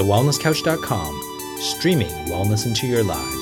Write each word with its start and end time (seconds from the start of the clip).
thewellnesscouch.com, 0.00 1.58
streaming 1.58 2.08
wellness 2.30 2.66
into 2.66 2.86
your 2.86 3.04
lives. 3.04 3.36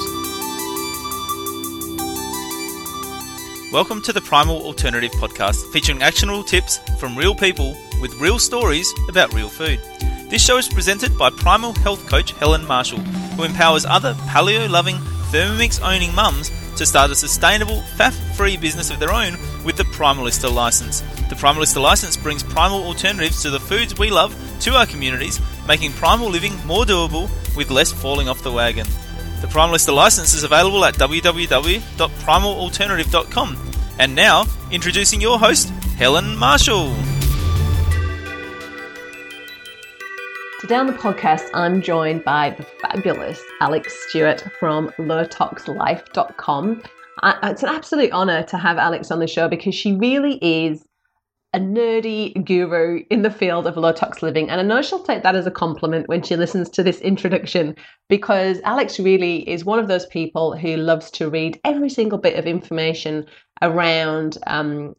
Welcome 3.73 4.03
to 4.03 4.13
the 4.13 4.21
Primal 4.21 4.61
Alternative 4.63 5.13
Podcast, 5.13 5.71
featuring 5.73 6.03
actionable 6.03 6.43
tips 6.43 6.79
from 6.99 7.17
real 7.17 7.33
people 7.33 7.77
with 8.01 8.13
real 8.15 8.41
stories 8.41 8.93
about 9.09 9.33
real 9.33 9.49
food. 9.49 9.79
This 10.31 10.45
show 10.45 10.59
is 10.59 10.67
presented 10.67 11.17
by 11.17 11.31
Primal 11.31 11.75
Health 11.75 12.05
Coach 12.09 12.33
Helen 12.33 12.67
Marshall, 12.67 12.99
who 13.37 13.45
empowers 13.45 13.85
other 13.85 14.15
paleo 14.27 14.69
loving, 14.69 14.97
Thermomix 15.31 15.81
owning 15.81 16.13
mums 16.13 16.51
to 16.75 16.85
start 16.85 17.13
a 17.13 17.15
sustainable, 17.15 17.83
faff 17.97 18.15
free 18.35 18.57
business 18.57 18.91
of 18.91 18.99
their 18.99 19.13
own 19.13 19.39
with 19.65 19.77
the 19.77 19.85
Primalista 19.85 20.53
license. 20.53 21.05
The 21.29 21.35
Primalista 21.35 21.81
license 21.81 22.17
brings 22.17 22.43
primal 22.43 22.83
alternatives 22.85 23.43
to 23.43 23.51
the 23.51 23.61
foods 23.61 23.99
we 23.99 24.11
love 24.11 24.35
to 24.61 24.77
our 24.77 24.87
communities, 24.87 25.39
making 25.67 25.93
primal 25.93 26.31
living 26.31 26.55
more 26.67 26.85
doable 26.85 27.29
with 27.55 27.71
less 27.71 27.93
falling 27.93 28.31
off 28.31 28.43
the 28.43 28.51
wagon. 28.51 28.87
The 29.43 29.47
Primalista 29.47 29.95
license 29.95 30.33
is 30.33 30.43
available 30.43 30.87
at 30.87 30.95
www.primalalternative.com. 30.95 33.57
And 33.99 34.15
now, 34.15 34.47
introducing 34.71 35.21
your 35.21 35.39
host, 35.39 35.69
Helen 35.99 36.35
Marshall. 36.37 36.95
Today 40.61 40.77
on 40.77 40.87
the 40.87 40.95
podcast, 40.95 41.51
I'm 41.53 41.83
joined 41.83 42.25
by 42.25 42.49
the 42.51 42.63
fabulous 42.63 43.43
Alex 43.61 44.07
Stewart 44.09 44.43
from 44.59 44.89
lowtoxlife.com. 44.99 46.83
It's 47.23 47.63
an 47.63 47.69
absolute 47.69 48.13
honor 48.13 48.43
to 48.45 48.57
have 48.57 48.79
Alex 48.79 49.11
on 49.11 49.19
the 49.19 49.27
show 49.27 49.47
because 49.49 49.75
she 49.75 49.93
really 49.95 50.39
is 50.41 50.88
a 51.59 51.61
nerdy 51.61 52.45
guru 52.45 53.03
in 53.11 53.23
the 53.23 53.31
field 53.31 53.67
of 53.67 53.77
low 53.77 53.93
tox 53.93 54.23
living. 54.23 54.49
And 54.49 54.61
I 54.61 54.65
know 54.65 54.81
she'll 54.81 55.03
take 55.03 55.25
that 55.25 55.35
as 55.35 55.45
a 55.45 55.51
compliment 55.51 56.09
when 56.09 56.23
she 56.23 56.37
listens 56.37 56.71
to 56.71 56.85
this 56.85 57.01
introduction 57.01 57.75
because 58.09 58.61
Alex 58.63 59.01
really 59.01 59.49
is 59.49 59.65
one 59.65 59.81
of 59.81 59.89
those 59.89 60.07
people 60.07 60.57
who 60.57 60.77
loves 60.77 61.11
to 61.13 61.29
read 61.29 61.61
every 61.65 61.91
single 61.91 62.19
bit 62.19 62.39
of 62.39 62.47
information 62.47 63.27
around 63.61 64.39
um, 64.47 64.95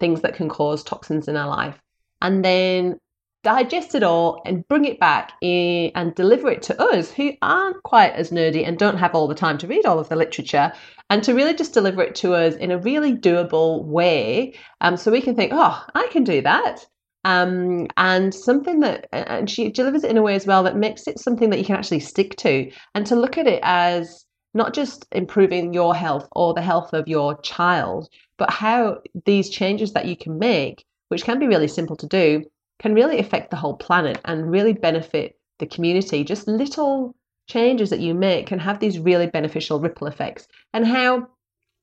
things 0.00 0.22
that 0.22 0.34
can 0.34 0.48
cause 0.48 0.82
toxins 0.82 1.28
in 1.28 1.36
our 1.36 1.48
life 1.48 1.80
and 2.20 2.44
then 2.44 2.98
digest 3.42 3.94
it 3.94 4.02
all 4.02 4.40
and 4.46 4.66
bring 4.68 4.84
it 4.84 5.00
back 5.00 5.32
in, 5.40 5.90
and 5.94 6.14
deliver 6.14 6.48
it 6.48 6.62
to 6.62 6.80
us 6.80 7.10
who 7.10 7.32
aren't 7.42 7.82
quite 7.82 8.12
as 8.12 8.30
nerdy 8.30 8.66
and 8.66 8.78
don't 8.78 8.98
have 8.98 9.14
all 9.14 9.26
the 9.26 9.34
time 9.34 9.58
to 9.58 9.66
read 9.66 9.84
all 9.84 9.98
of 9.98 10.08
the 10.08 10.16
literature 10.16 10.72
and 11.10 11.22
to 11.24 11.34
really 11.34 11.54
just 11.54 11.74
deliver 11.74 12.02
it 12.02 12.14
to 12.14 12.34
us 12.34 12.54
in 12.54 12.70
a 12.70 12.78
really 12.78 13.12
doable 13.12 13.84
way. 13.84 14.54
Um, 14.80 14.96
so 14.96 15.10
we 15.10 15.20
can 15.20 15.34
think 15.34 15.52
oh 15.54 15.84
i 15.94 16.08
can 16.10 16.24
do 16.24 16.40
that. 16.42 16.86
Um, 17.24 17.86
and 17.96 18.34
something 18.34 18.80
that 18.80 19.06
and 19.12 19.48
she 19.48 19.70
delivers 19.70 20.02
it 20.02 20.10
in 20.10 20.16
a 20.16 20.22
way 20.22 20.34
as 20.34 20.46
well 20.46 20.64
that 20.64 20.76
makes 20.76 21.06
it 21.06 21.20
something 21.20 21.50
that 21.50 21.58
you 21.58 21.64
can 21.64 21.76
actually 21.76 22.00
stick 22.00 22.36
to 22.38 22.70
and 22.94 23.06
to 23.06 23.14
look 23.14 23.38
at 23.38 23.46
it 23.46 23.60
as 23.62 24.24
not 24.54 24.74
just 24.74 25.06
improving 25.12 25.72
your 25.72 25.94
health 25.94 26.28
or 26.32 26.52
the 26.52 26.62
health 26.62 26.92
of 26.92 27.06
your 27.06 27.40
child 27.42 28.08
but 28.38 28.50
how 28.50 28.98
these 29.24 29.50
changes 29.50 29.92
that 29.92 30.06
you 30.06 30.16
can 30.16 30.38
make 30.38 30.84
which 31.08 31.24
can 31.24 31.38
be 31.38 31.46
really 31.46 31.68
simple 31.68 31.96
to 31.96 32.06
do 32.08 32.42
can 32.82 32.94
really 32.94 33.18
affect 33.20 33.50
the 33.50 33.56
whole 33.56 33.76
planet 33.76 34.20
and 34.24 34.50
really 34.50 34.72
benefit 34.72 35.38
the 35.60 35.66
community. 35.66 36.24
Just 36.24 36.48
little 36.48 37.14
changes 37.46 37.90
that 37.90 38.00
you 38.00 38.12
make 38.12 38.46
can 38.48 38.58
have 38.58 38.80
these 38.80 38.98
really 38.98 39.28
beneficial 39.28 39.78
ripple 39.78 40.08
effects. 40.08 40.48
And 40.74 40.86
how, 40.86 41.28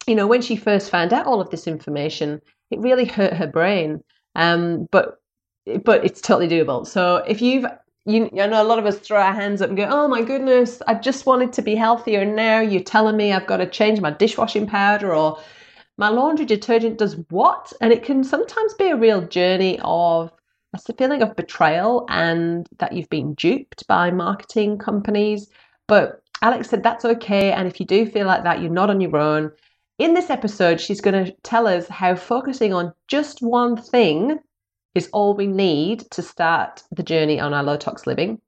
you 0.08 0.16
know, 0.16 0.28
when 0.28 0.42
she 0.42 0.58
first 0.58 0.92
found 0.92 1.14
out 1.14 1.26
all 1.26 1.40
of 1.40 1.50
this 1.50 1.68
information, 1.68 2.42
it 2.70 2.80
really 2.80 3.06
hurt 3.06 3.34
her 3.34 3.48
brain. 3.48 4.04
Um, 4.36 4.88
but 4.92 5.22
but 5.86 6.04
it's 6.04 6.22
totally 6.22 6.50
doable. 6.50 6.86
So 6.86 7.18
if 7.28 7.42
you've 7.42 7.66
you, 8.06 8.30
I 8.40 8.48
know 8.48 8.64
a 8.64 8.64
lot 8.64 8.80
of 8.80 8.86
us 8.86 8.98
throw 8.98 9.20
our 9.20 9.34
hands 9.34 9.62
up 9.62 9.70
and 9.70 9.78
go, 9.78 9.88
"Oh 9.90 10.08
my 10.08 10.22
goodness, 10.22 10.82
I 10.88 10.96
just 10.96 11.26
wanted 11.26 11.54
to 11.54 11.62
be 11.62 11.76
healthier, 11.76 12.22
and 12.22 12.36
now 12.36 12.60
you're 12.60 12.84
telling 12.84 13.18
me 13.18 13.32
I've 13.32 13.48
got 13.48 13.58
to 13.58 13.70
change 13.70 14.02
my 14.02 14.12
dishwashing 14.12 14.68
powder 14.68 15.14
or 15.14 15.38
my 15.98 16.10
laundry 16.10 16.46
detergent 16.46 16.98
does 16.98 17.16
what?" 17.30 17.72
And 17.82 17.94
it 17.94 18.04
can 18.04 18.24
sometimes 18.24 18.74
be 18.74 18.88
a 18.88 18.96
real 18.96 19.22
journey 19.22 19.80
of 19.84 20.32
it's 20.74 20.90
a 20.90 20.94
feeling 20.94 21.22
of 21.22 21.36
betrayal 21.36 22.06
and 22.10 22.68
that 22.78 22.94
you've 22.94 23.10
been 23.10 23.34
duped 23.34 23.88
by 23.88 24.12
marketing 24.12 24.78
companies. 24.78 25.50
But 25.88 26.22
Alex 26.42 26.70
said 26.70 26.84
that's 26.84 27.06
okay. 27.06 27.52
And 27.52 27.68
if 27.68 27.80
you 27.80 27.86
do 27.86 28.06
feel 28.06 28.28
like 28.28 28.44
that, 28.44 28.62
you're 28.62 28.72
not 28.72 28.90
on 28.90 29.02
your 29.02 29.18
own. 29.18 29.52
In 29.98 30.14
this 30.14 30.30
episode, 30.30 30.80
she's 30.80 31.02
going 31.02 31.26
to 31.26 31.32
tell 31.44 31.68
us 31.68 31.88
how 31.88 32.16
focusing 32.16 32.74
on 32.74 32.94
just 33.08 33.42
one 33.42 33.76
thing 33.76 34.40
is 34.96 35.10
all 35.12 35.36
we 35.36 35.48
need 35.48 36.10
to 36.12 36.22
start 36.22 36.84
the 36.92 37.04
journey 37.04 37.40
on 37.40 37.54
our 37.54 37.64
low 37.64 37.78
tox 37.78 38.08
living, 38.08 38.40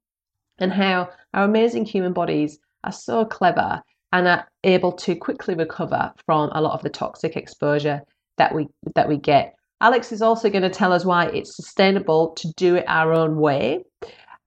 and 0.60 0.72
how 0.72 1.10
our 1.34 1.44
amazing 1.44 1.86
human 1.86 2.14
bodies 2.14 2.60
are 2.84 2.92
so 2.92 3.26
clever 3.26 3.82
and 4.14 4.28
are 4.28 4.48
able 4.64 4.92
to 4.92 5.16
quickly 5.16 5.56
recover 5.56 6.12
from 6.26 6.50
a 6.54 6.62
lot 6.62 6.74
of 6.74 6.84
the 6.84 6.90
toxic 6.90 7.36
exposure 7.36 8.02
that 8.38 8.54
we 8.54 8.68
that 8.96 9.08
we 9.08 9.18
get 9.18 9.56
Alex 9.82 10.12
is 10.12 10.22
also 10.22 10.50
going 10.50 10.62
to 10.62 10.70
tell 10.70 10.94
us 10.94 11.04
why 11.04 11.26
it's 11.26 11.56
sustainable 11.56 12.30
to 12.36 12.54
do 12.54 12.76
it 12.76 12.86
our 12.88 13.12
own 13.14 13.38
way. 13.38 13.84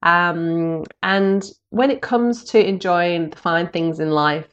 Um, 0.01 0.83
and 1.03 1.43
when 1.71 1.91
it 1.91 2.01
comes 2.01 2.45
to 2.45 2.65
enjoying 2.65 3.31
the 3.31 3.37
fine 3.37 3.67
things 3.67 3.99
in 3.99 4.11
life, 4.11 4.47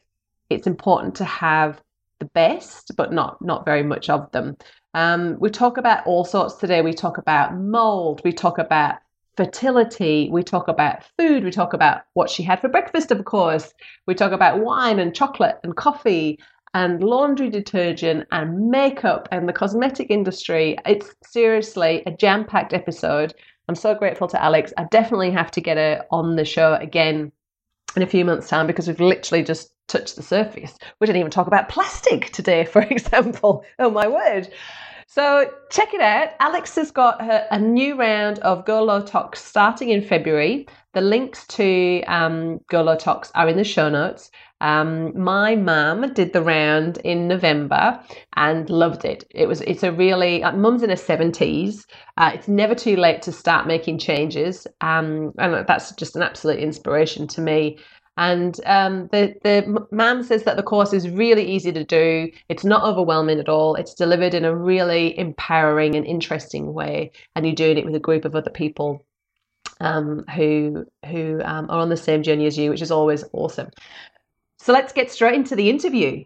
it's 0.50 0.66
important 0.66 1.14
to 1.16 1.24
have 1.24 1.80
the 2.18 2.26
best, 2.26 2.92
but 2.96 3.12
not 3.12 3.40
not 3.40 3.64
very 3.64 3.82
much 3.82 4.10
of 4.10 4.30
them. 4.32 4.56
Um, 4.94 5.36
we 5.38 5.50
talk 5.50 5.76
about 5.78 6.06
all 6.06 6.24
sorts 6.24 6.54
today. 6.56 6.82
We 6.82 6.92
talk 6.92 7.16
about 7.16 7.56
mold. 7.56 8.20
We 8.24 8.32
talk 8.32 8.58
about 8.58 8.96
fertility. 9.36 10.28
We 10.30 10.42
talk 10.42 10.68
about 10.68 11.04
food. 11.16 11.44
We 11.44 11.50
talk 11.50 11.72
about 11.72 12.02
what 12.14 12.28
she 12.28 12.42
had 12.42 12.60
for 12.60 12.68
breakfast, 12.68 13.10
of 13.10 13.24
course. 13.24 13.72
We 14.06 14.14
talk 14.14 14.32
about 14.32 14.60
wine 14.60 14.98
and 14.98 15.14
chocolate 15.14 15.58
and 15.62 15.74
coffee 15.76 16.38
and 16.74 17.02
laundry 17.02 17.50
detergent 17.50 18.26
and 18.32 18.70
makeup 18.70 19.28
and 19.30 19.48
the 19.48 19.52
cosmetic 19.52 20.10
industry. 20.10 20.76
It's 20.86 21.14
seriously 21.24 22.02
a 22.06 22.10
jam 22.10 22.44
packed 22.44 22.72
episode. 22.72 23.34
I'm 23.68 23.74
so 23.74 23.94
grateful 23.94 24.28
to 24.28 24.42
Alex. 24.42 24.72
I 24.76 24.84
definitely 24.84 25.30
have 25.30 25.50
to 25.52 25.60
get 25.60 25.76
her 25.76 26.04
on 26.10 26.36
the 26.36 26.44
show 26.44 26.74
again 26.74 27.32
in 27.96 28.02
a 28.02 28.06
few 28.06 28.24
months' 28.24 28.48
time 28.48 28.66
because 28.66 28.88
we've 28.88 29.00
literally 29.00 29.44
just 29.44 29.72
touched 29.88 30.16
the 30.16 30.22
surface. 30.22 30.78
We 31.00 31.06
didn't 31.06 31.20
even 31.20 31.30
talk 31.30 31.46
about 31.46 31.68
plastic 31.68 32.30
today, 32.32 32.64
for 32.72 32.82
example. 32.82 33.64
Oh 33.78 33.90
my 33.90 34.08
word. 34.08 34.48
So 35.06 35.52
check 35.70 35.92
it 35.92 36.00
out. 36.00 36.30
Alex 36.40 36.74
has 36.76 36.90
got 36.90 37.20
her, 37.20 37.46
a 37.50 37.58
new 37.58 37.96
round 37.96 38.38
of 38.38 38.64
Go 38.64 39.02
Tox 39.02 39.44
starting 39.44 39.90
in 39.90 40.00
February. 40.00 40.66
The 40.94 41.02
links 41.02 41.46
to 41.48 42.02
um, 42.04 42.60
Tox 42.70 43.30
are 43.34 43.48
in 43.48 43.58
the 43.58 43.64
show 43.64 43.90
notes. 43.90 44.30
Um, 44.62 45.12
my 45.20 45.56
mum 45.56 46.14
did 46.14 46.32
the 46.32 46.40
round 46.40 46.98
in 46.98 47.26
November 47.26 48.00
and 48.36 48.70
loved 48.70 49.04
it. 49.04 49.24
It 49.30 49.48
was 49.48 49.60
it's 49.62 49.82
a 49.82 49.90
really 49.92 50.42
uh, 50.44 50.52
mum's 50.52 50.84
in 50.84 50.90
her 50.90 50.96
seventies. 50.96 51.84
Uh, 52.16 52.30
it's 52.32 52.46
never 52.46 52.74
too 52.74 52.96
late 52.96 53.22
to 53.22 53.32
start 53.32 53.66
making 53.66 53.98
changes, 53.98 54.66
um, 54.80 55.32
and 55.38 55.66
that's 55.66 55.92
just 55.96 56.14
an 56.14 56.22
absolute 56.22 56.60
inspiration 56.60 57.26
to 57.28 57.40
me. 57.40 57.78
And 58.16 58.60
um, 58.64 59.08
the 59.10 59.34
the 59.42 59.86
mum 59.90 60.22
says 60.22 60.44
that 60.44 60.56
the 60.56 60.62
course 60.62 60.92
is 60.92 61.08
really 61.08 61.44
easy 61.44 61.72
to 61.72 61.82
do. 61.82 62.30
It's 62.48 62.64
not 62.64 62.84
overwhelming 62.84 63.40
at 63.40 63.48
all. 63.48 63.74
It's 63.74 63.94
delivered 63.94 64.32
in 64.32 64.44
a 64.44 64.54
really 64.54 65.18
empowering 65.18 65.96
and 65.96 66.06
interesting 66.06 66.72
way, 66.72 67.10
and 67.34 67.44
you're 67.44 67.54
doing 67.54 67.78
it 67.78 67.84
with 67.84 67.96
a 67.96 68.00
group 68.00 68.24
of 68.24 68.36
other 68.36 68.50
people 68.50 69.04
um, 69.80 70.24
who 70.36 70.86
who 71.06 71.40
um, 71.44 71.68
are 71.68 71.80
on 71.80 71.88
the 71.88 71.96
same 71.96 72.22
journey 72.22 72.46
as 72.46 72.56
you, 72.56 72.70
which 72.70 72.82
is 72.82 72.92
always 72.92 73.24
awesome. 73.32 73.70
So 74.62 74.72
let's 74.72 74.92
get 74.92 75.10
straight 75.10 75.34
into 75.34 75.56
the 75.56 75.68
interview. 75.68 76.22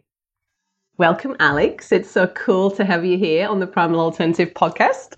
Welcome, 0.98 1.36
Alex. 1.40 1.90
It's 1.90 2.10
so 2.10 2.26
cool 2.26 2.70
to 2.72 2.84
have 2.84 3.02
you 3.02 3.16
here 3.16 3.48
on 3.48 3.60
the 3.60 3.66
Primal 3.66 3.98
Alternative 3.98 4.52
podcast. 4.52 5.16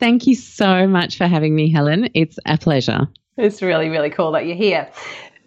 Thank 0.00 0.26
you 0.26 0.34
so 0.34 0.88
much 0.88 1.16
for 1.16 1.28
having 1.28 1.54
me, 1.54 1.70
Helen. 1.70 2.08
It's 2.14 2.40
a 2.44 2.58
pleasure. 2.58 3.06
It's 3.36 3.62
really, 3.62 3.90
really 3.90 4.10
cool 4.10 4.32
that 4.32 4.44
you're 4.44 4.56
here. 4.56 4.90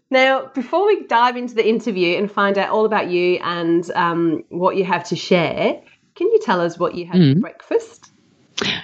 Now, 0.09 0.45
before 0.55 0.87
we 0.87 1.05
dive 1.07 1.35
into 1.35 1.53
the 1.53 1.67
interview 1.67 2.17
and 2.17 2.31
find 2.31 2.57
out 2.57 2.69
all 2.69 2.85
about 2.85 3.09
you 3.09 3.39
and 3.43 3.91
um, 3.91 4.45
what 4.47 4.77
you 4.77 4.85
have 4.85 5.03
to 5.09 5.17
share, 5.17 5.81
can 6.15 6.27
you 6.27 6.39
tell 6.45 6.61
us 6.61 6.79
what 6.79 6.95
you 6.95 7.07
had 7.07 7.17
mm. 7.17 7.33
for 7.33 7.39
breakfast? 7.41 7.94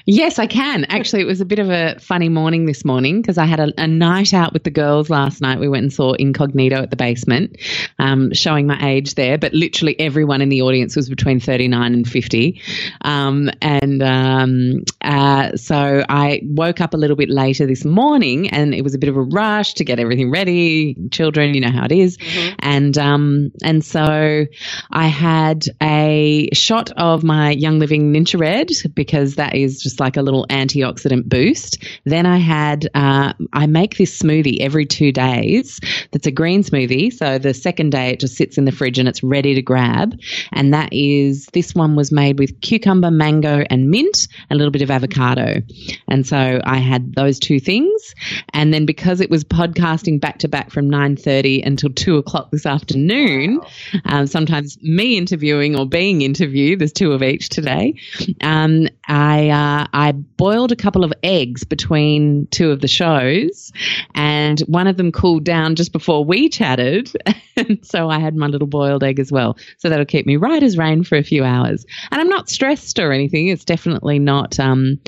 Yes, 0.05 0.39
I 0.39 0.47
can. 0.47 0.85
Actually, 0.85 1.21
it 1.21 1.27
was 1.27 1.41
a 1.41 1.45
bit 1.45 1.59
of 1.59 1.69
a 1.69 1.97
funny 1.99 2.29
morning 2.29 2.65
this 2.65 2.83
morning 2.83 3.21
because 3.21 3.37
I 3.37 3.45
had 3.45 3.59
a, 3.59 3.71
a, 3.77 3.87
night 3.87 4.33
out 4.33 4.51
with 4.51 4.63
the 4.63 4.71
girls 4.71 5.09
last 5.09 5.41
night. 5.41 5.59
We 5.59 5.69
went 5.69 5.83
and 5.83 5.93
saw 5.93 6.13
Incognito 6.13 6.81
at 6.81 6.89
the 6.89 6.95
basement, 6.95 7.57
um, 7.99 8.33
showing 8.33 8.67
my 8.67 8.77
age 8.81 9.15
there, 9.15 9.37
but 9.37 9.53
literally 9.53 9.97
everyone 9.99 10.41
in 10.41 10.49
the 10.49 10.63
audience 10.63 10.95
was 10.95 11.07
between 11.07 11.39
39 11.39 11.93
and 11.93 12.07
50. 12.07 12.61
Um, 13.01 13.49
and 13.61 14.01
um, 14.01 14.83
uh, 15.01 15.55
so 15.55 16.03
I 16.07 16.41
woke 16.43 16.81
up 16.81 16.93
a 16.93 16.97
little 16.97 17.15
bit 17.15 17.29
later 17.29 17.65
this 17.65 17.85
morning 17.85 18.49
and 18.49 18.73
it 18.73 18.83
was 18.83 18.95
a 18.95 18.97
bit 18.97 19.09
of 19.09 19.15
a 19.15 19.21
rush 19.21 19.75
to 19.75 19.85
get 19.85 19.99
everything 19.99 20.31
ready. 20.31 20.97
Children, 21.11 21.53
you 21.53 21.61
know 21.61 21.71
how 21.71 21.85
it 21.85 21.91
is. 21.91 22.17
Mm-hmm. 22.17 22.55
And, 22.59 22.97
um, 22.97 23.51
and 23.63 23.85
so 23.85 24.45
I 24.91 25.07
had 25.07 25.65
a 25.81 26.49
shot 26.53 26.91
of 26.97 27.23
my 27.23 27.51
Young 27.51 27.79
Living 27.79 28.13
NingXia 28.13 28.39
Red 28.39 28.69
because 28.95 29.35
that 29.35 29.55
is 29.63 29.81
just 29.81 29.99
like 29.99 30.17
a 30.17 30.21
little 30.21 30.45
antioxidant 30.49 31.27
boost. 31.27 31.83
Then 32.05 32.25
I 32.25 32.37
had, 32.37 32.89
uh, 32.93 33.33
I 33.53 33.67
make 33.67 33.97
this 33.97 34.17
smoothie 34.17 34.59
every 34.59 34.85
two 34.85 35.11
days. 35.11 35.79
That's 36.11 36.27
a 36.27 36.31
green 36.31 36.63
smoothie. 36.63 37.13
So 37.13 37.37
the 37.37 37.53
second 37.53 37.91
day 37.91 38.09
it 38.09 38.19
just 38.19 38.35
sits 38.35 38.57
in 38.57 38.65
the 38.65 38.71
fridge 38.71 38.99
and 38.99 39.07
it's 39.07 39.23
ready 39.23 39.53
to 39.55 39.61
grab. 39.61 40.17
And 40.51 40.73
that 40.73 40.89
is, 40.91 41.47
this 41.53 41.75
one 41.75 41.95
was 41.95 42.11
made 42.11 42.39
with 42.39 42.59
cucumber, 42.61 43.11
mango, 43.11 43.63
and 43.69 43.89
mint, 43.89 44.27
a 44.49 44.55
little 44.55 44.71
bit 44.71 44.81
of 44.81 44.91
avocado. 44.91 45.61
And 46.07 46.25
so 46.25 46.61
I 46.63 46.77
had 46.77 47.15
those 47.15 47.39
two 47.39 47.59
things. 47.59 48.15
And 48.53 48.73
then 48.73 48.85
because 48.85 49.21
it 49.21 49.29
was 49.29 49.43
podcasting 49.43 50.19
back 50.19 50.39
to 50.39 50.47
back 50.47 50.71
from 50.71 50.89
9.30 50.89 51.65
until 51.65 51.89
2 51.91 52.17
o'clock 52.17 52.51
this 52.51 52.65
afternoon, 52.65 53.57
wow. 53.57 53.67
um, 54.05 54.27
sometimes 54.27 54.77
me 54.81 55.17
interviewing 55.17 55.75
or 55.77 55.85
being 55.85 56.21
interviewed, 56.21 56.79
there's 56.79 56.93
two 56.93 57.13
of 57.13 57.23
each 57.23 57.49
today, 57.49 57.95
um, 58.41 58.87
I, 59.07 59.49
uh, 59.51 59.87
I 59.93 60.11
boiled 60.11 60.71
a 60.71 60.75
couple 60.75 61.03
of 61.03 61.13
eggs 61.23 61.63
between 61.63 62.47
two 62.47 62.71
of 62.71 62.81
the 62.81 62.87
shows 62.87 63.71
and 64.15 64.59
one 64.61 64.87
of 64.87 64.97
them 64.97 65.11
cooled 65.11 65.43
down 65.43 65.75
just 65.75 65.91
before 65.91 66.25
we 66.25 66.49
chatted. 66.49 67.11
and 67.55 67.85
so 67.85 68.09
I 68.09 68.19
had 68.19 68.35
my 68.35 68.47
little 68.47 68.67
boiled 68.67 69.03
egg 69.03 69.19
as 69.19 69.31
well. 69.31 69.57
So 69.77 69.89
that'll 69.89 70.05
keep 70.05 70.25
me 70.25 70.37
right 70.37 70.63
as 70.63 70.77
rain 70.77 71.03
for 71.03 71.17
a 71.17 71.23
few 71.23 71.43
hours. 71.43 71.85
And 72.11 72.19
I'm 72.21 72.29
not 72.29 72.49
stressed 72.49 72.99
or 72.99 73.11
anything. 73.11 73.47
It's 73.47 73.65
definitely 73.65 74.19
not, 74.19 74.59
um, 74.59 74.99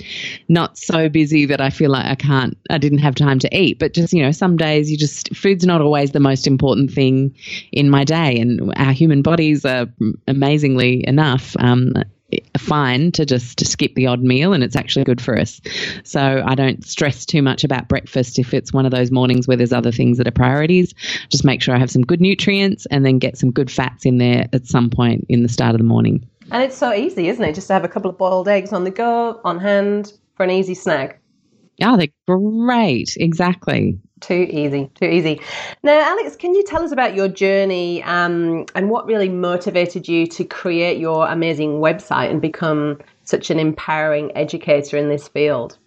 not 0.49 0.77
so 0.77 1.09
busy 1.09 1.45
that 1.45 1.61
I 1.61 1.69
feel 1.69 1.91
like 1.91 2.05
I 2.05 2.15
can't, 2.15 2.57
I 2.69 2.77
didn't 2.77 2.99
have 2.99 3.15
time 3.15 3.39
to 3.39 3.57
eat. 3.57 3.79
But 3.79 3.93
just, 3.93 4.13
you 4.13 4.21
know, 4.21 4.31
some 4.31 4.57
days 4.57 4.91
you 4.91 4.97
just, 4.97 5.35
food's 5.35 5.65
not 5.65 5.81
always 5.81 6.11
the 6.11 6.19
most 6.19 6.47
important 6.47 6.91
thing 6.91 7.35
in 7.71 7.89
my 7.89 8.03
day. 8.03 8.39
And 8.39 8.73
our 8.75 8.91
human 8.91 9.21
bodies 9.21 9.65
are 9.65 9.87
amazingly 10.27 11.03
enough. 11.07 11.55
Um, 11.59 11.93
fine 12.57 13.11
to 13.13 13.25
just 13.25 13.57
to 13.59 13.65
skip 13.65 13.95
the 13.95 14.07
odd 14.07 14.21
meal 14.21 14.53
and 14.53 14.63
it's 14.63 14.75
actually 14.75 15.05
good 15.05 15.21
for 15.21 15.37
us. 15.37 15.61
So 16.03 16.43
I 16.45 16.55
don't 16.55 16.85
stress 16.85 17.25
too 17.25 17.41
much 17.41 17.63
about 17.63 17.87
breakfast 17.87 18.39
if 18.39 18.53
it's 18.53 18.73
one 18.73 18.85
of 18.85 18.91
those 18.91 19.11
mornings 19.11 19.47
where 19.47 19.57
there's 19.57 19.73
other 19.73 19.91
things 19.91 20.17
that 20.17 20.27
are 20.27 20.31
priorities. 20.31 20.93
Just 21.29 21.43
make 21.43 21.61
sure 21.61 21.75
I 21.75 21.79
have 21.79 21.91
some 21.91 22.03
good 22.03 22.21
nutrients 22.21 22.85
and 22.87 23.05
then 23.05 23.19
get 23.19 23.37
some 23.37 23.51
good 23.51 23.71
fats 23.71 24.05
in 24.05 24.17
there 24.17 24.47
at 24.53 24.67
some 24.67 24.89
point 24.89 25.25
in 25.29 25.43
the 25.43 25.49
start 25.49 25.75
of 25.75 25.79
the 25.79 25.85
morning. 25.85 26.27
And 26.51 26.63
it's 26.63 26.77
so 26.77 26.93
easy, 26.93 27.29
isn't 27.29 27.43
it? 27.43 27.55
Just 27.55 27.67
to 27.67 27.73
have 27.73 27.85
a 27.85 27.89
couple 27.89 28.09
of 28.09 28.17
boiled 28.17 28.47
eggs 28.47 28.73
on 28.73 28.83
the 28.83 28.91
go, 28.91 29.39
on 29.43 29.59
hand 29.59 30.13
for 30.35 30.43
an 30.43 30.49
easy 30.49 30.75
snack. 30.75 31.19
Oh, 31.81 31.97
they're 31.97 32.07
great. 32.27 33.17
Exactly. 33.19 33.97
Too 34.23 34.47
easy, 34.49 34.89
too 34.95 35.05
easy. 35.05 35.41
Now, 35.83 35.99
Alex, 35.99 36.37
can 36.37 36.55
you 36.55 36.63
tell 36.63 36.81
us 36.81 36.93
about 36.93 37.13
your 37.13 37.27
journey 37.27 38.01
um, 38.03 38.65
and 38.73 38.89
what 38.89 39.05
really 39.05 39.27
motivated 39.27 40.07
you 40.07 40.25
to 40.27 40.45
create 40.45 40.97
your 40.97 41.27
amazing 41.27 41.81
website 41.81 42.31
and 42.31 42.41
become 42.41 42.99
such 43.25 43.49
an 43.49 43.59
empowering 43.59 44.31
educator 44.37 44.95
in 44.95 45.09
this 45.09 45.27
field? 45.27 45.77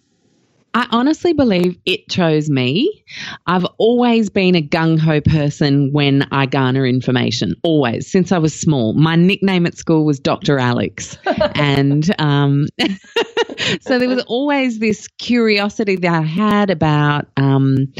I 0.75 0.85
honestly 0.91 1.33
believe 1.33 1.79
it 1.87 2.07
chose 2.07 2.51
me. 2.51 3.03
I've 3.47 3.65
always 3.79 4.29
been 4.29 4.53
a 4.53 4.61
gung 4.61 4.99
ho 4.99 5.19
person 5.19 5.91
when 5.91 6.27
I 6.31 6.45
garner 6.45 6.85
information, 6.85 7.55
always, 7.63 8.05
since 8.05 8.31
I 8.31 8.37
was 8.37 8.53
small. 8.53 8.93
My 8.93 9.15
nickname 9.15 9.65
at 9.65 9.75
school 9.75 10.05
was 10.05 10.19
Dr. 10.19 10.59
Alex. 10.59 11.17
and 11.55 12.13
um, 12.19 12.67
so 13.81 13.99
there 13.99 14.09
was 14.09 14.23
always 14.27 14.79
this 14.79 15.07
curiosity 15.17 15.95
that 15.97 16.13
I 16.13 16.21
had 16.21 16.69
about, 16.69 17.27
um, 17.37 17.93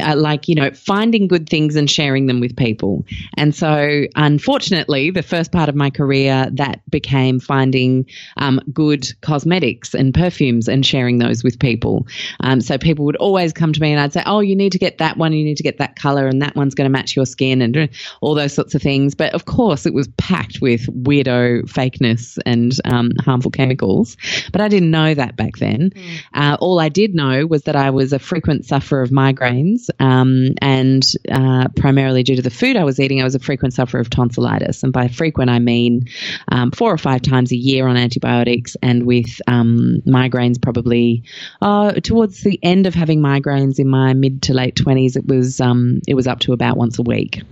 uh, 0.00 0.16
like, 0.16 0.48
you 0.48 0.54
know, 0.54 0.70
finding 0.72 1.28
good 1.28 1.48
things 1.48 1.76
and 1.76 1.90
sharing 1.90 2.26
them 2.26 2.40
with 2.40 2.56
people. 2.56 3.04
And 3.36 3.54
so, 3.54 4.04
unfortunately, 4.16 5.10
the 5.10 5.22
first 5.22 5.52
part 5.52 5.68
of 5.68 5.74
my 5.74 5.90
career, 5.90 6.48
that 6.52 6.80
became 6.90 7.40
finding 7.40 8.06
um, 8.36 8.60
good 8.72 9.08
cosmetics 9.22 9.94
and 9.94 10.14
perfumes 10.14 10.68
and 10.68 10.84
sharing 10.84 11.18
those 11.18 11.44
with 11.44 11.58
people. 11.58 12.06
Um, 12.40 12.60
so 12.60 12.78
people 12.78 13.04
would 13.04 13.16
always 13.16 13.52
come 13.52 13.72
to 13.72 13.80
me 13.80 13.92
and 13.92 14.00
I'd 14.00 14.12
say, 14.12 14.22
oh, 14.26 14.40
you 14.40 14.56
need 14.56 14.72
to 14.72 14.78
get 14.78 14.98
that 14.98 15.16
one, 15.16 15.32
you 15.32 15.44
need 15.44 15.56
to 15.56 15.62
get 15.62 15.78
that 15.78 15.96
color, 15.96 16.26
and 16.26 16.40
that 16.42 16.56
one's 16.56 16.74
going 16.74 16.86
to 16.86 16.92
match 16.92 17.16
your 17.16 17.26
skin 17.26 17.62
and 17.62 17.88
all 18.20 18.34
those 18.34 18.54
sorts 18.54 18.74
of 18.74 18.82
things. 18.82 19.14
But 19.14 19.34
of 19.34 19.44
course, 19.44 19.86
it 19.86 19.94
was 19.94 20.08
packed 20.16 20.60
with 20.60 20.86
weirdo 20.86 21.64
fakeness 21.64 22.38
and 22.46 22.72
um, 22.84 23.12
harmful 23.20 23.50
chemicals. 23.50 24.16
But 24.52 24.60
I 24.60 24.68
didn't 24.72 24.90
know 24.90 25.14
that 25.14 25.36
back 25.36 25.58
then. 25.58 25.90
Mm. 25.90 26.18
Uh, 26.32 26.56
all 26.58 26.80
I 26.80 26.88
did 26.88 27.14
know 27.14 27.46
was 27.46 27.64
that 27.64 27.76
I 27.76 27.90
was 27.90 28.12
a 28.12 28.18
frequent 28.18 28.64
sufferer 28.64 29.02
of 29.02 29.10
migraines, 29.10 29.90
um, 30.00 30.54
and 30.60 31.04
uh, 31.30 31.68
primarily 31.76 32.22
due 32.22 32.36
to 32.36 32.42
the 32.42 32.50
food 32.50 32.76
I 32.76 32.84
was 32.84 32.98
eating, 32.98 33.20
I 33.20 33.24
was 33.24 33.34
a 33.34 33.38
frequent 33.38 33.74
sufferer 33.74 34.00
of 34.00 34.08
tonsillitis. 34.08 34.82
And 34.82 34.92
by 34.92 35.08
frequent, 35.08 35.50
I 35.50 35.58
mean 35.58 36.08
um, 36.48 36.70
four 36.70 36.90
or 36.90 36.98
five 36.98 37.22
times 37.22 37.52
a 37.52 37.56
year 37.56 37.86
on 37.86 37.96
antibiotics, 37.96 38.76
and 38.82 39.06
with 39.06 39.40
um, 39.46 40.02
migraines 40.06 40.60
probably 40.60 41.24
uh, 41.60 41.92
towards 41.92 42.42
the 42.42 42.58
end 42.62 42.86
of 42.86 42.94
having 42.94 43.20
migraines 43.20 43.78
in 43.78 43.88
my 43.88 44.14
mid 44.14 44.42
to 44.42 44.54
late 44.54 44.74
twenties, 44.74 45.16
it 45.16 45.26
was 45.26 45.60
um, 45.60 46.00
it 46.08 46.14
was 46.14 46.26
up 46.26 46.40
to 46.40 46.52
about 46.52 46.76
once 46.76 46.98
a 46.98 47.02
week. 47.02 47.42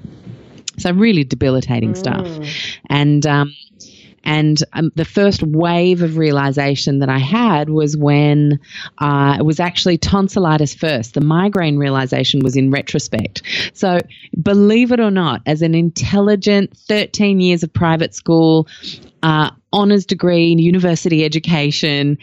So 0.79 0.91
really 0.93 1.25
debilitating 1.25 1.93
mm. 1.93 1.97
stuff, 1.97 2.27
and 2.89 3.27
um, 3.27 3.55
and 4.25 4.59
um, 4.73 4.91
the 4.95 5.05
first 5.05 5.43
wave 5.43 6.03
of 6.03 6.17
realization 6.17 6.99
that 6.99 7.09
I 7.09 7.19
had 7.19 7.71
was 7.71 7.97
when 7.97 8.61
uh, 8.99 9.37
it 9.39 9.45
was 9.45 9.61
actually 9.61 9.99
tonsillitis 9.99 10.75
first. 10.75 11.15
The 11.15 11.21
migraine 11.21 11.79
realization 11.79 12.41
was 12.41 12.57
in 12.57 12.71
retrospect. 12.71 13.43
So, 13.73 13.99
believe 14.41 14.93
it 14.93 15.01
or 15.01 15.11
not, 15.11 15.43
as 15.47 15.63
an 15.63 15.75
intelligent 15.75 16.77
13 16.77 17.41
years 17.41 17.63
of 17.63 17.73
private 17.73 18.15
school, 18.15 18.69
uh, 19.23 19.51
honors 19.73 20.05
degree, 20.05 20.53
in 20.53 20.59
university 20.59 21.25
education, 21.25 22.19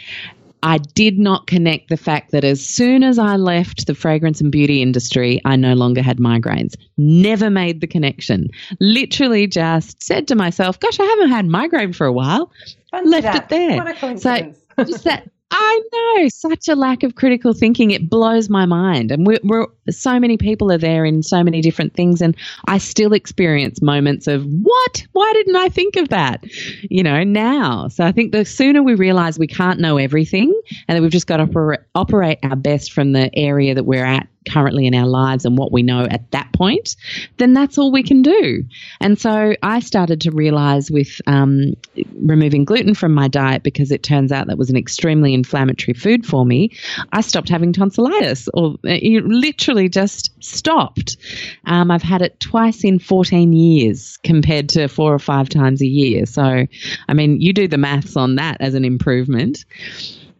I 0.68 0.80
did 0.80 1.18
not 1.18 1.48
connect 1.48 1.88
the 1.88 1.96
fact 1.96 2.31
that 2.31 2.44
as 2.44 2.60
soon 2.60 3.02
as 3.02 3.18
I 3.18 3.38
left 3.38 3.88
the 3.88 3.96
fragrance 3.96 4.42
and 4.42 4.52
beauty 4.52 4.81
industry, 4.81 5.40
I 5.46 5.56
no 5.56 5.75
longer 5.75 6.02
had 6.02 6.18
migraines. 6.18 6.75
Never 6.98 7.50
made 7.50 7.80
the 7.80 7.88
connection. 7.88 8.50
Literally 8.81 9.48
just 9.48 10.04
said 10.04 10.28
to 10.28 10.36
myself, 10.36 10.78
gosh, 10.78 11.00
I 11.00 11.06
haven't 11.06 11.30
had 11.30 11.46
migraine 11.46 11.94
for 11.94 12.06
a 12.06 12.12
while. 12.12 12.52
Fancy 12.92 13.10
left 13.10 13.24
that. 13.24 13.44
it 13.44 13.50
there. 13.50 13.78
What 13.78 13.88
a 13.88 13.94
coincidence. 13.94 14.58
So 14.78 14.84
just 14.84 15.04
that 15.06 15.30
I 15.50 15.82
know 15.94 16.28
such 16.30 16.68
a 16.68 16.76
lack 16.76 17.04
of 17.04 17.16
critical 17.16 17.54
thinking. 17.54 17.92
It 17.92 18.10
blows 18.10 18.50
my 18.50 18.66
mind. 18.66 19.12
And 19.12 19.26
we're, 19.26 19.40
we're, 19.44 19.68
so 19.90 20.20
many 20.20 20.38
people 20.38 20.72
are 20.72 20.78
there 20.78 21.06
in 21.06 21.24
so 21.24 21.44
many 21.44 21.62
different 21.62 21.94
things. 21.94 22.22
And 22.22 22.36
I 22.68 22.78
still 22.78 23.14
experience 23.14 23.82
moments 23.82 24.28
of 24.28 24.46
what? 24.46 25.08
Why 25.14 25.32
didn't 25.34 25.56
I 25.56 25.70
think 25.70 25.96
of 25.96 26.10
that? 26.10 26.44
You 26.90 27.04
know, 27.04 27.24
now. 27.24 27.88
So 27.88 28.04
I 28.04 28.12
think 28.12 28.34
the 28.34 28.44
sooner 28.44 28.84
we 28.84 28.96
realize 28.96 29.40
we 29.40 29.48
can't 29.48 29.80
know 29.80 29.98
everything 29.98 30.54
and 30.88 30.98
that 30.98 31.02
we've 31.02 31.12
just 31.12 31.28
got 31.28 31.38
to 31.38 31.46
oper- 31.46 31.84
operate 31.96 32.40
our 32.44 32.56
best 32.56 32.92
from 32.92 33.14
the 33.14 33.34
area 33.38 33.74
that 33.74 33.86
we're 33.86 34.06
at 34.06 34.27
currently 34.50 34.86
in 34.86 34.96
our 34.96 35.08
lives 35.08 35.46
and 35.46 35.58
what 35.58 35.72
we 35.72 35.84
know 35.84 36.06
at 36.06 36.30
that 36.32 36.51
point, 36.54 36.96
then 37.38 37.54
that's 37.54 37.77
all 37.77 37.92
we 37.92 38.04
can 38.04 38.22
do. 38.22 38.63
And 39.01 39.20
so 39.20 39.54
I 39.63 39.80
started 39.80 40.22
to 40.22 40.32
realize 40.32 40.89
with 40.92 41.22
um, 41.27 41.74
removing 42.22 42.66
gluten 42.66 42.94
from 42.94 43.13
my 43.13 43.27
diet 43.27 43.63
because 43.63 43.92
it 43.92 44.04
turns 44.04 44.32
out 44.32 44.48
that 44.48 44.58
was 44.58 44.70
an 44.70 44.77
extremely 44.77 45.34
inflammatory 45.34 45.94
food 45.94 46.25
for 46.25 46.46
me, 46.46 46.72
I 47.12 47.22
stopped 47.22 47.50
having 47.50 47.74
tonsillitis 47.74 48.50
or 48.54 48.75
it 48.84 49.25
literally 49.25 49.89
just 49.89 50.32
stopped. 50.44 51.18
Um, 51.66 51.92
I've 51.92 52.04
had 52.04 52.22
it 52.22 52.39
twice 52.39 52.84
in 52.84 53.00
14 53.00 53.54
years 53.54 54.18
compared 54.24 54.70
to 54.70 54.88
four 54.88 55.13
or 55.13 55.20
five 55.20 55.50
times 55.50 55.82
a 55.82 55.88
year. 55.88 56.25
So, 56.25 56.66
I 57.08 57.13
mean, 57.13 57.42
you 57.42 57.54
do 57.54 57.68
the 57.68 57.77
maths 57.77 58.16
on 58.16 58.36
that 58.36 58.58
as 58.60 58.74
an 58.74 58.86
improvement. 58.86 59.66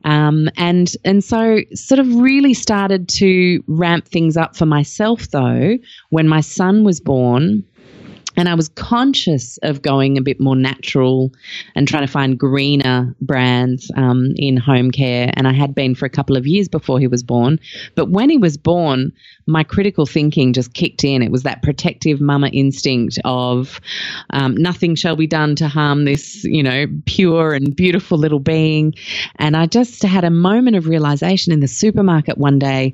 Um, 0.08 0.48
and 0.56 0.90
and 1.04 1.22
so 1.22 1.60
sort 1.74 2.00
of 2.00 2.16
really 2.16 2.54
started 2.54 3.10
to 3.10 3.62
ramp 3.68 4.08
things 4.08 4.38
up 4.38 4.56
for 4.56 4.66
myself 4.66 5.28
though 5.32 5.78
when 6.12 6.30
my 6.30 6.40
son 6.40 6.86
was 6.86 7.02
born 7.02 7.66
and 8.38 8.48
I 8.48 8.54
was 8.54 8.70
conscious 8.70 9.58
of 9.64 9.82
going 9.82 10.18
a 10.18 10.22
bit 10.22 10.40
more 10.40 10.56
natural 10.56 11.34
and 11.76 11.88
trying 11.88 12.06
to 12.06 12.12
find 12.12 12.40
greener 12.40 13.14
brands 13.20 13.92
um, 13.98 14.32
in 14.38 14.56
home 14.58 14.92
care. 14.92 15.32
And 15.34 15.48
I 15.48 15.54
had 15.54 15.74
been 15.74 15.96
for 15.96 16.06
a 16.06 16.10
couple 16.10 16.38
of 16.38 16.46
years 16.46 16.68
before 16.68 17.00
he 17.00 17.08
was 17.08 17.24
born. 17.24 17.60
But 17.96 18.12
when 18.12 18.30
he 18.30 18.38
was 18.38 18.56
born, 18.56 19.12
my 19.48 19.64
critical 19.64 20.06
thinking 20.06 20.52
just 20.54 20.74
kicked 20.74 21.04
in. 21.04 21.22
It 21.24 21.32
was 21.32 21.44
that 21.44 21.64
protective 21.64 22.20
mama 22.20 22.50
instinct 22.50 23.18
of 23.24 23.80
um, 24.32 24.56
nothing 24.56 24.96
shall 24.96 25.16
be 25.16 25.26
done 25.26 25.56
to 25.56 25.68
harm 25.70 26.04
this, 26.04 26.44
you 26.44 26.62
know, 26.62 26.86
pure 27.06 27.54
and 27.54 27.74
beautiful 27.74 28.18
little 28.18 28.40
being. 28.40 28.94
And 29.38 29.56
I 29.56 29.66
just 29.66 30.04
had 30.04 30.26
a 30.26 30.30
moment 30.30 30.76
of 30.76 30.88
realization 30.88 31.54
in 31.54 31.62
the 31.62 31.68
supermarket 31.68 32.38
one 32.38 32.60
day, 32.60 32.94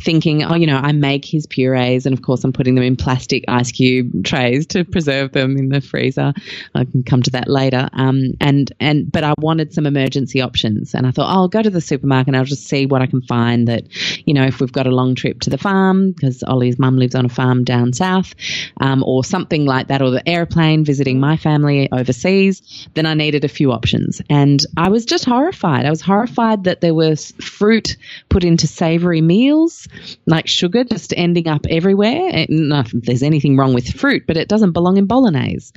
thinking, 0.00 0.42
oh, 0.42 0.54
you 0.54 0.66
know, 0.66 0.78
I 0.78 0.92
make 0.92 1.24
his 1.24 1.46
purees, 1.46 2.06
and 2.06 2.14
of 2.14 2.22
course, 2.22 2.44
I'm 2.44 2.52
putting 2.52 2.74
them 2.74 2.84
in 2.84 2.96
plastic 2.96 3.44
ice 3.46 3.70
cube 3.70 4.24
trays 4.24 4.66
to 4.68 4.84
preserve 4.84 5.32
them 5.32 5.58
in 5.58 5.68
the 5.68 5.82
freezer. 5.82 6.32
I 6.74 6.84
can 6.84 7.02
come 7.02 7.22
to 7.22 7.30
that 7.32 7.48
later. 7.48 7.90
Um, 7.92 8.32
and 8.40 8.72
and 8.80 9.12
but 9.12 9.22
I 9.22 9.34
wanted 9.38 9.74
some 9.74 9.84
emergency 9.84 10.40
options, 10.40 10.94
and 10.94 11.06
I 11.06 11.10
thought 11.10 11.30
oh, 11.30 11.40
I'll 11.40 11.48
go 11.48 11.62
to 11.62 11.70
the 11.70 11.80
supermarket 11.80 12.28
and 12.28 12.36
I'll 12.36 12.44
just 12.44 12.66
see 12.66 12.86
what 12.86 13.02
I 13.02 13.06
can 13.06 13.20
find. 13.22 13.68
That 13.68 13.84
you 14.26 14.32
know, 14.32 14.44
if 14.44 14.60
we've 14.60 14.72
got 14.72 14.86
a 14.86 14.90
long 14.90 15.14
trip 15.14 15.40
to 15.40 15.50
the 15.50 15.58
farm 15.58 15.89
because 15.90 16.42
Ollie's 16.42 16.78
mum 16.78 16.96
lives 16.96 17.14
on 17.14 17.26
a 17.26 17.28
farm 17.28 17.64
down 17.64 17.92
south, 17.92 18.34
um, 18.80 19.02
or 19.04 19.24
something 19.24 19.64
like 19.66 19.88
that, 19.88 20.02
or 20.02 20.10
the 20.10 20.28
airplane 20.28 20.84
visiting 20.84 21.20
my 21.20 21.36
family 21.36 21.88
overseas, 21.92 22.88
then 22.94 23.06
I 23.06 23.14
needed 23.14 23.44
a 23.44 23.48
few 23.48 23.72
options. 23.72 24.20
And 24.30 24.64
I 24.76 24.88
was 24.88 25.04
just 25.04 25.24
horrified. 25.24 25.86
I 25.86 25.90
was 25.90 26.00
horrified 26.00 26.64
that 26.64 26.80
there 26.80 26.94
was 26.94 27.32
fruit 27.40 27.96
put 28.28 28.44
into 28.44 28.66
savory 28.66 29.20
meals, 29.20 29.88
like 30.26 30.46
sugar 30.46 30.84
just 30.84 31.14
ending 31.16 31.48
up 31.48 31.66
everywhere. 31.68 32.46
Not 32.48 32.90
there's 32.92 33.22
anything 33.22 33.56
wrong 33.56 33.74
with 33.74 33.88
fruit, 33.88 34.24
but 34.26 34.36
it 34.36 34.48
doesn't 34.48 34.72
belong 34.72 34.96
in 34.96 35.06
bolognese. 35.06 35.72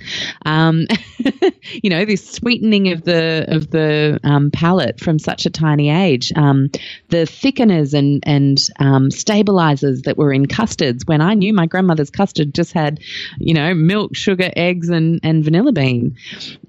Um, 0.45 0.87
you 1.83 1.89
know, 1.89 2.05
this 2.05 2.29
sweetening 2.29 2.91
of 2.91 3.03
the 3.03 3.45
of 3.47 3.69
the 3.69 4.19
um, 4.23 4.51
palate 4.51 4.99
from 4.99 5.19
such 5.19 5.45
a 5.45 5.49
tiny 5.49 5.89
age. 5.89 6.31
Um, 6.35 6.69
the 7.09 7.25
thickeners 7.25 7.93
and 7.93 8.23
and 8.25 8.59
um, 8.79 9.11
stabilizers 9.11 10.02
that 10.03 10.17
were 10.17 10.31
in 10.31 10.45
custards. 10.45 11.05
When 11.05 11.21
I 11.21 11.33
knew 11.33 11.53
my 11.53 11.65
grandmother's 11.65 12.09
custard 12.09 12.53
just 12.53 12.73
had, 12.73 12.99
you 13.37 13.53
know, 13.53 13.73
milk, 13.73 14.15
sugar, 14.15 14.51
eggs, 14.55 14.89
and 14.89 15.19
and 15.23 15.43
vanilla 15.43 15.71
bean. 15.71 16.17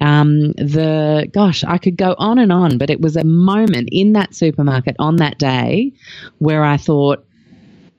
Um, 0.01 0.53
the 0.53 1.29
gosh, 1.33 1.65
I 1.65 1.79
could 1.79 1.97
go 1.97 2.15
on 2.19 2.39
and 2.39 2.53
on, 2.53 2.79
but 2.79 2.91
it 2.91 3.01
was 3.01 3.17
a 3.17 3.25
moment 3.25 3.89
in 3.93 4.13
that 4.15 4.35
supermarket 4.35 4.97
on 4.99 5.17
that 5.17 5.39
day 5.39 5.93
where 6.39 6.65
I 6.65 6.77
thought 6.77 7.25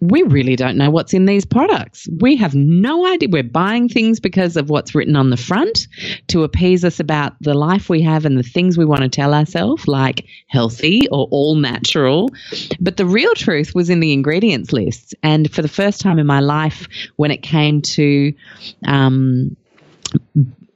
we 0.09 0.23
really 0.23 0.55
don't 0.55 0.77
know 0.77 0.89
what's 0.89 1.13
in 1.13 1.25
these 1.25 1.45
products. 1.45 2.07
We 2.19 2.35
have 2.37 2.55
no 2.55 3.05
idea. 3.05 3.29
We're 3.31 3.43
buying 3.43 3.89
things 3.89 4.19
because 4.19 4.57
of 4.57 4.69
what's 4.69 4.95
written 4.95 5.15
on 5.15 5.29
the 5.29 5.37
front 5.37 5.87
to 6.27 6.43
appease 6.43 6.83
us 6.83 6.99
about 6.99 7.33
the 7.41 7.53
life 7.53 7.89
we 7.89 8.01
have 8.01 8.25
and 8.25 8.37
the 8.37 8.43
things 8.43 8.77
we 8.77 8.85
want 8.85 9.01
to 9.01 9.09
tell 9.09 9.33
ourselves, 9.33 9.87
like 9.87 10.25
healthy 10.47 11.07
or 11.09 11.27
all 11.31 11.55
natural. 11.55 12.29
But 12.79 12.97
the 12.97 13.05
real 13.05 13.33
truth 13.35 13.75
was 13.75 13.89
in 13.89 13.99
the 13.99 14.13
ingredients 14.13 14.73
lists. 14.73 15.13
And 15.23 15.51
for 15.53 15.61
the 15.61 15.67
first 15.67 16.01
time 16.01 16.19
in 16.19 16.27
my 16.27 16.39
life, 16.39 16.87
when 17.15 17.31
it 17.31 17.41
came 17.41 17.81
to 17.81 18.33
um, 18.87 19.55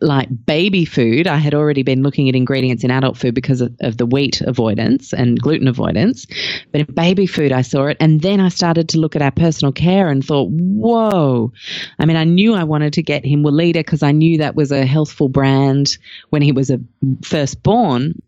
like 0.02 0.30
baby 0.46 0.86
food, 0.86 1.28
I 1.28 1.38
had 1.38 1.54
already 1.54 1.84
been 1.84 2.04
looking 2.04 2.30
at 2.30 2.36
ingredients 2.36 2.84
in 2.84 2.92
adult 2.92 3.18
food 3.18 3.34
because 3.36 3.62
of, 3.62 3.76
of, 3.82 3.98
the 3.98 4.06
wheat 4.06 4.40
avoidance 4.42 5.14
and 5.14 5.40
gluten 5.40 5.68
avoidance. 5.68 6.26
But 6.72 6.82
in 6.82 6.94
baby 6.94 7.26
food, 7.26 7.52
I 7.52 7.62
saw 7.62 7.88
it. 7.88 7.98
And 8.00 8.22
then 8.22 8.40
I 8.40 8.50
started 8.50 8.88
to 8.90 9.00
look 9.00 9.16
at 9.16 9.22
our 9.22 9.32
personal 9.32 9.74
care 9.74 10.08
and 10.08 10.24
thought, 10.24 10.50
whoa. 10.50 11.52
I 12.00 12.06
mean, 12.06 12.16
I 12.16 12.24
knew 12.24 12.54
I 12.54 12.64
wanted 12.64 12.94
to 12.94 13.04
get 13.04 13.26
him 13.26 13.44
Weleda 13.44 13.74
because 13.74 14.04
I 14.04 14.12
knew 14.12 14.38
that 14.38 14.56
was 14.56 14.72
a 14.72 14.86
healthful 14.86 15.28
brand 15.28 15.98
when 16.30 16.42
he 16.42 16.52
was 16.52 16.70
a 16.70 16.80
first 17.24 17.62
born. 17.64 18.22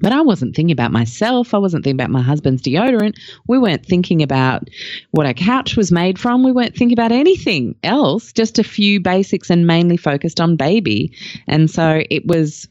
But 0.00 0.12
I 0.12 0.20
wasn't 0.20 0.54
thinking 0.54 0.72
about 0.72 0.92
myself. 0.92 1.54
I 1.54 1.58
wasn't 1.58 1.84
thinking 1.84 2.00
about 2.00 2.10
my 2.10 2.22
husband's 2.22 2.62
deodorant. 2.62 3.16
We 3.46 3.58
weren't 3.58 3.86
thinking 3.86 4.22
about 4.22 4.68
what 5.10 5.26
our 5.26 5.34
couch 5.34 5.76
was 5.76 5.90
made 5.90 6.18
from. 6.18 6.44
We 6.44 6.52
weren't 6.52 6.76
thinking 6.76 6.96
about 6.96 7.12
anything 7.12 7.74
else, 7.82 8.32
just 8.32 8.58
a 8.58 8.64
few 8.64 9.00
basics 9.00 9.50
and 9.50 9.66
mainly 9.66 9.96
focused 9.96 10.40
on 10.40 10.56
baby. 10.56 11.12
And 11.46 11.70
so 11.70 12.02
it 12.10 12.26
was 12.26 12.68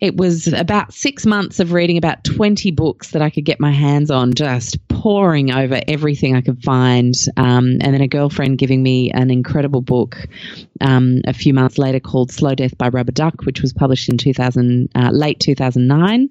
it 0.00 0.16
was 0.16 0.46
about 0.46 0.94
six 0.94 1.26
months 1.26 1.58
of 1.58 1.72
reading 1.72 1.98
about 1.98 2.22
20 2.22 2.70
books 2.70 3.10
that 3.10 3.22
I 3.22 3.30
could 3.30 3.44
get 3.44 3.58
my 3.58 3.72
hands 3.72 4.10
on, 4.10 4.32
just 4.32 4.86
poring 4.88 5.52
over 5.52 5.80
everything 5.88 6.36
I 6.36 6.40
could 6.40 6.62
find. 6.62 7.14
Um, 7.36 7.78
and 7.80 7.94
then 7.94 8.00
a 8.00 8.08
girlfriend 8.08 8.58
giving 8.58 8.82
me 8.82 9.10
an 9.10 9.30
incredible 9.30 9.80
book 9.80 10.28
um, 10.80 11.20
a 11.24 11.32
few 11.32 11.52
months 11.52 11.78
later 11.78 11.98
called 11.98 12.30
Slow 12.30 12.54
Death 12.54 12.78
by 12.78 12.88
Rubber 12.88 13.10
Duck, 13.10 13.42
which 13.42 13.60
was 13.60 13.72
published 13.72 14.08
in 14.08 14.18
2000, 14.18 14.88
uh, 14.94 15.10
late 15.12 15.40
2009. 15.40 16.28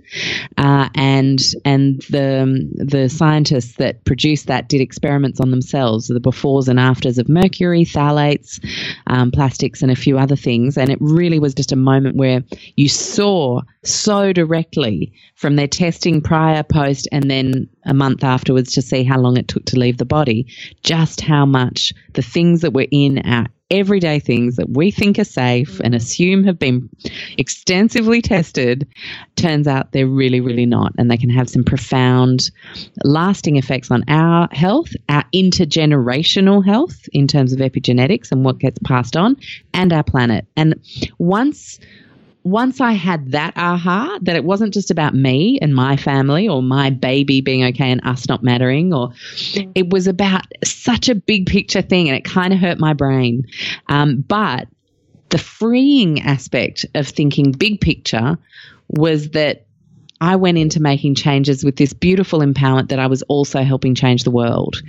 Uh, 0.57 0.89
and 0.95 1.39
and 1.65 2.01
the, 2.03 2.69
the 2.75 3.09
scientists 3.09 3.75
that 3.75 4.05
produced 4.05 4.47
that 4.47 4.69
did 4.69 4.79
experiments 4.79 5.41
on 5.41 5.51
themselves, 5.51 6.07
the 6.07 6.19
befores 6.21 6.69
and 6.69 6.79
afters 6.79 7.17
of 7.17 7.27
mercury, 7.27 7.83
phthalates, 7.83 8.63
um, 9.07 9.31
plastics, 9.31 9.81
and 9.81 9.91
a 9.91 9.95
few 9.95 10.17
other 10.17 10.37
things. 10.37 10.77
And 10.77 10.89
it 10.89 10.99
really 11.01 11.39
was 11.39 11.53
just 11.53 11.73
a 11.73 11.77
moment 11.77 12.15
where 12.15 12.43
you 12.75 12.87
saw 12.87 13.56
so 13.83 14.33
directly 14.33 15.13
from 15.35 15.55
their 15.55 15.67
testing 15.67 16.21
prior, 16.21 16.63
post, 16.63 17.07
and 17.11 17.29
then 17.29 17.69
a 17.85 17.93
month 17.93 18.23
afterwards 18.23 18.73
to 18.73 18.81
see 18.81 19.03
how 19.03 19.19
long 19.19 19.37
it 19.37 19.47
took 19.47 19.65
to 19.65 19.79
leave 19.79 19.97
the 19.97 20.05
body, 20.05 20.47
just 20.83 21.21
how 21.21 21.45
much 21.45 21.93
the 22.13 22.21
things 22.21 22.61
that 22.61 22.73
were 22.73 22.87
in 22.91 23.19
our 23.19 23.47
everyday 23.69 24.17
things 24.17 24.55
that 24.55 24.69
we 24.69 24.91
think 24.91 25.19
are 25.19 25.25
safe 25.25 25.81
and 25.81 25.87
mm-hmm. 25.87 25.95
assume 25.95 26.43
have 26.45 26.57
been 26.57 26.87
extensively 27.37 28.21
tested 28.21 28.87
turns 29.35 29.67
out 29.67 29.91
they're 29.91 30.07
really 30.07 30.39
really 30.39 30.65
not 30.65 30.93
and 30.97 31.11
they 31.11 31.17
can 31.17 31.29
have 31.29 31.49
some 31.49 31.65
profound 31.65 32.49
lasting 33.03 33.57
effects 33.57 33.91
on 33.91 34.05
our 34.07 34.47
health 34.53 34.93
our 35.09 35.25
intergenerational 35.35 36.65
health 36.65 37.09
in 37.11 37.27
terms 37.27 37.51
of 37.51 37.59
epigenetics 37.59 38.31
and 38.31 38.45
what 38.45 38.57
gets 38.59 38.79
passed 38.85 39.17
on 39.17 39.35
and 39.73 39.93
our 39.93 40.03
planet. 40.03 40.45
And 40.55 40.75
once 41.17 41.79
once 42.47 42.79
I 42.79 42.93
had 42.93 43.33
that 43.33 43.53
aha, 43.57 44.19
that 44.21 44.35
it 44.35 44.43
wasn't 44.45 44.73
just 44.73 44.89
about 44.89 45.13
me 45.13 45.59
and 45.61 45.75
my 45.75 45.97
family 45.97 46.47
or 46.47 46.63
my 46.63 46.89
baby 46.89 47.41
being 47.41 47.63
okay 47.65 47.91
and 47.91 48.01
us 48.05 48.27
not 48.29 48.41
mattering, 48.41 48.93
or 48.93 49.11
it 49.75 49.89
was 49.89 50.07
about 50.07 50.43
such 50.63 51.09
a 51.09 51.15
big 51.15 51.45
picture 51.45 51.81
thing 51.81 52.07
and 52.07 52.17
it 52.17 52.23
kind 52.23 52.53
of 52.53 52.59
hurt 52.59 52.79
my 52.79 52.93
brain. 52.93 53.45
Um, 53.89 54.21
but 54.21 54.67
the 55.29 55.37
freeing 55.37 56.21
aspect 56.21 56.85
of 56.95 57.07
thinking 57.07 57.51
big 57.51 57.81
picture 57.81 58.37
was 58.87 59.31
that 59.31 59.66
I 60.21 60.35
went 60.35 60.57
into 60.57 60.81
making 60.81 61.15
changes 61.15 61.63
with 61.63 61.75
this 61.75 61.93
beautiful 61.93 62.39
empowerment 62.39 62.89
that 62.89 62.99
I 62.99 63.07
was 63.07 63.21
also 63.23 63.63
helping 63.63 63.95
change 63.95 64.23
the 64.23 64.31
world. 64.31 64.81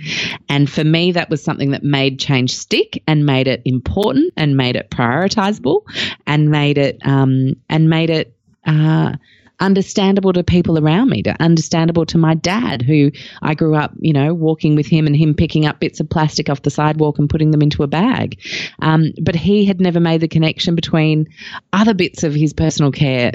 And 0.47 0.69
for 0.69 0.83
me, 0.83 1.11
that 1.11 1.29
was 1.29 1.43
something 1.43 1.71
that 1.71 1.83
made 1.83 2.19
change 2.19 2.55
stick 2.55 3.03
and 3.07 3.25
made 3.25 3.47
it 3.47 3.61
important 3.65 4.33
and 4.37 4.57
made 4.57 4.75
it 4.75 4.89
prioritizable 4.89 5.81
and 6.25 6.49
made 6.49 6.77
it, 6.77 6.99
um, 7.05 7.55
and 7.69 7.89
made 7.89 8.09
it, 8.09 8.35
uh, 8.65 9.13
understandable 9.59 10.31
to 10.33 10.43
people 10.43 10.79
around 10.79 11.09
me, 11.09 11.21
to 11.21 11.41
understandable 11.41 12.05
to 12.05 12.17
my 12.17 12.33
dad, 12.33 12.81
who 12.81 13.11
I 13.41 13.53
grew 13.55 13.75
up, 13.75 13.91
you 13.99 14.13
know, 14.13 14.33
walking 14.33 14.75
with 14.75 14.87
him 14.87 15.05
and 15.05 15.15
him 15.15 15.33
picking 15.33 15.65
up 15.65 15.79
bits 15.79 15.99
of 15.99 16.09
plastic 16.09 16.49
off 16.49 16.61
the 16.61 16.69
sidewalk 16.69 17.19
and 17.19 17.29
putting 17.29 17.51
them 17.51 17.61
into 17.61 17.83
a 17.83 17.87
bag. 17.87 18.39
Um, 18.81 19.11
but 19.21 19.35
he 19.35 19.65
had 19.65 19.81
never 19.81 19.99
made 19.99 20.21
the 20.21 20.27
connection 20.27 20.75
between 20.75 21.27
other 21.73 21.93
bits 21.93 22.23
of 22.23 22.33
his 22.33 22.53
personal 22.53 22.91
care 22.91 23.33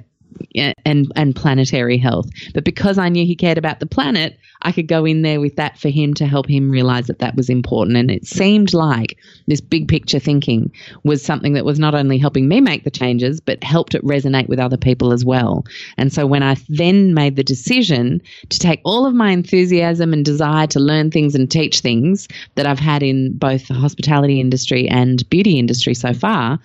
and 0.55 1.13
and 1.15 1.37
planetary 1.37 1.99
health. 1.99 2.29
But 2.53 2.65
because 2.65 2.99
I 2.99 3.09
knew 3.09 3.25
he 3.25 3.37
cared 3.37 3.59
about 3.59 3.81
the 3.81 3.87
planet, 3.87 4.39
I 4.63 4.73
could 4.73 4.89
go 4.89 5.05
in 5.05 5.23
there 5.23 5.41
with 5.41 5.57
that 5.57 5.79
for 5.79 5.91
him 5.91 6.15
to 6.15 6.27
help 6.27 6.49
him 6.49 6.71
realize 6.71 7.07
that 7.07 7.19
that 7.19 7.37
was 7.37 7.51
important. 7.51 7.97
And 7.97 8.11
it 8.11 8.27
seemed 8.27 8.73
like 8.73 9.19
this 9.47 9.61
big 9.61 9.89
picture 9.89 10.19
thinking 10.19 10.73
was 11.05 11.23
something 11.23 11.53
that 11.53 11.67
was 11.67 11.79
not 11.79 11.95
only 11.95 12.19
helping 12.19 12.49
me 12.49 12.61
make 12.61 12.85
the 12.85 12.91
changes, 12.91 13.41
but 13.41 13.63
helped 13.63 13.95
it 13.95 14.05
resonate 14.05 14.49
with 14.49 14.59
other 14.59 14.79
people 14.79 15.13
as 15.13 15.25
well. 15.25 15.65
And 15.99 16.13
so 16.13 16.27
when 16.27 16.43
I 16.43 16.57
then 16.69 17.13
made 17.13 17.37
the 17.37 17.45
decision 17.45 18.23
to 18.49 18.59
take 18.59 18.81
all 18.85 19.07
of 19.07 19.15
my 19.15 19.31
enthusiasm 19.31 20.13
and 20.13 20.25
desire 20.25 20.67
to 20.69 20.81
learn 20.81 21.11
things 21.11 21.35
and 21.35 21.51
teach 21.51 21.81
things 21.81 22.27
that 22.55 22.67
I've 22.67 22.79
had 22.79 23.03
in 23.03 23.37
both 23.37 23.69
the 23.69 23.75
hospitality 23.75 24.41
industry 24.41 24.89
and 24.89 25.29
beauty 25.29 25.59
industry 25.59 25.95
so 25.95 26.15
far, 26.15 26.59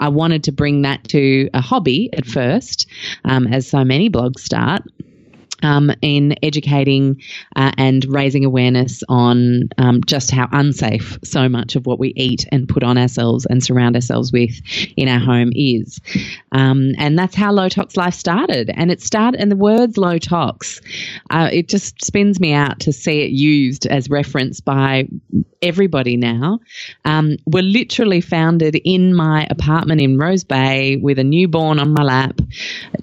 I 0.00 0.08
wanted 0.08 0.42
to 0.44 0.52
bring 0.52 0.82
that 0.82 1.04
to 1.08 1.48
a 1.54 1.60
hobby 1.60 2.10
at 2.14 2.26
first, 2.26 2.86
um, 3.24 3.46
as 3.46 3.66
so 3.68 3.84
many 3.84 4.10
blogs 4.10 4.40
start 4.40 4.82
um, 5.64 5.90
in 6.02 6.36
educating 6.42 7.20
uh, 7.56 7.72
and 7.76 8.04
raising 8.04 8.44
awareness 8.44 9.02
on 9.08 9.70
um, 9.78 10.02
just 10.04 10.30
how 10.30 10.48
unsafe 10.52 11.18
so 11.24 11.48
much 11.48 11.74
of 11.74 11.86
what 11.86 11.98
we 11.98 12.12
eat 12.16 12.46
and 12.52 12.68
put 12.68 12.82
on 12.82 12.98
ourselves 12.98 13.46
and 13.46 13.64
surround 13.64 13.96
ourselves 13.96 14.32
with 14.32 14.60
in 14.96 15.08
our 15.08 15.18
home 15.18 15.50
is. 15.54 16.00
Um, 16.52 16.92
and 16.98 17.18
that's 17.18 17.34
how 17.34 17.52
low 17.52 17.68
tox 17.68 17.96
life 17.96 18.14
started. 18.14 18.70
And 18.74 18.90
it 18.90 19.00
started, 19.00 19.40
and 19.40 19.50
the 19.50 19.56
words 19.56 19.96
low 19.96 20.18
tox, 20.18 20.80
uh, 21.30 21.48
it 21.52 21.68
just 21.68 22.04
spins 22.04 22.38
me 22.38 22.52
out 22.52 22.80
to 22.80 22.92
see 22.92 23.22
it 23.22 23.30
used 23.30 23.86
as 23.86 24.10
reference 24.10 24.60
by 24.60 25.08
everybody 25.62 26.16
now. 26.16 26.60
Um, 27.04 27.36
were 27.46 27.62
literally 27.62 28.20
founded 28.20 28.80
in 28.84 29.14
my 29.14 29.46
apartment 29.50 30.00
in 30.00 30.18
Rose 30.18 30.44
Bay 30.44 30.96
with 30.96 31.18
a 31.18 31.24
newborn 31.24 31.78
on 31.78 31.92
my 31.92 32.02
lap, 32.02 32.40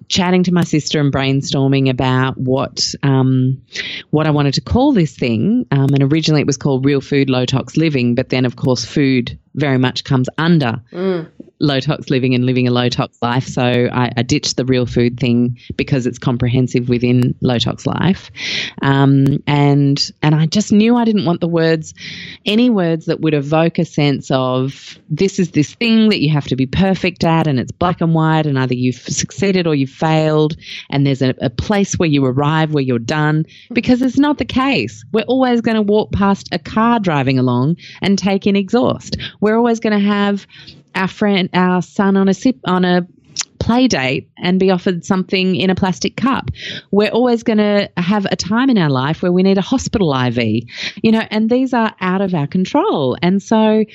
chatting 0.08 0.44
to 0.44 0.54
my 0.54 0.64
sister 0.64 1.00
and 1.00 1.12
brainstorming 1.12 1.90
about 1.90 2.38
what 2.52 2.84
um, 3.02 3.62
what 4.10 4.28
I 4.28 4.32
wanted 4.32 4.56
to 4.56 4.62
call 4.62 4.92
this 4.92 5.16
thing. 5.16 5.66
Um, 5.72 5.90
and 5.94 6.04
originally 6.12 6.42
it 6.42 6.48
was 6.48 6.58
called 6.58 6.86
Real 6.86 7.02
Food 7.02 7.30
Low 7.30 7.46
Tox 7.46 7.78
Living, 7.78 8.14
but 8.16 8.28
then 8.30 8.46
of 8.46 8.56
course 8.58 8.84
food 8.84 9.40
very 9.56 9.78
much 9.78 10.04
comes 10.04 10.28
under 10.38 10.82
Mm. 10.94 11.28
low 11.60 11.80
tox 11.82 12.10
living 12.10 12.34
and 12.36 12.46
living 12.46 12.68
a 12.68 12.72
low 12.72 12.90
tox 12.90 13.18
life. 13.22 13.46
So 13.46 13.62
I, 13.62 14.10
I 14.18 14.24
ditched 14.24 14.56
the 14.56 14.66
real 14.66 14.86
food 14.86 15.20
thing 15.20 15.58
because 15.76 16.08
it's 16.08 16.18
comprehensive 16.20 16.88
within 16.90 17.36
low 17.42 17.60
tox 17.60 17.86
life. 17.86 18.32
Um, 18.82 19.44
and 19.48 20.12
and 20.22 20.34
I 20.36 20.46
just 20.46 20.72
knew 20.72 20.96
I 20.96 21.04
didn't 21.06 21.26
want 21.26 21.42
the 21.42 21.50
words, 21.50 21.94
any 22.46 22.70
words 22.70 23.06
that 23.08 23.20
would 23.20 23.34
evoke 23.34 23.78
a 23.78 23.86
sense 23.86 24.32
of 24.32 24.98
this 25.10 25.38
is 25.38 25.52
this 25.52 25.76
thing 25.76 26.10
that 26.10 26.22
you 26.22 26.30
have 26.32 26.48
to 26.48 26.56
be 26.56 26.66
perfect 26.66 27.24
at, 27.26 27.46
and 27.48 27.60
it's 27.60 27.72
black 27.74 28.00
and 28.02 28.14
white, 28.16 28.46
and 28.48 28.58
either 28.58 28.74
you've 28.74 28.96
succeeded 28.96 29.68
or 29.68 29.76
you've 29.76 29.90
failed, 29.90 30.56
and 30.90 31.06
there's 31.06 31.22
a, 31.22 31.36
a 31.42 31.50
place 31.50 32.00
where 32.00 32.10
you 32.10 32.26
arrive 32.32 32.74
where 32.74 32.84
you're 32.84 33.00
done, 33.00 33.46
because 33.74 34.02
it's 34.02 34.18
not 34.18 34.38
the 34.38 34.46
case. 34.46 35.04
We're 35.12 35.24
always 35.24 35.62
going 35.62 35.76
to 35.76 35.82
walk 35.82 36.12
past 36.12 36.50
a 36.52 36.60
car 36.60 37.00
driving 37.00 37.38
along 37.38 37.78
and 38.02 38.18
take 38.18 38.48
in 38.48 38.56
exhaust. 38.56 39.18
We're 39.40 39.58
always 39.58 39.80
going 39.80 40.00
to 40.00 40.06
have 40.06 40.48
our 40.96 41.08
friend, 41.08 41.50
our 41.54 41.82
son 41.82 42.18
on 42.18 42.28
a 42.28 42.34
sip 42.34 42.58
on 42.66 42.84
a 42.86 43.08
play 43.62 43.88
date 43.88 44.30
and 44.38 44.60
be 44.60 44.72
offered 44.72 45.06
something 45.06 45.56
in 45.56 45.70
a 45.70 45.76
plastic 45.76 46.18
cup. 46.18 46.50
We're 46.90 47.12
always 47.12 47.44
going 47.44 47.60
to 47.60 47.90
have 47.96 48.26
a 48.26 48.36
time 48.36 48.72
in 48.72 48.78
our 48.78 48.90
life 48.90 49.22
where 49.22 49.32
we 49.32 49.44
need 49.44 49.60
a 49.60 49.62
hospital 49.62 50.14
IV, 50.14 50.66
you 51.04 51.12
know, 51.12 51.24
and 51.30 51.50
these 51.50 51.74
are 51.74 51.94
out 52.02 52.22
of 52.22 52.34
our 52.34 52.48
control. 52.48 53.18
And 53.22 53.42
so 53.42 53.86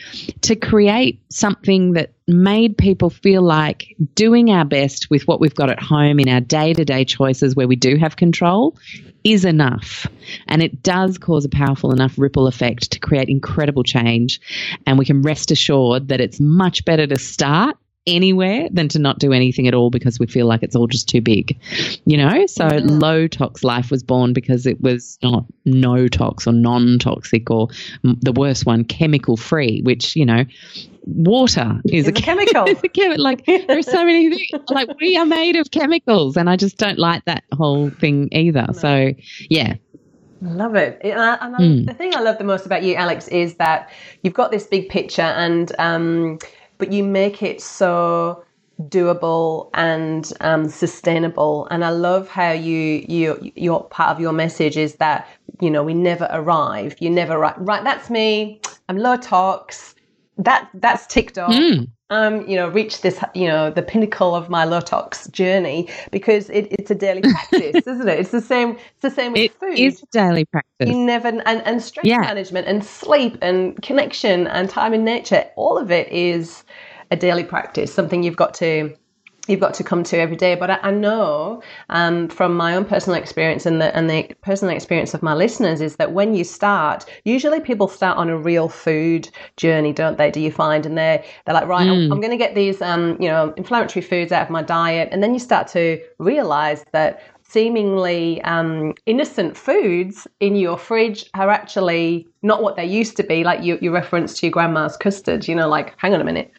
to 0.43 0.57
create 0.57 1.21
something 1.31 1.93
that 1.95 2.13
made 2.29 2.79
people 2.79 3.11
feel 3.11 3.43
like 3.43 3.97
doing 4.15 4.51
our 4.51 4.65
best 4.65 5.11
with 5.11 5.27
what 5.27 5.41
we've 5.41 5.55
got 5.55 5.71
at 5.71 5.83
home 5.83 6.21
in 6.21 6.29
our 6.29 6.41
day 6.41 6.73
to 6.73 6.85
day 6.85 7.05
choices 7.05 7.55
where 7.55 7.69
we 7.69 7.77
do 7.77 7.97
have 7.97 8.17
control 8.17 8.77
is 9.25 9.45
enough. 9.45 10.07
And 10.47 10.63
it 10.63 10.83
does 10.83 11.19
cause 11.19 11.45
a 11.45 11.49
powerful 11.49 11.93
enough 11.93 12.15
ripple 12.17 12.47
effect 12.47 12.93
to 12.93 13.01
create 13.01 13.29
incredible 13.29 13.83
change. 13.83 14.41
And 14.87 14.99
we 14.99 15.05
can 15.05 15.23
rest 15.23 15.51
assured 15.51 16.09
that 16.09 16.21
it's 16.21 16.39
much 16.39 16.85
better 16.85 17.07
to 17.09 17.19
start 17.19 17.77
anywhere 18.07 18.69
than 18.71 18.89
to 18.89 18.99
not 18.99 19.19
do 19.19 19.33
anything 19.33 19.67
at 19.67 19.75
all 19.75 19.91
because 19.91 20.19
we 20.21 20.27
feel 20.27 20.47
like 20.47 20.63
it's 20.63 20.77
all 20.77 20.87
just 20.87 21.09
too 21.09 21.21
big. 21.21 21.59
You 22.05 22.17
know? 22.17 22.47
So 22.47 22.67
Yeah. 22.67 22.81
low 22.85 23.27
tox 23.27 23.65
life 23.65 23.91
was 23.91 24.03
born 24.03 24.33
because 24.33 24.67
it 24.67 24.81
was 24.81 25.19
not 25.23 25.45
no 25.65 26.07
tox 26.09 26.47
or 26.47 26.53
non 26.53 26.99
toxic 26.99 27.51
or 27.51 27.69
the 28.03 28.33
worst 28.33 28.65
one, 28.67 28.85
chemical 28.85 29.37
free, 29.37 29.81
which, 29.83 30.15
you 30.15 30.25
know, 30.25 30.45
water 31.05 31.81
is 31.89 32.07
a 32.07 32.11
a 32.11 32.13
chemical. 32.13 32.65
it's 32.67 32.83
a 32.99 33.17
like 33.17 33.45
there's 33.47 33.91
so 33.91 34.05
many 34.05 34.31
things 34.31 34.63
like 34.71 34.89
we 35.01 35.17
are 35.17 35.27
made 35.27 35.57
of 35.57 35.71
chemicals 35.71 36.37
and 36.37 36.49
I 36.51 36.57
just 36.57 36.77
don't 36.79 36.99
like 36.99 37.25
that 37.27 37.45
whole 37.53 37.91
thing 37.91 38.29
either. 38.33 38.67
So 38.73 39.13
yeah. 39.51 39.75
I 40.45 40.51
love 40.53 40.75
it. 40.75 41.01
And, 41.03 41.19
I, 41.21 41.35
and 41.41 41.57
I- 41.57 41.59
Mm. 41.59 41.87
the 41.87 41.95
thing 41.95 42.15
I 42.15 42.21
love 42.21 42.39
the 42.39 42.45
most 42.45 42.67
about 42.67 42.83
you, 42.83 42.95
Alex, 42.95 43.27
is 43.29 43.57
that 43.57 43.91
you've 44.23 44.35
got 44.35 44.51
this 44.51 44.67
big 44.67 44.91
picture, 44.91 45.23
and 45.23 45.73
um, 45.79 46.39
but 46.79 46.93
you 46.93 47.05
make 47.05 47.43
it 47.43 47.61
so 47.61 48.45
doable 48.83 49.71
and 49.75 50.33
um, 50.41 50.69
sustainable. 50.69 51.67
And 51.71 51.85
I 51.85 51.91
love 51.91 52.29
how 52.29 52.53
you 52.53 53.05
you 53.09 53.53
your 53.57 53.85
part 53.85 54.11
of 54.11 54.21
your 54.21 54.33
message 54.33 54.77
is 54.77 54.97
that 54.97 55.29
you 55.61 55.71
know 55.71 55.85
we 55.85 55.95
never 55.95 56.29
arrive. 56.33 56.97
You 57.01 57.11
never 57.11 57.39
right. 57.39 57.55
Right. 57.59 57.85
That's 57.85 58.11
me. 58.11 58.61
I'm 58.89 58.99
low 58.99 59.17
tox. 59.17 59.95
That 60.39 60.69
that's 60.75 61.07
ticked 61.07 61.39
off. 61.39 61.73
Mm. 61.73 61.89
Um, 62.11 62.47
you 62.49 62.57
know, 62.57 62.69
reach 62.69 63.03
this, 63.03 63.21
you 63.35 63.49
know, 63.49 63.71
the 63.71 63.83
pinnacle 63.83 64.35
of 64.35 64.49
my 64.51 64.65
low 64.65 64.81
tox 64.81 65.29
journey 65.29 65.89
because 66.13 66.51
it, 66.51 66.69
it's 66.71 66.91
a 66.91 66.95
daily 66.95 67.23
practice, 67.25 67.87
isn't 67.87 68.09
it? 68.09 68.21
It's 68.21 68.31
the 68.33 68.41
same. 68.43 68.73
It's 68.73 69.03
the 69.03 69.11
same 69.11 69.33
with 69.33 69.43
It 69.43 69.53
food 69.61 69.97
is 69.99 70.05
daily 70.13 70.45
practice. 70.47 70.97
you 70.97 70.99
never 70.99 71.29
and, 71.29 71.43
and 71.47 71.83
stress 71.83 72.07
Yeah. 72.07 72.19
management 72.19 72.67
and 72.69 72.85
sleep 72.85 73.39
and 73.43 73.81
connection 73.83 74.47
and 74.49 74.71
time 74.71 74.95
in 74.95 75.05
nature 75.05 75.45
all 75.57 75.79
of 75.79 75.91
it 75.93 76.09
is 76.13 76.65
a 77.11 77.17
daily 77.17 77.45
practice 77.45 77.93
something 77.93 78.23
you've 78.23 78.37
got 78.37 78.55
to 78.55 78.95
you've 79.49 79.61
got 79.61 79.75
to 79.75 79.85
come 79.85 80.03
to 80.03 80.19
every 80.19 80.37
day 80.37 80.55
but 80.55 80.71
i, 80.71 80.79
I 80.83 80.91
know 80.91 81.63
um, 81.89 82.29
from 82.29 82.57
my 82.57 82.75
own 82.75 82.85
personal 82.85 83.19
experience 83.19 83.65
and 83.65 83.81
the 83.81 83.97
and 83.97 84.11
the 84.11 84.35
personal 84.43 84.75
experience 84.75 85.15
of 85.15 85.23
my 85.23 85.35
listeners 85.35 85.81
is 85.81 85.97
that 85.97 86.13
when 86.13 86.35
you 86.35 86.43
start 86.43 87.05
usually 87.25 87.61
people 87.61 87.87
start 87.87 88.19
on 88.19 88.29
a 88.29 88.37
real 88.37 88.69
food 88.69 89.29
journey 89.57 89.93
don't 89.93 90.19
they 90.19 90.31
do 90.31 90.41
you 90.41 90.51
find 90.51 90.85
and 90.85 90.99
they're 90.99 91.23
they're 91.45 91.55
like 91.55 91.69
right 91.69 91.87
I'm, 91.87 92.13
I'm 92.13 92.21
going 92.21 92.33
to 92.33 92.37
get 92.37 92.55
these 92.55 92.83
um, 92.83 93.17
you 93.21 93.29
know 93.29 93.55
inflammatory 93.57 94.03
foods 94.05 94.33
out 94.33 94.43
of 94.43 94.51
my 94.51 94.63
diet 94.63 95.09
and 95.13 95.23
then 95.23 95.33
you 95.33 95.41
start 95.41 95.69
to 95.69 96.01
realize 96.19 96.85
that 96.93 97.23
seemingly 97.49 98.43
um, 98.43 98.95
innocent 99.07 99.57
foods 99.57 100.27
in 100.41 100.57
your 100.57 100.77
fridge 100.77 101.31
are 101.35 101.51
actually 101.51 102.27
not 102.43 102.63
what 102.63 102.77
they 102.77 102.85
used 102.85 103.17
to 103.17 103.23
be. 103.23 103.45
Like 103.45 103.63
you, 103.63 103.79
you 103.81 103.93
referenced 103.93 104.39
to 104.39 104.47
your 104.47 104.51
grandma's 104.53 104.97
custard, 104.97 105.47
you 105.47 105.55
know, 105.55 105.69
like, 105.69 105.95
hang 105.99 106.15
on 106.15 106.21
a 106.21 106.25
minute. 106.25 106.53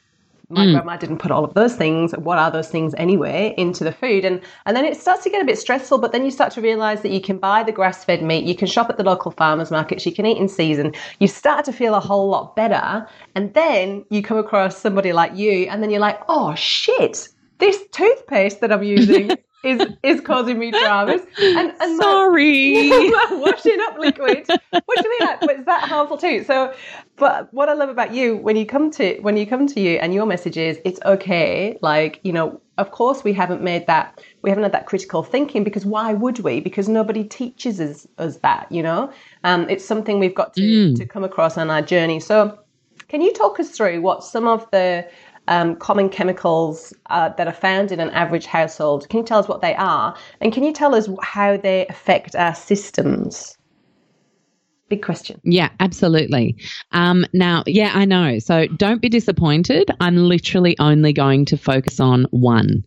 My 0.49 0.65
mm. 0.65 0.71
grandma 0.71 0.95
didn't 0.95 1.17
put 1.17 1.29
all 1.29 1.43
of 1.43 1.53
those 1.55 1.75
things. 1.75 2.13
What 2.13 2.37
are 2.37 2.49
those 2.49 2.69
things 2.69 2.95
anyway 2.97 3.53
into 3.57 3.83
the 3.83 3.91
food? 3.91 4.23
And 4.23 4.41
and 4.65 4.77
then 4.77 4.85
it 4.85 4.95
starts 4.95 5.23
to 5.23 5.29
get 5.29 5.41
a 5.41 5.45
bit 5.45 5.57
stressful. 5.57 5.97
But 5.97 6.13
then 6.13 6.23
you 6.23 6.31
start 6.31 6.53
to 6.53 6.61
realize 6.61 7.01
that 7.01 7.11
you 7.11 7.19
can 7.19 7.37
buy 7.37 7.63
the 7.63 7.73
grass 7.73 8.05
fed 8.05 8.23
meat, 8.23 8.45
you 8.45 8.55
can 8.55 8.67
shop 8.67 8.89
at 8.89 8.95
the 8.95 9.03
local 9.03 9.31
farmers 9.31 9.71
markets, 9.71 10.05
you 10.05 10.13
can 10.13 10.25
eat 10.25 10.37
in 10.37 10.47
season. 10.47 10.93
You 11.19 11.27
start 11.27 11.65
to 11.65 11.73
feel 11.73 11.95
a 11.95 11.99
whole 11.99 12.29
lot 12.29 12.55
better. 12.55 13.05
And 13.35 13.53
then 13.53 14.05
you 14.09 14.21
come 14.23 14.37
across 14.37 14.77
somebody 14.77 15.11
like 15.11 15.35
you, 15.35 15.67
and 15.69 15.83
then 15.83 15.89
you're 15.89 15.99
like, 15.99 16.21
oh 16.29 16.55
shit, 16.55 17.27
this 17.57 17.83
toothpaste 17.91 18.61
that 18.61 18.71
I'm 18.71 18.83
using 18.97 19.31
is 19.63 19.81
is 20.03 20.21
causing 20.21 20.59
me 20.59 20.71
dramas. 20.71 21.21
And 21.39 21.73
and 21.79 22.01
Sorry. 22.01 22.89
washing 23.31 23.77
up 23.87 23.97
liquid. 23.97 24.47
What 24.47 24.95
do 24.95 25.09
you 25.09 25.19
mean? 25.19 25.27
Like, 25.27 25.39
but 25.41 25.59
is 25.59 25.65
that 25.65 25.83
harmful 25.83 26.17
too? 26.17 26.43
So, 26.43 26.73
but 27.15 27.51
what 27.53 27.69
I 27.69 27.73
love 27.73 27.89
about 27.89 28.13
you 28.13 28.37
when 28.37 28.55
you 28.55 28.65
come 28.65 28.91
to 28.91 29.19
when 29.21 29.37
you 29.37 29.47
come 29.47 29.67
to 29.67 29.79
you 29.79 29.97
and 29.97 30.13
your 30.13 30.25
message 30.25 30.57
is 30.57 30.79
it's 30.85 30.99
okay. 31.05 31.77
Like 31.81 32.19
you 32.23 32.31
know, 32.31 32.61
of 32.77 32.91
course 32.91 33.23
we 33.23 33.33
haven't 33.33 33.61
made 33.61 33.87
that 33.87 34.21
we 34.41 34.49
haven't 34.49 34.63
had 34.63 34.73
that 34.73 34.85
critical 34.85 35.23
thinking 35.23 35.63
because 35.63 35.85
why 35.85 36.13
would 36.13 36.39
we? 36.39 36.59
Because 36.59 36.87
nobody 36.87 37.23
teaches 37.23 37.79
us 37.79 38.07
us 38.17 38.37
that. 38.37 38.71
You 38.71 38.83
know, 38.83 39.11
um, 39.43 39.69
it's 39.69 39.85
something 39.85 40.19
we've 40.19 40.35
got 40.35 40.53
to 40.55 40.95
to 40.95 41.05
come 41.05 41.23
across 41.23 41.57
on 41.57 41.69
our 41.69 41.81
journey. 41.81 42.19
So, 42.19 42.59
can 43.07 43.21
you 43.21 43.33
talk 43.33 43.59
us 43.59 43.71
through 43.71 44.01
what 44.01 44.23
some 44.23 44.47
of 44.47 44.69
the 44.71 45.07
um, 45.47 45.75
common 45.77 46.09
chemicals 46.09 46.93
uh, 47.09 47.29
that 47.29 47.47
are 47.47 47.53
found 47.53 47.91
in 47.91 47.99
an 47.99 48.09
average 48.11 48.45
household. 48.45 49.09
Can 49.09 49.19
you 49.19 49.25
tell 49.25 49.39
us 49.39 49.47
what 49.47 49.61
they 49.61 49.75
are? 49.75 50.15
And 50.41 50.53
can 50.53 50.63
you 50.63 50.73
tell 50.73 50.95
us 50.95 51.09
how 51.21 51.57
they 51.57 51.87
affect 51.87 52.35
our 52.35 52.55
systems? 52.55 53.56
Big 54.89 55.03
question. 55.03 55.41
Yeah, 55.43 55.69
absolutely. 55.81 56.55
Um, 56.93 57.25
now, 57.33 57.63
yeah, 57.65 57.91
I 57.93 58.05
know. 58.05 58.39
So 58.39 58.67
don't 58.67 59.01
be 59.01 59.09
disappointed. 59.09 59.91
I'm 59.99 60.15
literally 60.15 60.77
only 60.79 61.11
going 61.11 61.45
to 61.45 61.57
focus 61.57 61.99
on 61.99 62.25
one, 62.31 62.85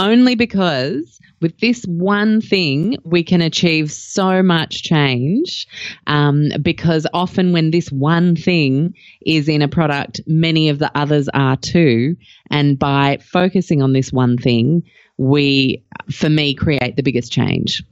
only 0.00 0.34
because 0.34 1.20
with 1.40 1.58
this 1.60 1.84
one 1.84 2.40
thing, 2.40 2.96
we 3.04 3.22
can 3.22 3.40
achieve 3.40 3.92
so 3.92 4.42
much 4.42 4.82
change. 4.82 5.68
Um, 6.06 6.48
because 6.60 7.06
often 7.12 7.52
when 7.52 7.70
this 7.70 7.92
one 7.92 8.34
thing 8.34 8.94
is 9.24 9.48
in 9.48 9.62
a 9.62 9.68
product, 9.68 10.20
many 10.26 10.68
of 10.68 10.80
the 10.80 10.90
others 10.98 11.28
are 11.32 11.56
too. 11.56 12.16
And 12.50 12.78
by 12.78 13.18
focusing 13.18 13.82
on 13.82 13.92
this 13.92 14.12
one 14.12 14.36
thing, 14.36 14.82
we, 15.18 15.84
for 16.12 16.30
me, 16.30 16.54
create 16.54 16.94
the 16.94 17.02
biggest 17.02 17.32
change. 17.32 17.82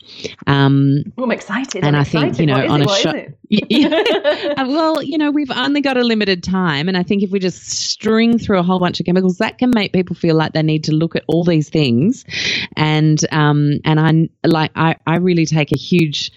Um, 0.46 1.02
Oh, 1.18 1.24
I'm 1.24 1.32
excited. 1.32 1.84
And 1.84 1.96
I'm 1.96 2.02
I 2.02 2.04
think, 2.04 2.28
excited. 2.28 2.40
you 2.40 2.46
know, 2.46 2.72
on 2.72 2.82
it? 2.82 2.90
a 2.90 2.94
show. 2.94 3.26
yeah. 3.48 4.52
Uh, 4.56 4.64
well, 4.68 5.02
you 5.02 5.18
know, 5.18 5.30
we've 5.30 5.50
only 5.50 5.80
got 5.80 5.96
a 5.96 6.02
limited 6.04 6.42
time, 6.42 6.88
and 6.88 6.96
I 6.96 7.02
think 7.02 7.22
if 7.22 7.30
we 7.30 7.38
just 7.40 7.68
string 7.68 8.38
through 8.38 8.58
a 8.58 8.62
whole 8.62 8.78
bunch 8.78 9.00
of 9.00 9.06
chemicals, 9.06 9.38
that 9.38 9.58
can 9.58 9.70
make 9.74 9.92
people 9.92 10.14
feel 10.16 10.36
like 10.36 10.52
they 10.52 10.62
need 10.62 10.84
to 10.84 10.92
look 10.92 11.16
at 11.16 11.24
all 11.26 11.44
these 11.44 11.68
things. 11.68 12.24
And 12.76 13.20
um, 13.32 13.80
and 13.84 14.00
I 14.00 14.46
like 14.46 14.70
I, 14.76 14.96
I 15.06 15.16
really 15.16 15.46
take 15.46 15.72
a 15.72 15.76
huge 15.76 16.32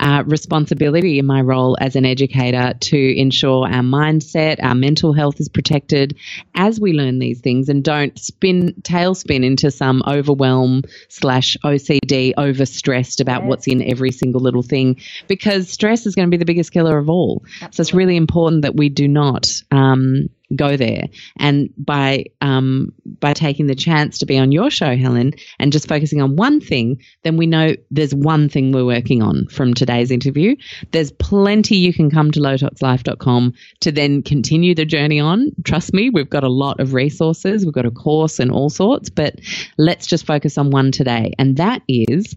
uh, 0.00 0.22
responsibility 0.26 1.18
in 1.18 1.26
my 1.26 1.40
role 1.40 1.76
as 1.80 1.96
an 1.96 2.04
educator 2.04 2.74
to 2.78 3.18
ensure 3.18 3.66
our 3.66 3.82
mindset, 3.82 4.62
our 4.62 4.74
mental 4.74 5.12
health 5.12 5.40
is 5.40 5.48
protected 5.48 6.16
as 6.54 6.80
we 6.80 6.92
learn 6.92 7.18
these 7.18 7.40
things, 7.40 7.68
and 7.68 7.82
don't 7.84 8.18
spin 8.18 8.74
tailspin 8.82 9.44
into 9.44 9.70
some 9.70 10.02
overwhelm 10.06 10.82
slash 11.08 11.56
OCD, 11.64 12.34
overstressed 12.34 13.20
about 13.20 13.42
Yes. 13.42 13.48
what's 13.48 13.66
in 13.68 13.82
every 13.82 14.10
single 14.10 14.40
little 14.40 14.62
thing, 14.62 15.00
because 15.26 15.70
stress 15.70 16.06
is 16.06 16.14
going 16.14 16.26
to 16.26 16.30
be 16.30 16.36
the 16.36 16.44
biggest 16.44 16.72
killer 16.72 16.98
of 16.98 17.08
all. 17.08 17.44
So 17.70 17.80
it's 17.80 17.94
really 17.94 18.16
important 18.16 18.62
that 18.62 18.74
we 18.76 18.88
do 18.88 19.06
not 19.08 19.50
um, 19.70 20.28
go 20.54 20.76
there. 20.76 21.04
And 21.38 21.70
by 21.76 22.26
um, 22.40 22.92
by 23.04 23.34
taking 23.34 23.66
the 23.66 23.74
chance 23.74 24.18
to 24.18 24.26
be 24.26 24.38
on 24.38 24.52
your 24.52 24.70
show, 24.70 24.96
Helen, 24.96 25.34
and 25.58 25.72
just 25.72 25.88
focusing 25.88 26.20
on 26.20 26.36
one 26.36 26.60
thing, 26.60 27.02
then 27.22 27.36
we 27.36 27.46
know 27.46 27.74
there's 27.90 28.14
one 28.14 28.48
thing 28.48 28.72
we're 28.72 28.84
working 28.84 29.22
on 29.22 29.46
from 29.48 29.74
today's 29.74 30.10
interview. 30.10 30.56
There's 30.92 31.12
plenty 31.12 31.76
you 31.76 31.92
can 31.92 32.10
come 32.10 32.30
to 32.32 32.40
lowtoxlife.com 32.40 33.54
to 33.80 33.92
then 33.92 34.22
continue 34.22 34.74
the 34.74 34.84
journey 34.84 35.20
on. 35.20 35.52
Trust 35.64 35.92
me, 35.92 36.10
we've 36.10 36.30
got 36.30 36.44
a 36.44 36.48
lot 36.48 36.80
of 36.80 36.94
resources. 36.94 37.64
We've 37.64 37.74
got 37.74 37.86
a 37.86 37.90
course 37.90 38.38
and 38.38 38.50
all 38.50 38.70
sorts, 38.70 39.10
but 39.10 39.34
let's 39.76 40.06
just 40.06 40.26
focus 40.26 40.58
on 40.58 40.70
one 40.70 40.92
today. 40.92 41.34
And 41.38 41.56
that 41.56 41.82
is 41.88 42.34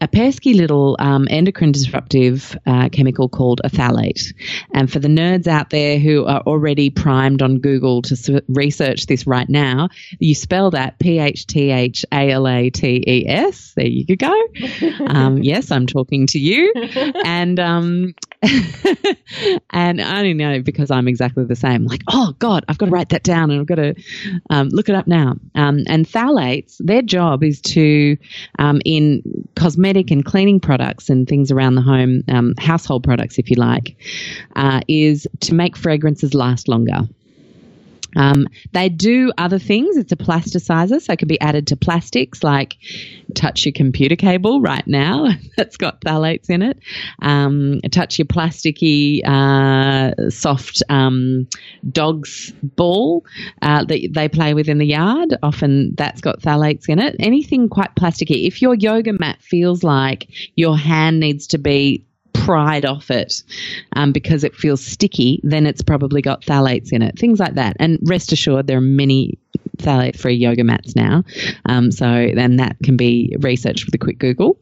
a 0.00 0.08
pesky 0.08 0.54
little 0.54 0.96
um, 0.98 1.26
endocrine 1.30 1.72
disruptive 1.72 2.56
uh, 2.66 2.88
chemical 2.90 3.28
called 3.28 3.60
a 3.64 3.70
phthalate. 3.70 4.34
And 4.74 4.90
for 4.92 4.98
the 4.98 5.08
nerds 5.08 5.46
out 5.46 5.70
there 5.70 5.98
who 5.98 6.26
are 6.26 6.40
already 6.42 6.90
primed 6.90 7.40
on 7.42 7.58
Google 7.58 8.02
to 8.02 8.14
s- 8.14 8.40
research 8.48 9.06
this 9.06 9.26
right 9.26 9.48
now, 9.48 9.88
you 10.18 10.34
spell 10.34 10.70
that 10.72 10.98
P 10.98 11.18
H 11.18 11.46
T 11.46 11.70
H 11.70 12.04
A 12.12 12.30
L 12.30 12.46
A 12.46 12.68
T 12.70 13.02
E 13.06 13.26
S. 13.26 13.72
There 13.76 13.86
you 13.86 14.16
go. 14.16 14.34
Um, 15.06 15.38
yes, 15.42 15.70
I'm 15.70 15.86
talking 15.86 16.26
to 16.28 16.38
you. 16.38 16.72
And 17.24 17.58
um, 17.60 18.14
and 19.70 20.00
I 20.00 20.18
only 20.18 20.34
know 20.34 20.62
because 20.62 20.90
I'm 20.90 21.08
exactly 21.08 21.44
the 21.44 21.56
same. 21.56 21.84
Like, 21.86 22.02
oh 22.08 22.34
God, 22.38 22.64
I've 22.68 22.78
got 22.78 22.86
to 22.86 22.92
write 22.92 23.10
that 23.10 23.22
down 23.22 23.50
and 23.50 23.60
I've 23.60 23.66
got 23.66 23.76
to 23.76 23.94
um, 24.50 24.68
look 24.68 24.88
it 24.88 24.94
up 24.94 25.06
now. 25.06 25.36
Um, 25.54 25.84
and 25.88 26.06
phthalates, 26.06 26.76
their 26.78 27.02
job 27.02 27.42
is 27.42 27.60
to, 27.62 28.16
um, 28.58 28.80
in 28.84 29.22
cosmetic 29.56 30.10
and 30.10 30.24
cleaning 30.24 30.60
products 30.60 31.08
and 31.08 31.28
things 31.28 31.50
around 31.50 31.74
the 31.74 31.82
home, 31.82 32.22
um, 32.28 32.54
household 32.58 33.04
products, 33.04 33.38
if 33.38 33.50
you 33.50 33.56
like, 33.56 33.96
uh, 34.56 34.80
is 34.88 35.26
to 35.40 35.54
make 35.54 35.76
fragrances 35.76 36.34
last 36.34 36.68
longer. 36.68 37.08
Um, 38.16 38.48
they 38.72 38.88
do 38.88 39.32
other 39.38 39.58
things. 39.58 39.96
It's 39.96 40.12
a 40.12 40.16
plasticizer, 40.16 41.00
so 41.00 41.12
it 41.12 41.18
can 41.18 41.28
be 41.28 41.40
added 41.40 41.66
to 41.68 41.76
plastics 41.76 42.42
like 42.42 42.76
touch 43.34 43.64
your 43.64 43.72
computer 43.72 44.16
cable 44.16 44.60
right 44.60 44.86
now. 44.86 45.28
That's 45.56 45.76
got 45.76 46.00
phthalates 46.00 46.50
in 46.50 46.62
it. 46.62 46.78
Um, 47.22 47.80
touch 47.90 48.18
your 48.18 48.26
plasticky, 48.26 49.24
uh, 49.24 50.30
soft 50.30 50.82
um, 50.88 51.48
dog's 51.90 52.52
ball 52.62 53.24
uh, 53.62 53.84
that 53.84 54.08
they 54.12 54.28
play 54.28 54.54
with 54.54 54.68
in 54.68 54.78
the 54.78 54.86
yard. 54.86 55.36
Often 55.42 55.94
that's 55.96 56.20
got 56.20 56.40
phthalates 56.40 56.88
in 56.88 56.98
it. 56.98 57.16
Anything 57.18 57.68
quite 57.68 57.94
plasticky. 57.94 58.46
If 58.46 58.62
your 58.62 58.74
yoga 58.74 59.12
mat 59.12 59.40
feels 59.42 59.82
like 59.82 60.28
your 60.54 60.76
hand 60.76 61.20
needs 61.20 61.46
to 61.48 61.58
be 61.58 62.04
pried 62.44 62.84
off 62.84 63.10
it 63.10 63.42
um, 63.94 64.12
because 64.12 64.44
it 64.44 64.54
feels 64.54 64.84
sticky, 64.84 65.40
then 65.42 65.66
it's 65.66 65.82
probably 65.82 66.22
got 66.22 66.42
phthalates 66.42 66.92
in 66.92 67.02
it. 67.02 67.18
Things 67.18 67.38
like 67.38 67.54
that. 67.54 67.76
And 67.78 67.98
rest 68.02 68.32
assured, 68.32 68.66
there 68.66 68.78
are 68.78 68.82
many 68.82 69.38
phthalate 69.76 70.18
free 70.18 70.34
yoga 70.34 70.64
mats 70.64 70.94
now. 70.96 71.24
Um, 71.66 71.90
so 71.90 72.30
then 72.34 72.56
that 72.56 72.76
can 72.82 72.96
be 72.96 73.36
researched 73.40 73.86
with 73.86 73.94
a 73.94 73.98
quick 73.98 74.18
Google. 74.18 74.58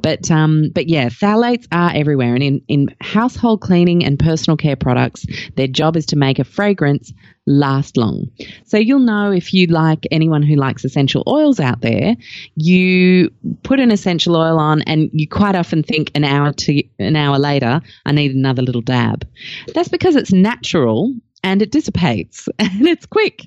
But 0.00 0.30
um, 0.30 0.70
but 0.74 0.88
yeah, 0.88 1.08
phthalates 1.08 1.66
are 1.72 1.92
everywhere. 1.94 2.34
And 2.34 2.42
in, 2.42 2.62
in 2.68 2.94
household 3.00 3.60
cleaning 3.60 4.04
and 4.04 4.18
personal 4.18 4.56
care 4.56 4.76
products, 4.76 5.26
their 5.56 5.68
job 5.68 5.96
is 5.96 6.06
to 6.06 6.16
make 6.16 6.38
a 6.38 6.44
fragrance 6.44 7.12
last 7.46 7.96
long. 7.96 8.30
So 8.64 8.78
you'll 8.78 9.00
know 9.00 9.32
if 9.32 9.52
you 9.52 9.66
like 9.66 10.06
anyone 10.10 10.42
who 10.42 10.54
likes 10.54 10.84
essential 10.84 11.24
oils 11.26 11.58
out 11.58 11.80
there, 11.80 12.16
you 12.54 13.30
put 13.62 13.80
an 13.80 13.90
essential 13.90 14.36
oil 14.36 14.58
on 14.58 14.82
and 14.82 15.10
you 15.12 15.28
quite 15.28 15.54
often 15.54 15.82
think 15.82 16.10
an 16.14 16.24
hour 16.24 16.52
to 16.52 16.82
an 16.98 17.16
hour 17.16 17.38
later, 17.38 17.80
I 18.06 18.12
need 18.12 18.34
another 18.34 18.62
little 18.62 18.80
dab. 18.80 19.26
That's 19.74 19.88
because 19.88 20.16
it's 20.16 20.32
natural 20.32 21.14
and 21.42 21.62
it 21.62 21.70
dissipates 21.70 22.48
and 22.58 22.86
it's 22.86 23.06
quick. 23.06 23.46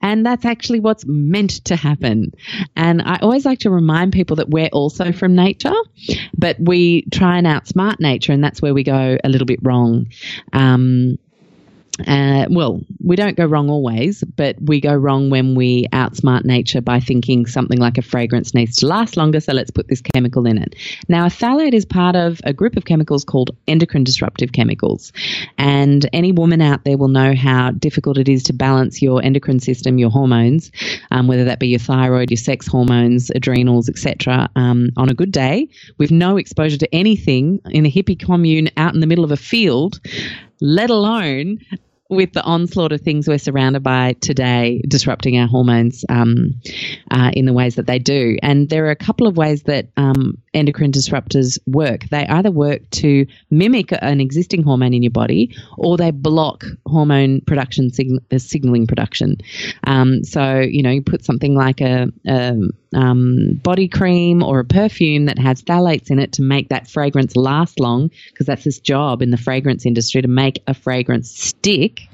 And 0.00 0.24
that's 0.24 0.44
actually 0.44 0.80
what's 0.80 1.04
meant 1.06 1.64
to 1.66 1.76
happen. 1.76 2.32
And 2.76 3.02
I 3.02 3.18
always 3.22 3.44
like 3.44 3.60
to 3.60 3.70
remind 3.70 4.12
people 4.12 4.36
that 4.36 4.50
we're 4.50 4.68
also 4.68 5.12
from 5.12 5.34
nature, 5.34 5.74
but 6.36 6.56
we 6.58 7.02
try 7.12 7.38
and 7.38 7.46
outsmart 7.46 8.00
nature, 8.00 8.32
and 8.32 8.42
that's 8.42 8.60
where 8.60 8.74
we 8.74 8.82
go 8.82 9.18
a 9.22 9.28
little 9.28 9.46
bit 9.46 9.60
wrong. 9.62 10.06
Um, 10.52 11.18
uh, 12.06 12.46
well, 12.50 12.80
we 13.02 13.16
don't 13.16 13.36
go 13.36 13.46
wrong 13.46 13.70
always, 13.70 14.22
but 14.36 14.56
we 14.60 14.80
go 14.80 14.94
wrong 14.94 15.30
when 15.30 15.54
we 15.54 15.86
outsmart 15.88 16.44
nature 16.44 16.82
by 16.82 17.00
thinking 17.00 17.46
something 17.46 17.78
like 17.78 17.96
a 17.96 18.02
fragrance 18.02 18.52
needs 18.52 18.76
to 18.76 18.86
last 18.86 19.16
longer, 19.16 19.40
so 19.40 19.52
let's 19.52 19.70
put 19.70 19.88
this 19.88 20.02
chemical 20.02 20.46
in 20.46 20.58
it. 20.58 20.74
Now, 21.08 21.24
a 21.24 21.30
phthalate 21.30 21.72
is 21.72 21.86
part 21.86 22.14
of 22.14 22.40
a 22.44 22.52
group 22.52 22.76
of 22.76 22.84
chemicals 22.84 23.24
called 23.24 23.56
endocrine 23.66 24.04
disruptive 24.04 24.52
chemicals. 24.52 25.12
And 25.56 26.08
any 26.12 26.32
woman 26.32 26.60
out 26.60 26.84
there 26.84 26.98
will 26.98 27.08
know 27.08 27.34
how 27.34 27.70
difficult 27.70 28.18
it 28.18 28.28
is 28.28 28.42
to 28.44 28.52
balance 28.52 29.00
your 29.00 29.22
endocrine 29.22 29.60
system, 29.60 29.98
your 29.98 30.10
hormones, 30.10 30.70
um, 31.10 31.28
whether 31.28 31.44
that 31.44 31.60
be 31.60 31.68
your 31.68 31.78
thyroid, 31.78 32.30
your 32.30 32.36
sex 32.36 32.66
hormones, 32.66 33.30
adrenals, 33.34 33.88
etc., 33.88 34.50
um, 34.56 34.90
on 34.98 35.08
a 35.08 35.14
good 35.14 35.32
day 35.32 35.68
with 35.96 36.10
no 36.10 36.36
exposure 36.36 36.76
to 36.76 36.94
anything 36.94 37.60
in 37.70 37.86
a 37.86 37.90
hippie 37.90 38.18
commune 38.18 38.68
out 38.76 38.94
in 38.94 39.00
the 39.00 39.06
middle 39.06 39.24
of 39.24 39.30
a 39.30 39.36
field, 39.36 40.00
let 40.60 40.90
alone 40.90 41.58
with 42.08 42.32
the 42.32 42.42
onslaught 42.42 42.92
of 42.92 43.00
things 43.00 43.26
we're 43.26 43.38
surrounded 43.38 43.82
by 43.82 44.14
today 44.20 44.80
disrupting 44.86 45.38
our 45.38 45.48
hormones 45.48 46.04
um, 46.08 46.60
uh, 47.10 47.30
in 47.32 47.46
the 47.46 47.52
ways 47.52 47.76
that 47.76 47.86
they 47.86 47.98
do. 47.98 48.36
And 48.42 48.68
there 48.68 48.86
are 48.86 48.90
a 48.90 48.96
couple 48.96 49.26
of 49.26 49.36
ways 49.36 49.64
that 49.64 49.88
um, 49.96 50.38
endocrine 50.56 50.90
disruptors 50.90 51.58
work. 51.66 52.08
They 52.10 52.26
either 52.26 52.50
work 52.50 52.88
to 53.02 53.26
mimic 53.50 53.92
an 53.92 54.20
existing 54.20 54.62
hormone 54.62 54.94
in 54.94 55.02
your 55.02 55.10
body 55.10 55.54
or 55.76 55.96
they 55.96 56.10
block 56.10 56.64
hormone 56.86 57.42
production, 57.42 57.90
uh, 58.32 58.38
signaling 58.38 58.86
production. 58.86 59.36
Um, 59.86 60.24
so, 60.24 60.58
you 60.60 60.82
know, 60.82 60.90
you 60.90 61.02
put 61.02 61.24
something 61.24 61.54
like 61.54 61.80
a, 61.80 62.08
a 62.26 62.56
um, 62.94 63.60
body 63.62 63.88
cream 63.88 64.42
or 64.42 64.58
a 64.60 64.64
perfume 64.64 65.26
that 65.26 65.38
has 65.38 65.62
phthalates 65.62 66.10
in 66.10 66.18
it 66.18 66.32
to 66.32 66.42
make 66.42 66.70
that 66.70 66.88
fragrance 66.88 67.36
last 67.36 67.78
long, 67.78 68.10
because 68.30 68.46
that's 68.46 68.66
its 68.66 68.80
job 68.80 69.22
in 69.22 69.30
the 69.30 69.36
fragrance 69.36 69.84
industry 69.84 70.22
to 70.22 70.28
make 70.28 70.62
a 70.66 70.74
fragrance 70.74 71.30
stick. 71.30 72.08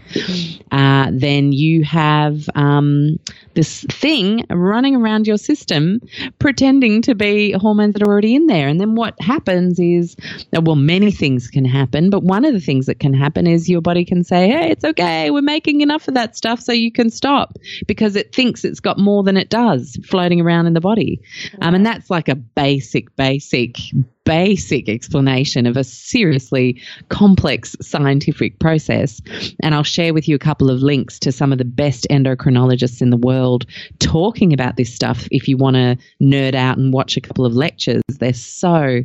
Uh, 0.71 1.11
then 1.13 1.53
you 1.53 1.85
have 1.85 2.49
um, 2.55 3.19
this 3.55 3.85
thing 3.91 4.45
running 4.51 4.97
around 4.97 5.27
your 5.27 5.37
system 5.37 6.01
pretending 6.39 7.03
to 7.03 7.15
be 7.15 7.53
hormones 7.53 7.95
that 7.95 8.03
are 8.03 8.11
already 8.11 8.35
in 8.35 8.47
there. 8.47 8.69
And 8.69 8.81
then 8.81 8.95
what 8.95 9.21
happens 9.21 9.79
is, 9.79 10.17
well, 10.53 10.77
many 10.77 11.11
things 11.11 11.49
can 11.49 11.65
happen, 11.65 12.11
but 12.11 12.23
one 12.23 12.45
of 12.45 12.53
the 12.53 12.61
things 12.61 12.87
that 12.87 12.99
can 12.99 13.15
happen 13.15 13.47
is 13.47 13.69
your 13.69 13.81
body 13.81 14.05
can 14.05 14.25
say, 14.25 14.49
hey, 14.49 14.71
it's 14.71 14.85
okay, 14.85 15.31
we're 15.31 15.43
making 15.43 15.81
enough 15.81 16.09
of 16.09 16.15
that 16.15 16.37
stuff 16.37 16.61
so 16.61 16.73
you 16.73 16.93
can 16.93 17.11
stop 17.11 17.57
because 17.87 18.17
it 18.17 18.35
thinks 18.35 18.65
it's 18.65 18.81
got 18.81 18.99
more 18.99 19.23
than 19.23 19.37
it 19.37 19.51
does 19.51 19.99
floating 20.05 20.41
around 20.41 20.67
in 20.67 20.75
the 20.75 20.81
body. 20.81 21.21
Um, 21.61 21.75
and 21.75 21.87
that's 21.87 22.11
like 22.11 22.29
a 22.29 22.35
basic, 22.35 23.15
basic, 23.17 23.77
basic 24.25 24.89
explanation 24.89 25.67
of 25.67 25.77
a 25.77 25.85
seriously 25.85 26.81
complex 27.09 27.77
scientific 27.81 28.59
process. 28.59 29.21
And 29.63 29.75
I'll 29.75 29.83
share 29.83 30.15
with 30.15 30.29
you 30.29 30.37
a 30.37 30.41
couple 30.41 30.71
of 30.71 30.83
links 30.83 31.19
to 31.21 31.33
some 31.33 31.53
of 31.53 31.59
the 31.59 31.65
best 31.65 32.07
endocrinologists 32.11 33.03
in 33.03 33.11
the 33.11 33.17
world 33.17 33.67
talking 33.99 34.53
about 34.53 34.77
this 34.77 34.95
stuff 34.95 35.27
if 35.31 35.49
you 35.49 35.57
want 35.57 35.77
to 35.77 35.97
nerd 36.23 36.55
out 36.55 36.79
and 36.79 36.93
watch 36.93 37.17
a 37.17 37.21
couple 37.21 37.45
of 37.45 37.55
lectures. 37.55 38.03
They're 38.09 38.33
so, 38.33 39.03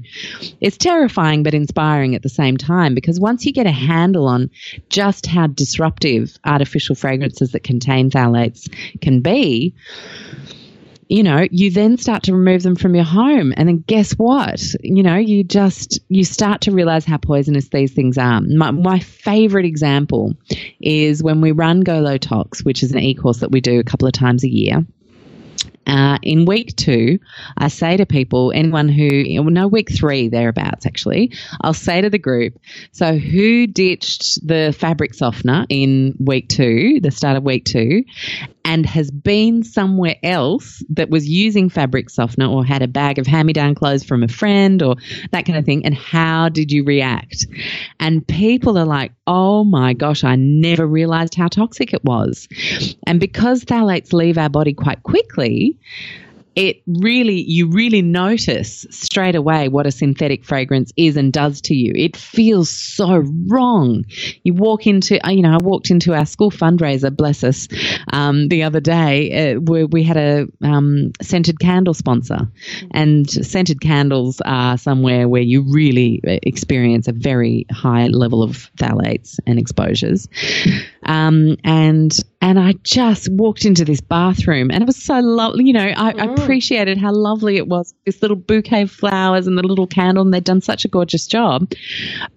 it's 0.62 0.78
terrifying 0.78 1.44
but 1.44 1.54
inspiring 1.54 2.16
at 2.16 2.24
the 2.24 2.30
same 2.30 2.58
time 2.58 2.94
because 2.94 3.20
once 3.20 3.46
you 3.46 3.52
get 3.52 3.66
a 3.66 3.72
handle 3.72 4.28
on 4.28 4.50
just 4.90 5.26
how 5.26 5.48
disruptive 5.48 6.38
artificial 6.46 6.96
fragrances 6.96 7.52
that 7.52 7.64
contain 7.64 8.10
phthalates 8.10 8.70
can 9.02 9.22
be, 9.22 9.74
you 11.10 11.24
know, 11.24 11.48
you 11.52 11.72
then 11.72 11.98
start 11.98 12.24
to 12.24 12.34
remove 12.34 12.64
them 12.64 12.76
from 12.76 12.96
your 12.96 13.06
home. 13.06 13.54
And 13.56 13.68
then 13.68 13.84
guess 13.88 14.14
what? 14.14 14.62
You 14.82 15.04
know, 15.04 15.16
you 15.16 15.44
just, 15.44 16.00
you 16.10 16.24
start 16.24 16.62
to 16.62 16.72
realize 16.72 17.06
how 17.06 17.18
poisonous 17.18 17.70
these 17.70 17.94
things 17.94 18.18
are. 18.18 18.42
My, 18.42 18.72
my 18.72 19.00
favorite 19.00 19.66
example 19.66 20.36
is 20.82 21.24
when 21.24 21.42
we 21.42 21.52
run 21.52 21.82
Go 21.82 22.00
Low 22.00 22.18
Tox, 22.18 22.64
which 22.64 22.84
is 22.84 22.92
an 22.92 23.00
e 23.00 23.14
course 23.14 23.40
that 23.40 23.52
we 23.52 23.62
do 23.62 23.80
a 23.80 23.84
couple 23.84 24.08
of 24.08 24.14
times 24.14 24.44
a 24.44 24.50
year. 24.50 24.86
Uh, 25.88 26.18
in 26.22 26.44
week 26.44 26.76
two, 26.76 27.18
I 27.58 27.70
say 27.70 27.96
to 27.96 28.06
people, 28.06 28.52
anyone 28.54 28.90
who, 28.90 29.10
no, 29.50 29.68
week 29.70 29.90
three, 29.90 30.28
thereabouts 30.28 30.86
actually, 30.86 31.32
I'll 31.62 31.74
say 31.74 32.02
to 32.02 32.10
the 32.10 32.20
group, 32.20 32.60
so 32.92 33.18
who 33.18 33.68
ditched 33.68 34.46
the 34.46 34.76
fabric 34.78 35.14
softener 35.14 35.66
in 35.70 36.16
week 36.20 36.50
two, 36.50 37.00
the 37.02 37.12
start 37.12 37.38
of 37.38 37.44
week 37.44 37.64
two, 37.64 38.04
and 38.68 38.86
has 38.86 39.10
been 39.10 39.64
somewhere 39.64 40.18
else 40.24 40.84
that 40.90 41.10
was 41.10 41.26
using 41.26 41.70
fabric 41.70 42.10
softener 42.10 42.48
or 42.48 42.66
had 42.66 42.82
a 42.82 42.88
bag 42.88 43.18
of 43.18 43.26
hand 43.26 43.48
me 43.48 43.54
down 43.54 43.74
clothes 43.74 44.04
from 44.04 44.24
a 44.24 44.28
friend 44.28 44.84
or 44.84 44.98
that 45.32 45.46
kind 45.46 45.58
of 45.58 45.64
thing, 45.64 45.86
and 45.86 45.96
how 45.96 46.50
did 46.50 46.70
you 46.70 46.84
react? 46.84 47.48
And 48.02 48.28
people 48.28 48.78
are 48.78 48.86
like, 48.86 49.14
oh 49.26 49.64
my 49.64 49.94
gosh, 49.94 50.26
I 50.26 50.36
never 50.36 50.86
realized 50.86 51.34
how 51.34 51.48
toxic 51.48 51.94
it 51.94 52.04
was. 52.04 52.50
And 53.08 53.22
because 53.22 53.64
phthalates 53.64 54.12
leave 54.12 54.38
our 54.38 54.50
body 54.50 54.74
quite 54.74 55.02
quickly, 55.04 55.80
it 56.58 56.82
really, 56.88 57.40
you 57.40 57.68
really 57.68 58.02
notice 58.02 58.88
straight 58.90 59.36
away 59.36 59.70
what 59.70 59.86
a 59.86 59.92
synthetic 59.92 60.44
fragrance 60.44 60.92
is 60.98 61.16
and 61.16 61.32
does 61.32 61.62
to 61.62 61.76
you. 61.76 61.94
It 61.96 62.18
feels 62.18 62.72
so 62.72 63.24
wrong. 63.48 64.06
You 64.42 64.56
walk 64.56 64.88
into, 64.88 65.20
you 65.30 65.44
know, 65.44 65.54
I 65.54 65.58
walked 65.62 65.92
into 65.92 66.16
our 66.16 66.26
school 66.26 66.50
fundraiser, 66.50 67.16
bless 67.16 67.44
us, 67.44 67.68
um, 68.12 68.48
the 68.48 68.64
other 68.64 68.80
day 68.80 69.54
uh, 69.54 69.60
where 69.60 69.86
we 69.86 70.02
had 70.02 70.18
a 70.18 70.48
um, 70.64 71.12
scented 71.22 71.60
candle 71.60 71.94
sponsor. 71.94 72.50
And 72.90 73.30
scented 73.30 73.80
candles 73.80 74.42
are 74.44 74.80
somewhere 74.80 75.28
where 75.28 75.44
you 75.44 75.62
really 75.62 76.22
experience 76.24 77.08
a 77.08 77.14
very 77.14 77.68
high 77.72 78.08
level 78.08 78.42
of 78.42 78.72
phthalates 78.78 79.40
and 79.46 79.60
exposures. 79.60 80.28
Um, 81.04 81.58
and 81.64 82.18
And 82.40 82.60
I 82.60 82.74
just 82.84 83.30
walked 83.32 83.66
into 83.66 83.84
this 83.84 84.00
bathroom 84.00 84.70
and 84.70 84.84
it 84.84 84.86
was 84.86 85.02
so 85.02 85.20
lovely. 85.20 85.66
You 85.66 85.74
know, 85.74 85.88
I, 85.88 86.12
I 86.12 86.34
appreciated 86.34 86.98
how 87.00 87.12
lovely 87.12 87.58
it 87.58 87.68
was. 87.68 87.96
This 88.06 88.22
little 88.22 88.38
bouquet 88.38 88.84
of 88.84 88.92
flowers 88.92 89.48
and 89.48 89.58
the 89.58 89.64
little 89.64 89.88
candle, 89.88 90.24
and 90.24 90.32
they'd 90.32 90.44
done 90.44 90.62
such 90.62 90.86
a 90.86 90.88
gorgeous 90.88 91.26
job. 91.26 91.72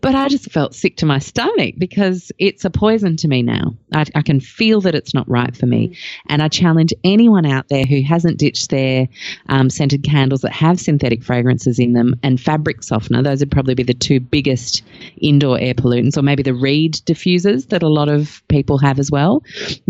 But 0.00 0.14
I 0.14 0.28
just 0.28 0.50
felt 0.50 0.74
sick 0.74 0.96
to 0.98 1.06
my 1.06 1.18
stomach 1.18 1.74
because 1.76 2.32
it's 2.38 2.64
a 2.64 2.70
poison 2.70 3.16
to 3.16 3.28
me 3.28 3.42
now. 3.42 3.74
I, 3.92 4.06
I 4.14 4.22
can 4.22 4.40
feel 4.40 4.80
that 4.80 4.94
it's 4.94 5.12
not 5.12 5.28
right 5.28 5.54
for 5.54 5.66
me. 5.66 5.96
And 6.28 6.42
I 6.42 6.48
challenge 6.48 6.94
anyone 7.04 7.44
out 7.44 7.68
there 7.68 7.84
who 7.84 8.02
hasn't 8.02 8.38
ditched 8.38 8.70
their 8.70 9.06
um, 9.50 9.68
scented 9.68 10.02
candles 10.02 10.40
that 10.40 10.52
have 10.52 10.80
synthetic 10.80 11.22
fragrances 11.22 11.78
in 11.78 11.92
them 11.92 12.18
and 12.22 12.40
fabric 12.40 12.82
softener. 12.82 13.22
Those 13.22 13.40
would 13.40 13.50
probably 13.50 13.74
be 13.74 13.82
the 13.82 13.94
two 13.94 14.18
biggest 14.18 14.82
indoor 15.18 15.60
air 15.60 15.74
pollutants, 15.74 16.16
or 16.16 16.22
maybe 16.22 16.42
the 16.42 16.54
reed 16.54 16.94
diffusers 16.94 17.68
that 17.68 17.82
a 17.82 17.88
lot 17.88 18.08
of 18.08 18.42
people 18.48 18.78
have 18.78 18.98
as 18.98 19.10
well. 19.10 19.42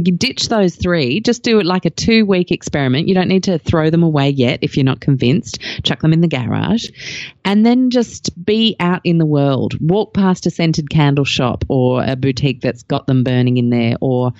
Ditch 0.03 0.49
those 0.49 0.77
three, 0.77 1.21
just 1.21 1.43
do 1.43 1.59
it 1.59 1.67
like 1.67 1.85
a 1.85 1.91
two 1.91 2.27
week 2.27 2.51
experiment. 2.51 3.09
You 3.09 3.15
don't 3.15 3.29
need 3.29 3.45
to 3.45 3.59
throw 3.59 3.91
them 3.91 4.03
away 4.03 4.31
yet 4.31 4.61
if 4.63 4.77
you're 4.77 4.85
not 4.85 5.01
convinced. 5.01 5.61
Chuck 5.83 6.01
them 6.01 6.13
in 6.13 6.21
the 6.21 6.29
garage 6.29 6.89
and 7.45 7.65
then 7.65 7.91
just 7.91 8.45
be 8.45 8.77
out 8.79 9.01
in 9.05 9.19
the 9.19 9.27
world. 9.27 9.75
Walk 9.81 10.15
past 10.15 10.47
a 10.47 10.51
scented 10.51 10.91
candle 10.91 11.25
shop 11.25 11.65
or 11.69 12.05
a 12.05 12.17
boutique 12.17 12.61
that's 12.61 12.83
got 12.85 13.07
them 13.07 13.25
burning 13.25 13.57
in 13.57 13.71
there, 13.71 13.97
or 14.01 14.33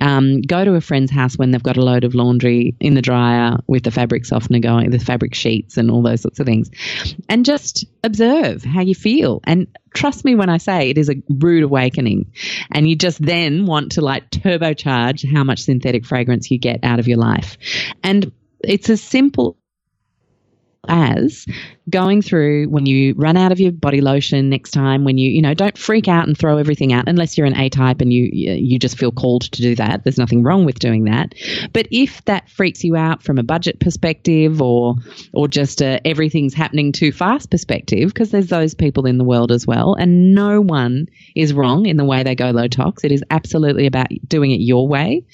um, 0.00 0.42
go 0.42 0.64
to 0.64 0.74
a 0.74 0.80
friend's 0.80 1.10
house 1.10 1.36
when 1.38 1.50
they've 1.50 1.62
got 1.62 1.76
a 1.76 1.82
load 1.82 2.04
of 2.04 2.14
laundry 2.14 2.74
in 2.80 2.94
the 2.94 3.02
dryer 3.02 3.56
with 3.66 3.84
the 3.84 3.90
fabric 3.90 4.26
softener 4.26 4.58
going, 4.58 4.90
the 4.90 4.98
fabric 4.98 5.34
sheets, 5.34 5.76
and 5.76 5.90
all 5.90 6.02
those 6.02 6.20
sorts 6.20 6.40
of 6.40 6.46
things. 6.46 6.70
And 7.28 7.44
just 7.44 7.86
observe 8.04 8.64
how 8.64 8.80
you 8.80 8.94
feel. 8.94 9.40
And 9.44 9.66
trust 9.94 10.24
me 10.24 10.34
when 10.34 10.48
I 10.48 10.58
say 10.58 10.90
it 10.90 10.98
is 10.98 11.08
a 11.10 11.22
rude 11.28 11.64
awakening. 11.64 12.32
And 12.72 12.88
you 12.88 12.96
just 12.96 13.20
then 13.20 13.66
want 13.66 13.92
to 13.92 14.00
like 14.00 14.30
turbocharge 14.30 15.30
how 15.30 15.44
much 15.44 15.62
synthetic 15.62 16.06
fragrance 16.06 16.50
you 16.50 16.58
get 16.58 16.80
out 16.82 16.98
of 16.98 17.08
your 17.08 17.18
life. 17.18 17.58
And 18.02 18.32
it's 18.62 18.90
as 18.90 19.02
simple 19.02 19.56
as 20.86 21.44
going 21.90 22.22
through 22.22 22.66
when 22.68 22.86
you 22.86 23.14
run 23.16 23.36
out 23.36 23.50
of 23.50 23.58
your 23.58 23.72
body 23.72 24.00
lotion 24.00 24.48
next 24.48 24.70
time 24.70 25.04
when 25.04 25.18
you 25.18 25.30
you 25.30 25.42
know 25.42 25.54
don't 25.54 25.76
freak 25.76 26.06
out 26.06 26.26
and 26.26 26.36
throw 26.36 26.58
everything 26.58 26.92
out 26.92 27.08
unless 27.08 27.36
you're 27.36 27.46
an 27.46 27.56
A 27.56 27.68
type 27.68 28.00
and 28.00 28.12
you 28.12 28.28
you 28.32 28.78
just 28.78 28.98
feel 28.98 29.10
called 29.10 29.42
to 29.42 29.62
do 29.62 29.74
that. 29.74 30.04
There's 30.04 30.18
nothing 30.18 30.42
wrong 30.42 30.64
with 30.64 30.78
doing 30.78 31.04
that. 31.04 31.34
But 31.72 31.88
if 31.90 32.24
that 32.26 32.48
freaks 32.50 32.84
you 32.84 32.96
out 32.96 33.22
from 33.22 33.38
a 33.38 33.42
budget 33.42 33.80
perspective 33.80 34.62
or 34.62 34.96
or 35.32 35.48
just 35.48 35.80
a 35.80 36.06
everything's 36.06 36.54
happening 36.54 36.92
too 36.92 37.10
fast 37.10 37.50
perspective 37.50 38.08
because 38.08 38.30
there's 38.30 38.48
those 38.48 38.74
people 38.74 39.06
in 39.06 39.18
the 39.18 39.24
world 39.24 39.50
as 39.50 39.66
well 39.66 39.94
and 39.94 40.34
no 40.34 40.60
one 40.60 41.06
is 41.34 41.52
wrong 41.52 41.86
in 41.86 41.96
the 41.96 42.04
way 42.04 42.22
they 42.22 42.34
go 42.34 42.50
low 42.50 42.68
tox 42.68 43.04
it 43.04 43.12
is 43.12 43.24
absolutely 43.30 43.86
about 43.86 44.08
doing 44.26 44.50
it 44.50 44.60
your 44.60 44.86
way 44.86 45.24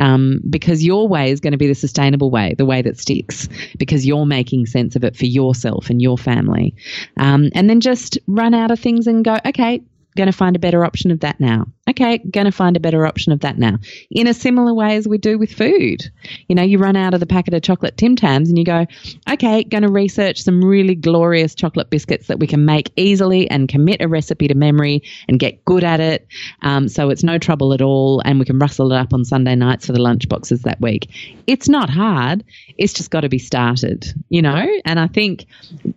um, 0.00 0.40
because 0.48 0.84
your 0.84 1.08
way 1.08 1.30
is 1.30 1.40
going 1.40 1.52
to 1.52 1.58
be 1.58 1.66
the 1.66 1.74
sustainable 1.74 2.30
way 2.30 2.54
the 2.56 2.64
way 2.64 2.82
that 2.82 2.98
sticks 2.98 3.48
because 3.78 4.06
you're 4.06 4.26
making 4.26 4.66
sense 4.66 4.95
of 4.96 5.04
it 5.04 5.16
for 5.16 5.26
yourself 5.26 5.90
and 5.90 6.02
your 6.02 6.18
family. 6.18 6.74
Um, 7.16 7.50
and 7.54 7.68
then 7.70 7.80
just 7.80 8.18
run 8.26 8.54
out 8.54 8.70
of 8.70 8.80
things 8.80 9.06
and 9.06 9.24
go, 9.24 9.36
okay, 9.46 9.82
going 10.16 10.26
to 10.26 10.36
find 10.36 10.56
a 10.56 10.60
better 10.60 10.84
option 10.84 11.10
of 11.10 11.20
that 11.20 11.38
now. 11.38 11.66
Okay, 11.98 12.18
going 12.18 12.44
to 12.44 12.52
find 12.52 12.76
a 12.76 12.80
better 12.80 13.06
option 13.06 13.32
of 13.32 13.40
that 13.40 13.56
now. 13.56 13.78
In 14.10 14.26
a 14.26 14.34
similar 14.34 14.74
way 14.74 14.96
as 14.96 15.08
we 15.08 15.16
do 15.16 15.38
with 15.38 15.50
food. 15.50 16.04
You 16.46 16.54
know, 16.54 16.62
you 16.62 16.76
run 16.76 16.94
out 16.94 17.14
of 17.14 17.20
the 17.20 17.26
packet 17.26 17.54
of 17.54 17.62
chocolate 17.62 17.96
Tim 17.96 18.16
Tams 18.16 18.50
and 18.50 18.58
you 18.58 18.64
go, 18.64 18.84
okay, 19.30 19.64
going 19.64 19.82
to 19.82 19.90
research 19.90 20.42
some 20.42 20.62
really 20.62 20.94
glorious 20.94 21.54
chocolate 21.54 21.88
biscuits 21.88 22.26
that 22.26 22.38
we 22.38 22.46
can 22.46 22.66
make 22.66 22.92
easily 22.96 23.48
and 23.50 23.66
commit 23.66 24.02
a 24.02 24.08
recipe 24.08 24.46
to 24.46 24.54
memory 24.54 25.04
and 25.26 25.38
get 25.38 25.64
good 25.64 25.84
at 25.84 26.00
it. 26.00 26.26
Um, 26.60 26.86
so 26.88 27.08
it's 27.08 27.22
no 27.22 27.38
trouble 27.38 27.72
at 27.72 27.80
all 27.80 28.20
and 28.26 28.38
we 28.38 28.44
can 28.44 28.58
rustle 28.58 28.92
it 28.92 28.96
up 28.96 29.14
on 29.14 29.24
Sunday 29.24 29.54
nights 29.54 29.86
for 29.86 29.92
the 29.92 30.02
lunch 30.02 30.28
boxes 30.28 30.62
that 30.62 30.78
week. 30.82 31.08
It's 31.46 31.66
not 31.66 31.88
hard. 31.88 32.44
It's 32.76 32.92
just 32.92 33.10
got 33.10 33.22
to 33.22 33.30
be 33.30 33.38
started, 33.38 34.06
you 34.28 34.42
know? 34.42 34.66
And 34.84 35.00
I 35.00 35.06
think 35.06 35.46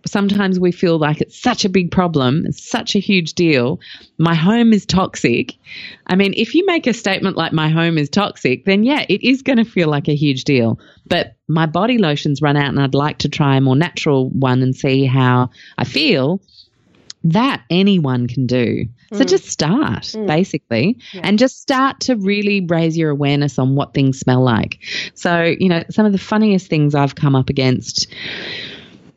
sometimes 0.06 0.58
we 0.58 0.72
feel 0.72 0.98
like 0.98 1.20
it's 1.20 1.38
such 1.38 1.66
a 1.66 1.68
big 1.68 1.90
problem, 1.90 2.46
it's 2.46 2.66
such 2.66 2.96
a 2.96 3.00
huge 3.00 3.34
deal. 3.34 3.80
My 4.16 4.34
home 4.34 4.72
is 4.72 4.86
toxic 4.86 5.56
I 6.06 6.16
mean, 6.16 6.34
if 6.36 6.54
you 6.54 6.64
make 6.66 6.86
a 6.86 6.94
statement 6.94 7.36
like 7.36 7.52
my 7.52 7.68
home 7.68 7.98
is 7.98 8.08
toxic, 8.08 8.64
then 8.64 8.84
yeah, 8.84 9.04
it 9.08 9.22
is 9.22 9.42
going 9.42 9.58
to 9.58 9.64
feel 9.64 9.88
like 9.88 10.08
a 10.08 10.14
huge 10.14 10.44
deal. 10.44 10.78
But 11.06 11.34
my 11.48 11.66
body 11.66 11.98
lotions 11.98 12.42
run 12.42 12.56
out 12.56 12.68
and 12.68 12.80
I'd 12.80 12.94
like 12.94 13.18
to 13.18 13.28
try 13.28 13.56
a 13.56 13.60
more 13.60 13.76
natural 13.76 14.30
one 14.30 14.62
and 14.62 14.74
see 14.74 15.04
how 15.04 15.50
I 15.78 15.84
feel. 15.84 16.40
That 17.22 17.62
anyone 17.68 18.28
can 18.28 18.46
do. 18.46 18.86
So 19.12 19.24
mm. 19.24 19.28
just 19.28 19.44
start, 19.44 20.04
mm. 20.04 20.26
basically, 20.26 20.96
yeah. 21.12 21.20
and 21.24 21.38
just 21.38 21.60
start 21.60 22.00
to 22.00 22.16
really 22.16 22.64
raise 22.64 22.96
your 22.96 23.10
awareness 23.10 23.58
on 23.58 23.74
what 23.74 23.92
things 23.92 24.18
smell 24.18 24.42
like. 24.42 24.78
So, 25.14 25.42
you 25.42 25.68
know, 25.68 25.84
some 25.90 26.06
of 26.06 26.12
the 26.12 26.18
funniest 26.18 26.68
things 26.68 26.94
I've 26.94 27.14
come 27.14 27.36
up 27.36 27.50
against 27.50 28.06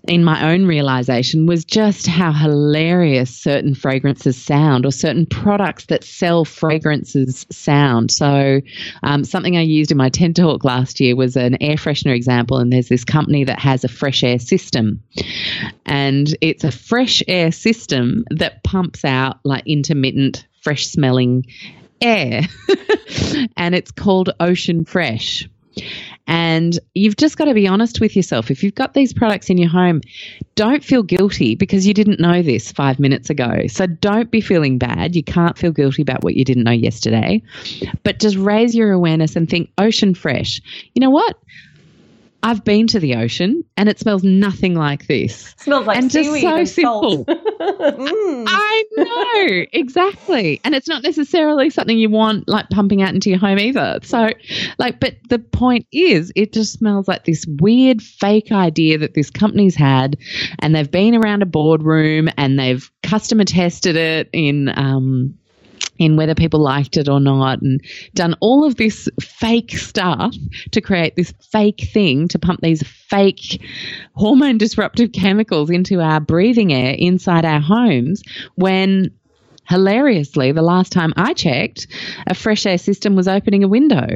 in 0.07 0.23
my 0.23 0.51
own 0.51 0.65
realization 0.65 1.45
was 1.45 1.63
just 1.63 2.07
how 2.07 2.33
hilarious 2.33 3.33
certain 3.33 3.73
fragrances 3.73 4.41
sound 4.41 4.85
or 4.85 4.91
certain 4.91 5.25
products 5.25 5.85
that 5.85 6.03
sell 6.03 6.43
fragrances 6.43 7.45
sound. 7.49 8.11
So, 8.11 8.59
um, 9.01 9.23
something 9.23 9.55
I 9.55 9.61
used 9.61 9.91
in 9.91 9.97
my 9.97 10.09
TED 10.09 10.35
talk 10.35 10.65
last 10.65 10.99
year 10.99 11.15
was 11.15 11.37
an 11.37 11.61
air 11.61 11.77
freshener 11.77 12.13
example, 12.13 12.57
and 12.57 12.71
there's 12.71 12.89
this 12.89 13.05
company 13.05 13.45
that 13.45 13.59
has 13.59 13.85
a 13.85 13.89
fresh 13.89 14.23
air 14.23 14.39
system, 14.39 15.01
and 15.85 16.35
it's 16.41 16.65
a 16.65 16.71
fresh 16.71 17.23
air 17.27 17.53
system 17.53 18.25
that 18.29 18.63
pumps 18.63 19.05
out 19.05 19.39
like 19.45 19.63
intermittent, 19.65 20.45
fresh 20.61 20.87
smelling 20.87 21.45
air, 22.01 22.41
and 23.55 23.73
it's 23.73 23.91
called 23.91 24.31
Ocean 24.41 24.83
Fresh. 24.83 25.47
And 26.25 26.79
you've 26.93 27.17
just 27.17 27.37
got 27.37 27.45
to 27.45 27.53
be 27.53 27.67
honest 27.67 27.99
with 27.99 28.15
yourself. 28.15 28.49
If 28.49 28.63
you've 28.63 28.75
got 28.75 28.93
these 28.93 29.11
products 29.13 29.49
in 29.49 29.57
your 29.57 29.69
home, 29.69 30.01
don't 30.55 30.83
feel 30.83 31.03
guilty 31.03 31.55
because 31.55 31.85
you 31.85 31.93
didn't 31.93 32.19
know 32.19 32.41
this 32.41 32.71
five 32.71 32.99
minutes 32.99 33.29
ago. 33.29 33.67
So 33.67 33.87
don't 33.87 34.31
be 34.31 34.39
feeling 34.39 34.77
bad. 34.77 35.15
You 35.15 35.23
can't 35.23 35.57
feel 35.57 35.71
guilty 35.71 36.01
about 36.01 36.23
what 36.23 36.35
you 36.35 36.45
didn't 36.45 36.63
know 36.63 36.71
yesterday. 36.71 37.41
But 38.03 38.19
just 38.19 38.37
raise 38.37 38.73
your 38.73 38.91
awareness 38.91 39.35
and 39.35 39.49
think 39.49 39.69
ocean 39.77 40.15
fresh. 40.15 40.61
You 40.93 41.01
know 41.01 41.09
what? 41.09 41.37
I've 42.43 42.65
been 42.65 42.87
to 42.87 42.99
the 42.99 43.15
ocean 43.15 43.63
and 43.77 43.87
it 43.87 43.99
smells 43.99 44.21
nothing 44.21 44.75
like 44.75 45.07
this. 45.07 45.53
It 45.53 45.59
smells 45.61 45.87
like 45.87 45.97
and 45.97 46.11
just 46.11 46.29
so 46.41 46.55
and 46.57 46.67
simple. 46.69 47.25
mm. 47.25 48.45
I 48.49 48.83
know 48.97 49.65
exactly, 49.71 50.59
and 50.65 50.75
it's 50.75 50.89
not 50.89 51.03
necessarily 51.03 51.69
something 51.69 51.97
you 51.97 52.09
want 52.09 52.49
like 52.49 52.69
pumping 52.69 53.01
out 53.01 53.13
into 53.13 53.29
your 53.29 53.39
home 53.39 53.59
either. 53.59 53.99
So, 54.03 54.29
like, 54.77 54.99
but 54.99 55.15
the 55.29 55.39
point 55.39 55.87
is, 55.93 56.33
it 56.35 56.51
just 56.51 56.73
smells 56.73 57.07
like 57.07 57.23
this 57.23 57.45
weird 57.47 58.01
fake 58.01 58.51
idea 58.51 58.97
that 58.97 59.13
this 59.13 59.29
company's 59.29 59.75
had, 59.75 60.17
and 60.59 60.75
they've 60.75 60.91
been 60.91 61.15
around 61.15 61.43
a 61.43 61.45
boardroom 61.45 62.27
and 62.37 62.59
they've 62.59 62.91
customer 63.03 63.45
tested 63.45 63.95
it 63.95 64.29
in. 64.33 64.67
Um, 64.77 65.35
in 65.97 66.15
whether 66.15 66.35
people 66.35 66.59
liked 66.59 66.97
it 66.97 67.07
or 67.07 67.19
not 67.19 67.61
and 67.61 67.81
done 68.13 68.35
all 68.39 68.65
of 68.65 68.75
this 68.75 69.07
fake 69.21 69.71
stuff 69.71 70.35
to 70.71 70.81
create 70.81 71.15
this 71.15 71.33
fake 71.51 71.89
thing 71.93 72.27
to 72.27 72.39
pump 72.39 72.59
these 72.61 72.83
fake 72.83 73.61
hormone 74.15 74.57
disruptive 74.57 75.11
chemicals 75.11 75.69
into 75.69 76.01
our 76.01 76.19
breathing 76.19 76.73
air 76.73 76.95
inside 76.97 77.45
our 77.45 77.61
homes 77.61 78.23
when 78.55 79.11
hilariously 79.69 80.51
the 80.51 80.61
last 80.61 80.91
time 80.91 81.13
I 81.15 81.33
checked 81.33 81.87
a 82.27 82.33
fresh 82.33 82.65
air 82.65 82.77
system 82.77 83.15
was 83.15 83.27
opening 83.27 83.63
a 83.63 83.67
window 83.67 84.07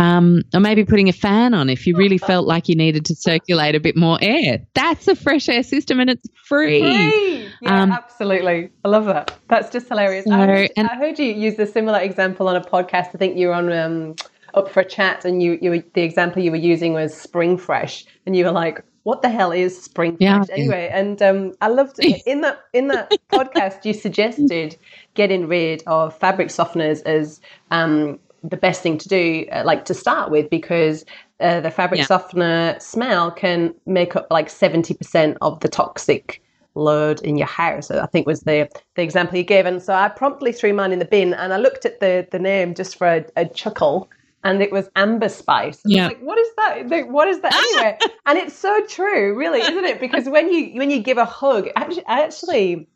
um, 0.00 0.42
or 0.54 0.60
maybe 0.60 0.82
putting 0.82 1.10
a 1.10 1.12
fan 1.12 1.52
on 1.52 1.68
if 1.68 1.86
you 1.86 1.94
really 1.94 2.16
felt 2.16 2.46
like 2.46 2.70
you 2.70 2.74
needed 2.74 3.04
to 3.04 3.14
circulate 3.14 3.74
a 3.74 3.80
bit 3.80 3.98
more 3.98 4.18
air. 4.22 4.58
That's 4.72 5.06
a 5.08 5.14
fresh 5.14 5.46
air 5.46 5.62
system 5.62 6.00
and 6.00 6.08
it's 6.08 6.26
free. 6.44 6.80
free. 6.80 7.48
Yeah, 7.60 7.82
um, 7.82 7.92
absolutely. 7.92 8.70
I 8.82 8.88
love 8.88 9.04
that. 9.04 9.38
That's 9.48 9.68
just 9.68 9.88
hilarious. 9.88 10.24
So, 10.24 10.32
I, 10.32 10.46
heard, 10.46 10.70
and, 10.78 10.88
I, 10.88 10.94
heard, 10.94 11.18
you 11.18 11.26
use 11.26 11.58
a 11.58 11.66
similar 11.66 11.98
example 12.00 12.48
on 12.48 12.56
a 12.56 12.62
podcast. 12.62 13.08
I 13.14 13.18
think 13.18 13.36
you 13.36 13.48
were 13.48 13.52
on 13.52 13.70
um, 13.70 14.16
up 14.54 14.70
for 14.70 14.80
a 14.80 14.84
chat, 14.86 15.26
and 15.26 15.42
you, 15.42 15.58
you 15.60 15.68
were, 15.68 15.84
the 15.92 16.02
example 16.02 16.42
you 16.42 16.50
were 16.50 16.56
using 16.56 16.94
was 16.94 17.14
spring 17.14 17.58
fresh, 17.58 18.06
and 18.24 18.34
you 18.34 18.46
were 18.46 18.52
like, 18.52 18.82
"What 19.02 19.20
the 19.20 19.28
hell 19.28 19.52
is 19.52 19.80
spring 19.80 20.16
fresh?" 20.16 20.46
Yeah. 20.48 20.54
Anyway, 20.54 20.88
and 20.90 21.20
um, 21.20 21.52
I 21.60 21.68
loved 21.68 21.96
it. 21.98 22.22
in 22.26 22.40
that 22.40 22.60
in 22.72 22.88
that 22.88 23.12
podcast. 23.30 23.84
You 23.84 23.92
suggested 23.92 24.78
getting 25.12 25.46
rid 25.46 25.82
of 25.86 26.16
fabric 26.16 26.48
softeners 26.48 27.02
as 27.04 27.40
um, 27.70 28.18
the 28.42 28.56
best 28.56 28.82
thing 28.82 28.98
to 28.98 29.08
do, 29.08 29.46
uh, 29.52 29.62
like 29.64 29.84
to 29.86 29.94
start 29.94 30.30
with, 30.30 30.50
because 30.50 31.04
uh, 31.40 31.60
the 31.60 31.70
fabric 31.70 32.00
yeah. 32.00 32.06
softener 32.06 32.76
smell 32.80 33.30
can 33.30 33.74
make 33.86 34.16
up 34.16 34.26
like 34.30 34.48
70% 34.48 35.36
of 35.40 35.60
the 35.60 35.68
toxic 35.68 36.42
load 36.74 37.20
in 37.22 37.36
your 37.36 37.46
house. 37.46 37.88
So 37.88 38.00
I 38.00 38.06
think 38.06 38.26
was 38.26 38.42
the 38.42 38.68
the 38.94 39.02
example 39.02 39.36
you 39.36 39.44
gave. 39.44 39.66
And 39.66 39.82
so 39.82 39.92
I 39.92 40.08
promptly 40.08 40.52
threw 40.52 40.72
mine 40.72 40.92
in 40.92 40.98
the 40.98 41.04
bin 41.04 41.34
and 41.34 41.52
I 41.52 41.56
looked 41.56 41.84
at 41.84 42.00
the, 42.00 42.26
the 42.30 42.38
name 42.38 42.74
just 42.74 42.96
for 42.96 43.06
a, 43.06 43.24
a 43.36 43.46
chuckle 43.46 44.08
and 44.44 44.62
it 44.62 44.72
was 44.72 44.88
amber 44.96 45.28
spice. 45.28 45.80
And 45.84 45.92
yeah. 45.92 46.08
like, 46.08 46.20
what 46.20 46.38
is 46.38 46.48
that? 46.56 47.08
What 47.08 47.28
is 47.28 47.40
that 47.40 47.54
anyway? 47.54 47.98
and 48.26 48.38
it's 48.38 48.54
so 48.54 48.84
true, 48.86 49.36
really, 49.36 49.60
isn't 49.60 49.84
it? 49.84 50.00
Because 50.00 50.28
when 50.28 50.52
you 50.52 50.78
when 50.78 50.90
you 50.90 51.00
give 51.00 51.18
a 51.18 51.24
hug, 51.24 51.68
actually, 51.76 52.06
actually 52.06 52.88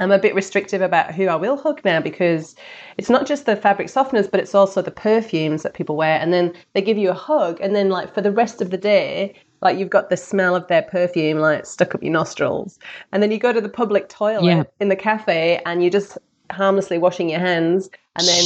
I'm 0.00 0.10
a 0.10 0.18
bit 0.18 0.34
restrictive 0.34 0.82
about 0.82 1.14
who 1.14 1.26
I 1.28 1.36
will 1.36 1.56
hug 1.56 1.80
now 1.84 2.00
because 2.00 2.56
it's 2.96 3.10
not 3.10 3.26
just 3.26 3.46
the 3.46 3.54
fabric 3.54 3.88
softeners, 3.88 4.30
but 4.30 4.40
it's 4.40 4.54
also 4.54 4.82
the 4.82 4.90
perfumes 4.90 5.62
that 5.62 5.74
people 5.74 5.94
wear. 5.96 6.18
And 6.18 6.32
then 6.32 6.52
they 6.72 6.82
give 6.82 6.98
you 6.98 7.10
a 7.10 7.14
hug, 7.14 7.60
and 7.60 7.76
then 7.76 7.90
like 7.90 8.12
for 8.14 8.20
the 8.22 8.32
rest 8.32 8.60
of 8.60 8.70
the 8.70 8.78
day, 8.78 9.34
like 9.62 9.78
you've 9.78 9.90
got 9.90 10.08
the 10.10 10.16
smell 10.16 10.56
of 10.56 10.66
their 10.68 10.82
perfume 10.82 11.38
like 11.38 11.66
stuck 11.66 11.94
up 11.94 12.02
your 12.02 12.12
nostrils. 12.12 12.78
And 13.12 13.22
then 13.22 13.30
you 13.30 13.38
go 13.38 13.52
to 13.52 13.60
the 13.60 13.68
public 13.68 14.08
toilet 14.08 14.44
Yeah. 14.44 14.62
in 14.80 14.88
the 14.88 14.96
cafe, 14.96 15.60
and 15.66 15.82
you're 15.82 15.90
just 15.92 16.16
harmlessly 16.50 16.98
washing 16.98 17.28
your 17.30 17.40
hands, 17.40 17.90
and 18.16 18.26
then 18.26 18.44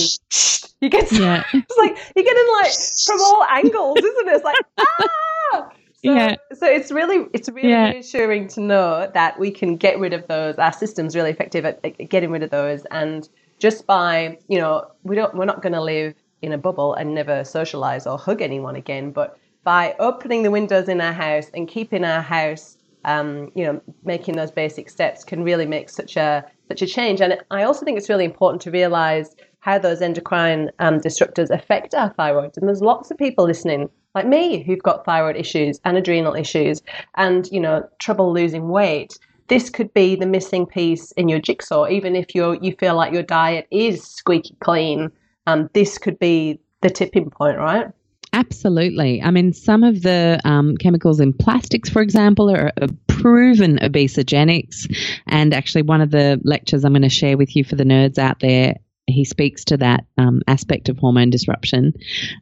you 0.81 0.89
get 0.91 1.11
Yeah. 1.13 1.45
it's 1.55 1.79
like 1.79 1.97
you're 2.17 2.25
getting 2.25 2.49
like 2.61 2.73
from 3.07 3.21
all 3.21 3.45
angles, 3.45 3.99
isn't 3.99 4.29
it? 4.29 4.35
It's 4.35 4.45
like 4.45 4.57
ah. 5.55 5.71
So, 6.05 6.13
Yeah. 6.13 6.37
so 6.55 6.67
it's 6.67 6.91
really 6.93 7.27
it's 7.33 7.49
really 7.49 7.69
Yeah. 7.69 7.87
reassuring 7.93 8.49
to 8.49 8.61
know 8.61 9.11
that 9.15 9.39
we 9.39 9.51
can 9.51 9.77
get 9.77 9.99
rid 9.99 10.13
of 10.13 10.27
those. 10.29 10.57
Our 10.59 10.73
system's 10.73 11.17
really 11.17 11.31
effective 11.31 11.65
at, 11.65 11.81
at 11.85 12.09
getting 12.11 12.31
rid 12.31 12.43
of 12.43 12.51
those, 12.51 12.85
and 12.91 13.29
just 13.59 13.87
by 13.87 14.39
you 14.49 14.59
know 14.59 14.87
we 15.03 15.17
don't 15.17 15.35
we're 15.35 15.45
not 15.47 15.63
going 15.63 15.73
to 15.73 15.83
live 15.83 16.15
in 16.43 16.53
a 16.53 16.59
bubble 16.59 16.95
and 16.95 17.15
never 17.15 17.45
socialize 17.45 18.07
or 18.07 18.19
hug 18.19 18.43
anyone 18.43 18.77
again, 18.77 19.13
but 19.13 19.39
by 19.65 19.95
opening 19.99 20.43
the 20.43 20.51
windows 20.51 20.89
in 20.89 21.01
our 21.01 21.13
house 21.15 21.51
and 21.55 21.69
keeping 21.69 22.05
our 22.05 22.21
house 22.21 22.77
um, 23.05 23.51
you 23.55 23.65
know, 23.65 23.81
making 24.05 24.37
those 24.37 24.51
basic 24.51 24.89
steps 24.91 25.25
can 25.25 25.43
really 25.45 25.67
make 25.67 25.89
such 25.91 26.17
a 26.17 26.45
such 26.69 26.83
a 26.83 26.87
change. 26.87 27.21
And 27.21 27.39
I 27.51 27.63
also 27.65 27.85
think 27.85 27.99
it's 27.99 28.09
really 28.09 28.25
important 28.25 28.63
to 28.63 28.71
realize 28.71 29.37
how 29.61 29.79
those 29.79 30.01
endocrine 30.03 30.71
um, 30.79 31.01
disruptors 31.01 31.51
affect 31.51 31.95
our 31.95 32.11
thyroid. 32.15 32.57
And 32.57 32.69
there's 32.69 32.81
lots 32.83 33.11
of 33.11 33.19
people 33.19 33.45
listening, 33.45 33.91
like 34.15 34.27
me, 34.27 34.63
who've 34.63 34.83
got 34.83 35.05
thyroid 35.05 35.37
issues 35.37 35.81
and 35.85 35.97
adrenal 35.97 36.35
issues, 36.35 36.83
and 37.17 37.49
you 37.51 37.61
know, 37.61 37.89
trouble 37.99 38.33
losing 38.33 38.69
weight. 38.69 39.19
This 39.49 39.69
could 39.69 39.93
be 39.93 40.17
the 40.17 40.27
missing 40.27 40.65
piece 40.65 41.13
in 41.13 41.29
your 41.29 41.41
jigsaw, 41.41 41.87
even 41.89 42.17
if 42.17 42.35
you 42.35 42.59
you 42.63 42.75
feel 42.79 42.97
like 42.97 43.13
your 43.13 43.23
diet 43.23 43.67
is 43.71 44.03
squeaky 44.03 44.57
clean. 44.61 45.11
Um, 45.47 45.69
this 45.75 45.99
could 45.99 46.19
be 46.19 46.59
the 46.81 46.91
tipping 46.91 47.31
point, 47.31 47.59
right? 47.59 47.89
Absolutely. 48.35 49.23
I 49.23 49.31
mean, 49.31 49.53
some 49.53 49.85
of 49.85 50.03
the 50.03 50.41
um, 50.45 50.77
chemicals 50.77 51.21
in 51.21 51.33
plastics, 51.33 51.89
for 51.89 52.03
example, 52.03 52.51
are, 52.51 52.73
are 52.81 52.89
proven 53.07 53.79
obesogenics. 53.79 54.93
And 55.29 55.55
actually, 55.55 55.83
one 55.83 56.01
of 56.01 56.11
the 56.11 56.41
lectures 56.43 56.85
I'm 56.85 56.93
going 56.93 57.03
to 57.03 57.09
share 57.09 57.37
with 57.37 57.55
you 57.55 57.63
for 57.63 57.77
the 57.77 57.85
nerds 57.85 58.19
out 58.19 58.41
there. 58.41 58.75
He 59.07 59.25
speaks 59.25 59.65
to 59.67 59.77
that 59.79 60.07
um, 60.17 60.43
aspect 60.47 60.89
of 60.89 60.99
hormone 60.99 61.31
disruption, 61.31 61.93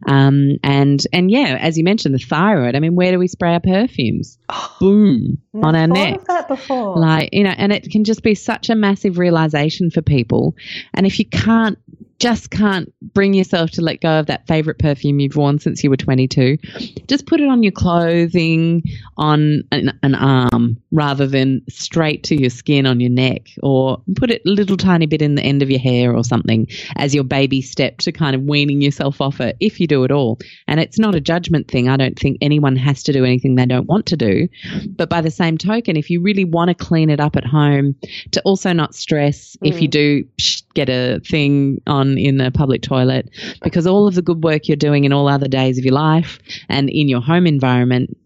um, 0.07 0.59
and 0.63 1.05
and 1.13 1.31
yeah, 1.31 1.59
as 1.61 1.77
you 1.77 1.85
mentioned, 1.85 2.15
the 2.15 2.19
thyroid. 2.19 2.77
I 2.77 2.81
mean, 2.81 2.95
where 2.95 3.11
do 3.11 3.19
we 3.19 3.29
spray 3.29 3.55
our 3.55 3.61
perfumes? 3.61 4.39
Boom 4.81 5.39
on 5.55 5.77
our 5.77 5.87
neck. 5.87 6.25
that 6.27 6.49
before. 6.49 6.97
Like, 6.97 7.31
you 7.33 7.45
know, 7.45 7.55
and 7.57 7.73
it 7.73 7.91
can 7.91 8.05
just 8.05 8.23
be 8.23 8.35
such 8.35 8.71
a 8.71 8.75
massive 8.75 9.19
realization 9.19 9.91
for 9.91 10.03
people. 10.03 10.57
And 10.95 11.07
if 11.07 11.19
you 11.19 11.27
can't, 11.27 11.79
just 12.19 12.51
can't 12.51 12.93
bring 13.03 13.35
yourself 13.35 13.71
to 13.73 13.83
let 13.83 14.01
go 14.01 14.21
of 14.21 14.27
that 14.27 14.47
favorite 14.47 14.79
perfume 14.79 15.21
you've 15.21 15.37
worn 15.37 15.59
since 15.59 15.83
you 15.83 15.91
were 15.91 15.97
22, 15.97 16.59
just 17.07 17.27
put 17.27 17.41
it 17.41 17.49
on 17.49 17.63
your 17.63 17.73
clothing, 17.73 18.83
on 19.17 19.63
an, 19.73 19.99
an 20.03 20.15
arm, 20.15 20.77
rather 20.91 21.27
than 21.27 21.63
straight 21.69 22.25
to 22.25 22.41
your 22.41 22.51
skin 22.51 22.87
on 22.87 23.01
your 23.01 23.11
neck, 23.11 23.49
or 23.63 24.03
put 24.17 24.31
it 24.31 24.43
a 24.47 24.51
little 24.51 24.77
tiny 24.77 25.07
bit 25.07 25.23
in 25.23 25.35
the 25.35 25.43
end 25.43 25.63
of 25.63 25.71
your 25.71 25.81
hair 25.81 26.15
or 26.15 26.25
something 26.25 26.67
as 26.97 27.15
your 27.15 27.25
baby 27.25 27.61
step 27.61 27.99
to 27.99 28.13
kind 28.13 28.35
of 28.35 28.43
weaning 28.43 28.81
yourself 28.81 29.21
off 29.21 29.41
it, 29.41 29.57
if 29.61 29.81
you 29.81 29.87
do 29.87 30.05
it 30.05 30.11
all. 30.11 30.39
And 30.67 30.81
it's 30.81 30.99
not 30.99 31.15
a 31.15 31.21
judgment 31.21 31.69
thing. 31.69 31.89
I 31.89 31.97
don't 31.97 32.19
think 32.19 32.39
anyone 32.41 32.77
has 32.77 33.03
to 33.05 33.13
do 33.13 33.25
anything 33.25 33.55
they 33.55 33.67
don't 33.67 33.87
want 33.87 34.07
to 34.07 34.17
do. 34.17 34.49
But 34.89 35.09
by 35.09 35.21
the 35.21 35.31
same 35.31 35.59
token, 35.59 35.97
if 35.97 36.11
you 36.11 36.23
really 36.23 36.45
want 36.45 36.69
to 36.69 36.75
clean 36.75 37.11
it 37.11 37.21
up 37.21 37.37
at 37.37 37.45
home, 37.45 37.97
to 38.33 38.43
also 38.43 38.73
not 38.73 38.95
stress 38.95 39.57
if 39.63 39.81
you 39.81 39.89
mm. 39.89 39.93
do 39.93 40.25
psh, 40.41 40.63
get 40.75 40.89
a 40.89 41.21
thing 41.21 41.81
on 41.87 42.19
in 42.19 42.39
the 42.39 42.51
public 42.51 42.83
toilet, 42.83 43.29
because 43.63 43.87
all 43.87 44.07
of 44.07 44.15
the 44.15 44.23
good 44.23 44.43
work 44.43 44.69
you're 44.69 44.77
doing 44.77 45.05
in 45.05 45.13
all 45.13 45.29
other 45.29 45.49
days 45.49 45.79
of 45.79 45.85
your 45.85 45.95
life 45.95 46.39
and 46.69 46.89
in 46.91 47.09
your 47.09 47.21
home 47.21 47.47
environment 47.47 48.17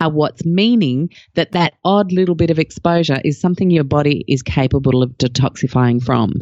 are 0.00 0.10
what's 0.10 0.44
meaning 0.44 1.10
that 1.34 1.52
that 1.52 1.74
odd 1.84 2.12
little 2.12 2.34
bit 2.34 2.50
of 2.50 2.58
exposure 2.58 3.20
is 3.24 3.40
something 3.40 3.70
your 3.70 3.84
body 3.84 4.24
is 4.28 4.42
capable 4.42 5.02
of 5.02 5.10
detoxifying 5.18 6.02
from. 6.02 6.32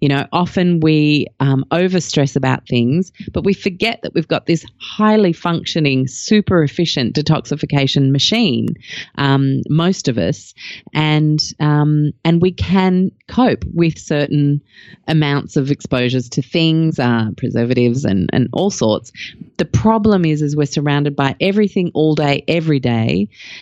You 0.00 0.08
know, 0.08 0.26
often 0.32 0.80
we 0.80 1.26
um, 1.40 1.64
overstress 1.70 2.36
about 2.36 2.66
things, 2.66 3.12
but 3.32 3.44
we 3.44 3.54
forget 3.54 4.00
that 4.02 4.14
we've 4.14 4.28
got 4.28 4.46
this 4.46 4.64
highly 4.80 5.32
functioning, 5.32 6.06
super 6.06 6.62
efficient 6.62 7.14
detoxification 7.14 8.10
machine. 8.10 8.68
Um, 9.16 9.62
most 9.68 10.08
of 10.08 10.18
us, 10.18 10.54
and 10.92 11.40
um, 11.60 12.12
and 12.24 12.42
we 12.42 12.52
can 12.52 13.10
cope 13.28 13.64
with 13.74 13.98
certain 13.98 14.60
amounts 15.08 15.56
of 15.56 15.70
exposures 15.70 16.28
to 16.30 16.42
things, 16.42 16.98
uh, 16.98 17.30
preservatives, 17.36 18.04
and 18.04 18.28
and 18.32 18.48
all 18.52 18.70
sorts. 18.70 19.12
The 19.56 19.64
problem 19.64 20.24
is, 20.24 20.42
is 20.42 20.56
we're 20.56 20.66
surrounded 20.66 21.16
by 21.16 21.36
everything 21.40 21.90
all 21.94 22.14
day, 22.14 22.44
every 22.48 22.80
day, 22.80 22.99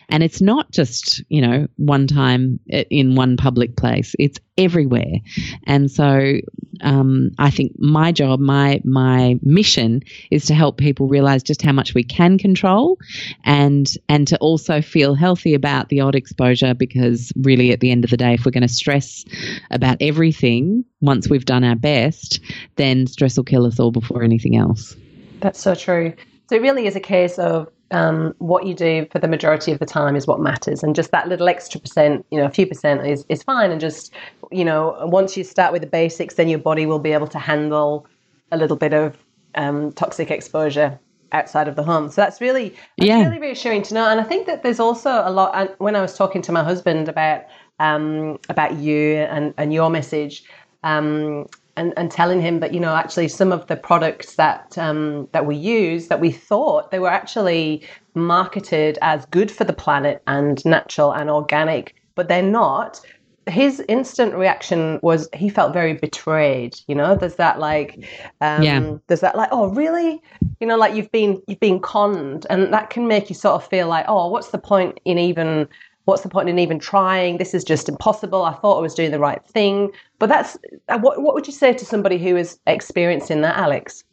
and 0.09 0.23
it's 0.23 0.41
not 0.41 0.71
just 0.71 1.23
you 1.29 1.41
know 1.41 1.67
one 1.77 2.07
time 2.07 2.61
in 2.71 3.15
one 3.15 3.37
public 3.37 3.77
place. 3.77 4.15
It's 4.19 4.39
everywhere, 4.57 5.21
and 5.65 5.91
so 5.91 6.35
um, 6.81 7.31
I 7.39 7.51
think 7.51 7.73
my 7.79 8.13
job, 8.13 8.41
my 8.41 8.81
my 8.85 9.39
mission, 9.43 10.03
is 10.31 10.47
to 10.47 10.55
help 10.55 10.79
people 10.79 11.09
realize 11.09 11.43
just 11.43 11.63
how 11.63 11.73
much 11.73 11.95
we 11.95 12.05
can 12.05 12.39
control, 12.39 12.99
and 13.45 13.89
and 14.09 14.27
to 14.29 14.39
also 14.39 14.81
feel 14.81 15.15
healthy 15.15 15.55
about 15.55 15.89
the 15.89 16.01
odd 16.01 16.15
exposure. 16.15 16.75
Because 16.75 17.33
really, 17.37 17.73
at 17.73 17.81
the 17.81 17.91
end 17.91 18.05
of 18.05 18.11
the 18.11 18.17
day, 18.17 18.35
if 18.35 18.45
we're 18.45 18.53
going 18.53 18.63
to 18.63 18.69
stress 18.69 19.25
about 19.71 19.99
everything 20.01 20.85
once 21.01 21.29
we've 21.29 21.45
done 21.45 21.65
our 21.65 21.77
best, 21.77 22.41
then 22.77 23.07
stress 23.07 23.37
will 23.37 23.45
kill 23.45 23.67
us 23.67 23.79
all 23.79 23.91
before 23.91 24.23
anything 24.23 24.57
else. 24.57 24.97
That's 25.41 25.61
so 25.61 25.75
true. 25.75 26.15
So 26.49 26.57
it 26.57 26.63
really 26.63 26.87
is 26.87 26.97
a 26.97 27.01
case 27.01 27.39
of 27.39 27.69
um, 27.91 28.35
what 28.39 28.67
you 28.67 28.75
do 28.75 29.07
for 29.11 29.19
the 29.19 29.29
majority 29.29 29.73
of 29.73 29.79
the 29.79 29.87
time 29.87 30.17
is 30.17 30.27
what 30.27 30.41
matters, 30.41 30.83
and 30.83 30.95
just 30.95 31.11
that 31.11 31.29
little 31.29 31.49
extra 31.49 31.81
percent, 31.81 32.27
you 32.31 32.39
know, 32.39 32.45
a 32.47 32.51
few 32.51 32.67
percent 32.67 33.07
is 33.07 33.25
is 33.29 33.43
fine. 33.43 33.71
And 33.71 33.81
just 33.81 34.13
you 34.53 34.65
know, 34.65 34.97
once 35.03 35.37
you 35.37 35.45
start 35.45 35.73
with 35.73 35.83
the 35.83 35.89
basics, 35.89 36.35
then 36.35 36.49
your 36.49 36.59
body 36.59 36.87
will 36.87 36.99
be 36.99 37.13
able 37.13 37.29
to 37.29 37.39
handle 37.39 38.07
a 38.53 38.57
little 38.57 38.77
bit 38.77 38.93
of 38.93 39.17
um, 39.55 39.93
toxic 39.93 40.31
exposure 40.31 40.99
outside 41.33 41.69
of 41.69 41.77
the 41.77 41.83
home. 41.83 42.11
So 42.11 42.21
that's 42.21 42.41
really 42.41 42.75
that's 42.99 43.09
Yeah. 43.09 43.23
really 43.23 43.39
reassuring 43.39 43.83
to 43.83 43.95
know. 43.95 44.09
And 44.09 44.21
I 44.21 44.25
think 44.25 44.47
that 44.47 44.63
there's 44.63 44.81
also 44.81 45.23
a 45.25 45.31
lot. 45.31 45.79
When 45.81 45.97
I 45.97 46.01
was 46.03 46.17
talking 46.17 46.43
to 46.43 46.53
my 46.53 46.63
husband 46.63 47.09
about 47.09 47.43
um, 47.81 48.39
about 48.49 48.77
you 48.79 49.17
and 49.19 49.55
and 49.57 49.73
your 49.73 49.91
message. 49.91 50.45
Um, 50.85 51.47
and, 51.79 51.95
and 51.97 52.11
telling 52.11 52.41
him 52.43 52.61
that 52.61 52.75
you 52.75 52.81
know 52.81 52.95
actually 52.95 53.29
some 53.29 53.53
of 53.53 53.67
the 53.69 53.77
products 53.77 54.35
that 54.37 54.77
um, 54.77 55.29
that 55.33 55.47
we 55.47 55.57
use 55.57 56.09
that 56.09 56.21
we 56.21 56.31
thought 56.33 56.91
they 56.91 56.99
were 56.99 57.09
actually 57.11 57.83
marketed 58.15 58.99
as 59.01 59.25
good 59.27 59.51
for 59.51 59.65
the 59.65 59.73
planet 59.73 60.23
and 60.27 60.65
natural 60.65 61.13
and 61.13 61.31
organic, 61.31 61.95
but 62.15 62.29
they're 62.29 62.43
not. 62.43 63.01
His 63.47 63.81
instant 63.89 64.35
reaction 64.35 65.01
was 65.03 65.27
he 65.33 65.49
felt 65.49 65.73
very 65.73 65.95
betrayed. 65.95 66.79
You 66.87 66.95
know, 66.95 67.17
there's 67.17 67.37
that 67.37 67.59
like, 67.59 67.97
um, 68.43 68.63
Yeah. 68.63 68.97
there's 69.07 69.21
that 69.21 69.37
like, 69.37 69.49
oh 69.53 69.69
really? 69.71 70.21
You 70.61 70.67
know, 70.67 70.77
like 70.77 70.95
you've 70.95 71.11
been 71.13 71.41
you've 71.47 71.61
been 71.61 71.81
conned, 71.81 72.47
and 72.51 72.73
that 72.75 72.91
can 72.91 73.07
make 73.09 73.31
you 73.31 73.35
sort 73.35 73.55
of 73.55 73.67
feel 73.69 73.89
like, 73.89 74.05
oh, 74.09 74.29
what's 74.29 74.51
the 74.51 74.59
point 74.59 75.01
in 75.07 75.17
even 75.19 75.67
what's 76.09 76.23
the 76.23 76.29
point 76.31 76.49
in 76.49 76.59
even 76.59 76.79
trying? 76.79 77.37
This 77.37 77.53
is 77.53 77.63
just 77.63 77.87
impossible. 77.87 78.43
I 78.43 78.55
thought 78.55 78.79
I 78.79 78.81
was 78.81 78.95
doing 78.95 79.11
the 79.11 79.19
right 79.19 79.45
thing. 79.45 79.93
But 80.19 80.31
that's 80.31 80.57
uh, 80.89 80.99
what, 80.99 81.21
what 81.21 81.35
would 81.35 81.47
you 81.47 81.53
say 81.53 81.75
to 81.75 81.85
somebody 81.85 82.17
who 82.17 82.35
is 82.35 82.59
experiencing 82.67 83.43
that, 83.43 83.59
Alex? 83.59 84.05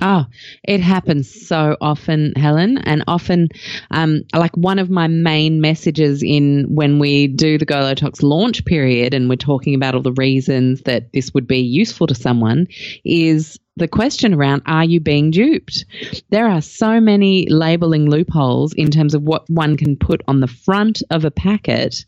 Oh, 0.00 0.26
it 0.62 0.80
happens 0.80 1.48
so 1.48 1.76
often, 1.80 2.34
Helen, 2.36 2.78
and 2.78 3.02
often, 3.08 3.48
um, 3.90 4.22
like 4.32 4.56
one 4.56 4.78
of 4.78 4.90
my 4.90 5.08
main 5.08 5.60
messages 5.60 6.22
in 6.22 6.66
when 6.68 7.00
we 7.00 7.26
do 7.26 7.58
the 7.58 7.64
Go 7.64 7.80
Low 7.80 7.94
Tox 7.94 8.22
launch 8.22 8.64
period, 8.64 9.12
and 9.12 9.28
we're 9.28 9.34
talking 9.34 9.74
about 9.74 9.96
all 9.96 10.02
the 10.02 10.12
reasons 10.12 10.82
that 10.82 11.12
this 11.14 11.34
would 11.34 11.48
be 11.48 11.58
useful 11.58 12.06
to 12.06 12.14
someone, 12.14 12.68
is 13.04 13.58
the 13.76 13.88
question 13.88 14.32
around 14.32 14.62
are 14.66 14.84
you 14.84 15.00
being 15.00 15.30
duped? 15.30 15.84
There 16.30 16.48
are 16.48 16.62
so 16.62 16.98
many 16.98 17.46
labeling 17.48 18.08
loopholes 18.08 18.72
in 18.72 18.90
terms 18.90 19.14
of 19.14 19.22
what 19.22 19.48
one 19.50 19.76
can 19.76 19.96
put 19.96 20.22
on 20.26 20.40
the 20.40 20.46
front 20.46 21.02
of 21.10 21.24
a 21.24 21.30
packet 21.30 22.04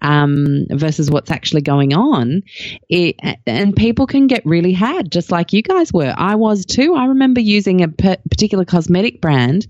um, 0.00 0.66
versus 0.70 1.10
what's 1.10 1.30
actually 1.30 1.60
going 1.62 1.92
on. 1.92 2.42
It, 2.88 3.16
and 3.46 3.76
people 3.76 4.06
can 4.06 4.26
get 4.26 4.44
really 4.46 4.72
had, 4.72 5.12
just 5.12 5.30
like 5.30 5.52
you 5.52 5.62
guys 5.62 5.92
were. 5.92 6.14
I 6.16 6.34
was 6.34 6.64
too. 6.64 6.94
I 6.94 7.04
remember 7.04 7.40
using 7.40 7.82
a 7.82 7.88
per- 7.88 8.16
particular 8.30 8.64
cosmetic 8.64 9.20
brand 9.20 9.66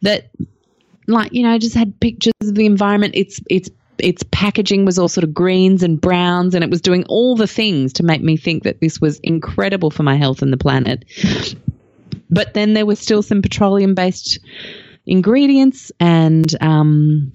that, 0.00 0.30
like, 1.06 1.32
you 1.34 1.42
know, 1.42 1.58
just 1.58 1.74
had 1.74 2.00
pictures 2.00 2.32
of 2.40 2.54
the 2.54 2.64
environment. 2.64 3.14
It's, 3.16 3.38
it's, 3.50 3.68
its 3.98 4.22
packaging 4.30 4.84
was 4.84 4.98
all 4.98 5.08
sort 5.08 5.24
of 5.24 5.34
greens 5.34 5.82
and 5.82 6.00
browns, 6.00 6.54
and 6.54 6.62
it 6.62 6.70
was 6.70 6.80
doing 6.80 7.04
all 7.08 7.36
the 7.36 7.46
things 7.46 7.92
to 7.94 8.02
make 8.02 8.22
me 8.22 8.36
think 8.36 8.62
that 8.64 8.80
this 8.80 9.00
was 9.00 9.18
incredible 9.20 9.90
for 9.90 10.02
my 10.02 10.16
health 10.16 10.42
and 10.42 10.52
the 10.52 10.56
planet. 10.56 11.04
But 12.30 12.54
then 12.54 12.74
there 12.74 12.86
was 12.86 12.98
still 12.98 13.22
some 13.22 13.42
petroleum 13.42 13.94
based 13.94 14.38
ingredients 15.06 15.92
and 16.00 16.54
um, 16.60 17.32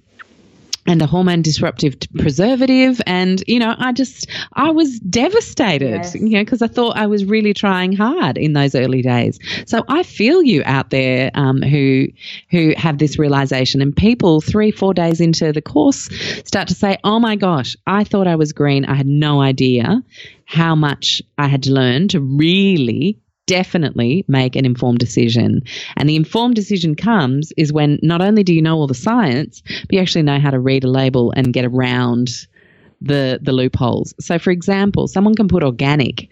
and 0.87 1.01
a 1.01 1.05
hormone 1.05 1.41
disruptive 1.41 1.95
preservative. 2.17 3.01
And 3.05 3.43
you 3.47 3.59
know 3.59 3.75
i 3.77 3.91
just 3.91 4.27
i 4.53 4.71
was 4.71 4.99
devastated 4.99 5.91
yes. 6.03 6.15
you 6.15 6.29
know 6.29 6.43
because 6.43 6.61
i 6.61 6.67
thought 6.67 6.97
i 6.97 7.07
was 7.07 7.25
really 7.25 7.53
trying 7.53 7.93
hard 7.93 8.37
in 8.37 8.53
those 8.53 8.75
early 8.75 9.01
days. 9.01 9.39
So 9.65 9.83
i 9.87 10.03
feel 10.03 10.41
you 10.41 10.63
out 10.65 10.89
there 10.89 11.31
um, 11.33 11.61
who 11.61 12.07
who 12.49 12.73
have 12.77 12.97
this 12.97 13.17
realization. 13.19 13.81
And 13.81 13.95
people 13.95 14.41
three 14.41 14.71
four 14.71 14.93
days 14.93 15.21
into 15.21 15.51
the 15.51 15.61
course 15.61 16.09
start 16.45 16.67
to 16.69 16.75
say 16.75 16.97
oh 17.03 17.19
my 17.19 17.35
gosh 17.35 17.75
i 17.87 18.03
thought 18.03 18.27
i 18.27 18.35
was 18.35 18.53
green. 18.53 18.85
I 18.85 18.95
had 18.95 19.07
no 19.07 19.41
idea 19.41 20.03
how 20.45 20.75
much 20.75 21.21
i 21.37 21.47
had 21.47 21.63
to 21.63 21.71
learn 21.71 22.07
to 22.09 22.19
really 22.19 23.19
definitely 23.51 24.23
make 24.29 24.55
an 24.55 24.65
informed 24.65 24.99
decision. 24.99 25.61
And 25.97 26.07
the 26.07 26.15
informed 26.15 26.55
decision 26.55 26.95
comes 26.95 27.51
is 27.57 27.73
when 27.73 27.99
not 28.01 28.21
only 28.21 28.43
do 28.43 28.53
you 28.53 28.61
know 28.61 28.77
all 28.77 28.87
the 28.87 28.93
science, 28.93 29.61
but 29.65 29.91
you 29.91 29.99
actually 29.99 30.23
know 30.23 30.39
how 30.39 30.51
to 30.51 30.59
read 30.59 30.85
a 30.85 30.87
label 30.87 31.33
and 31.35 31.51
get 31.51 31.65
around 31.65 32.47
the 33.01 33.39
the 33.41 33.51
loopholes. 33.51 34.13
So 34.21 34.39
for 34.39 34.51
example, 34.51 35.09
someone 35.09 35.35
can 35.35 35.49
put 35.49 35.63
organic 35.63 36.29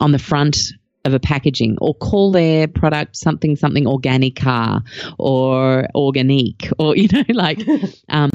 on 0.00 0.12
the 0.12 0.20
front 0.20 0.72
of 1.04 1.12
a 1.12 1.18
packaging 1.18 1.76
or 1.80 1.94
call 1.94 2.30
their 2.30 2.68
product 2.68 3.16
something 3.16 3.56
something 3.56 3.86
organic 3.88 4.36
car 4.36 4.84
or 5.18 5.88
organique 5.94 6.70
or 6.78 6.96
you 7.00 7.08
know 7.08 7.24
like 7.30 7.66
um, 8.10 8.30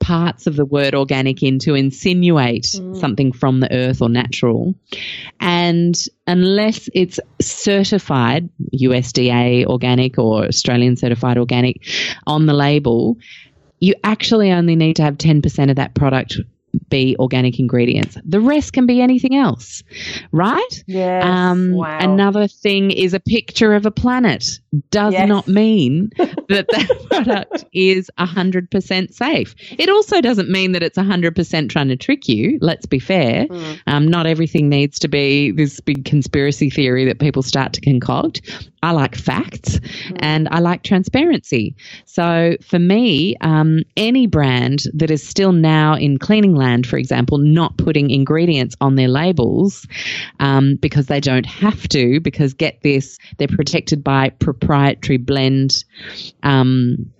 parts 0.00 0.46
of 0.46 0.56
the 0.56 0.64
word 0.64 0.94
organic 0.94 1.42
in 1.42 1.58
to 1.60 1.74
insinuate 1.74 2.64
mm. 2.64 2.96
something 2.98 3.32
from 3.32 3.60
the 3.60 3.72
earth 3.72 4.02
or 4.02 4.08
natural. 4.08 4.74
And 5.38 5.94
unless 6.26 6.88
it's 6.92 7.20
certified 7.40 8.48
USDA 8.74 9.66
organic 9.66 10.18
or 10.18 10.46
Australian 10.46 10.96
certified 10.96 11.38
organic 11.38 11.86
on 12.26 12.46
the 12.46 12.54
label, 12.54 13.18
you 13.78 13.94
actually 14.02 14.50
only 14.52 14.74
need 14.74 14.96
to 14.96 15.02
have 15.02 15.16
10% 15.16 15.70
of 15.70 15.76
that 15.76 15.94
product 15.94 16.38
be 16.88 17.16
organic 17.18 17.58
ingredients. 17.58 18.16
The 18.24 18.40
rest 18.40 18.72
can 18.72 18.86
be 18.86 19.00
anything 19.00 19.36
else, 19.36 19.82
right? 20.32 20.84
Yes. 20.86 21.24
Um, 21.24 21.72
wow. 21.72 21.98
Another 21.98 22.46
thing 22.46 22.90
is 22.90 23.14
a 23.14 23.20
picture 23.20 23.74
of 23.74 23.86
a 23.86 23.90
planet 23.90 24.44
does 24.90 25.12
yes. 25.12 25.28
not 25.28 25.48
mean 25.48 26.10
that 26.16 26.66
that 26.68 27.06
product 27.10 27.64
is 27.72 28.10
100% 28.18 29.14
safe. 29.14 29.54
It 29.78 29.88
also 29.88 30.20
doesn't 30.20 30.50
mean 30.50 30.72
that 30.72 30.82
it's 30.82 30.98
100% 30.98 31.70
trying 31.70 31.88
to 31.88 31.96
trick 31.96 32.28
you. 32.28 32.58
Let's 32.60 32.86
be 32.86 32.98
fair. 32.98 33.46
Mm. 33.46 33.80
Um, 33.86 34.08
not 34.08 34.26
everything 34.26 34.68
needs 34.68 34.98
to 35.00 35.08
be 35.08 35.50
this 35.50 35.80
big 35.80 36.04
conspiracy 36.04 36.70
theory 36.70 37.04
that 37.06 37.18
people 37.18 37.42
start 37.42 37.72
to 37.74 37.80
concoct. 37.80 38.69
I 38.82 38.92
like 38.92 39.14
facts 39.14 39.78
mm. 39.78 40.16
and 40.20 40.48
I 40.50 40.60
like 40.60 40.82
transparency. 40.82 41.76
So 42.06 42.56
for 42.62 42.78
me, 42.78 43.36
um, 43.40 43.82
any 43.96 44.26
brand 44.26 44.84
that 44.94 45.10
is 45.10 45.26
still 45.26 45.52
now 45.52 45.94
in 45.96 46.18
cleaning 46.18 46.54
land, 46.54 46.86
for 46.86 46.96
example, 46.96 47.38
not 47.38 47.76
putting 47.76 48.10
ingredients 48.10 48.74
on 48.80 48.96
their 48.96 49.08
labels 49.08 49.86
um, 50.38 50.76
because 50.76 51.06
they 51.06 51.20
don't 51.20 51.46
have 51.46 51.88
to, 51.88 52.20
because 52.20 52.54
get 52.54 52.82
this, 52.82 53.18
they're 53.38 53.48
protected 53.48 54.02
by 54.02 54.30
proprietary 54.30 55.18
blend. 55.18 55.84
Um, 56.42 57.12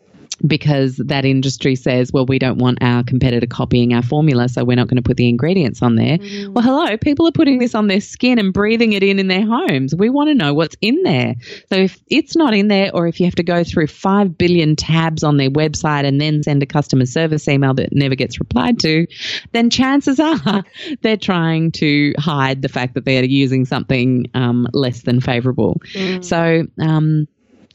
because 0.46 0.96
that 0.96 1.24
industry 1.24 1.76
says, 1.76 2.12
well, 2.12 2.26
we 2.26 2.38
don't 2.38 2.58
want 2.58 2.78
our 2.80 3.02
competitor 3.04 3.46
copying 3.46 3.94
our 3.94 4.02
formula, 4.02 4.48
so 4.48 4.64
we're 4.64 4.76
not 4.76 4.88
going 4.88 4.96
to 4.96 5.02
put 5.02 5.16
the 5.16 5.28
ingredients 5.28 5.82
on 5.82 5.96
there. 5.96 6.18
Mm. 6.18 6.54
Well, 6.54 6.64
hello, 6.64 6.96
people 6.96 7.26
are 7.28 7.32
putting 7.32 7.58
this 7.58 7.74
on 7.74 7.86
their 7.88 8.00
skin 8.00 8.38
and 8.38 8.52
breathing 8.52 8.92
it 8.92 9.02
in 9.02 9.18
in 9.18 9.28
their 9.28 9.46
homes. 9.46 9.94
We 9.94 10.10
want 10.10 10.28
to 10.30 10.34
know 10.34 10.54
what's 10.54 10.76
in 10.80 11.02
there. 11.02 11.34
So 11.68 11.76
if 11.76 11.98
it's 12.08 12.36
not 12.36 12.54
in 12.54 12.68
there, 12.68 12.90
or 12.94 13.06
if 13.06 13.20
you 13.20 13.26
have 13.26 13.34
to 13.36 13.42
go 13.42 13.64
through 13.64 13.88
5 13.88 14.38
billion 14.38 14.76
tabs 14.76 15.22
on 15.22 15.36
their 15.36 15.50
website 15.50 16.06
and 16.06 16.20
then 16.20 16.42
send 16.42 16.62
a 16.62 16.66
customer 16.66 17.06
service 17.06 17.46
email 17.48 17.74
that 17.74 17.92
never 17.92 18.14
gets 18.14 18.38
replied 18.40 18.78
to, 18.80 19.06
then 19.52 19.70
chances 19.70 20.18
are 20.20 20.64
they're 21.02 21.16
trying 21.16 21.70
to 21.72 22.12
hide 22.18 22.62
the 22.62 22.68
fact 22.68 22.94
that 22.94 23.04
they're 23.04 23.24
using 23.24 23.64
something 23.64 24.26
um, 24.34 24.66
less 24.72 25.02
than 25.02 25.20
favorable. 25.20 25.80
Mm. 25.94 26.24
So, 26.24 26.66
um, 26.80 27.26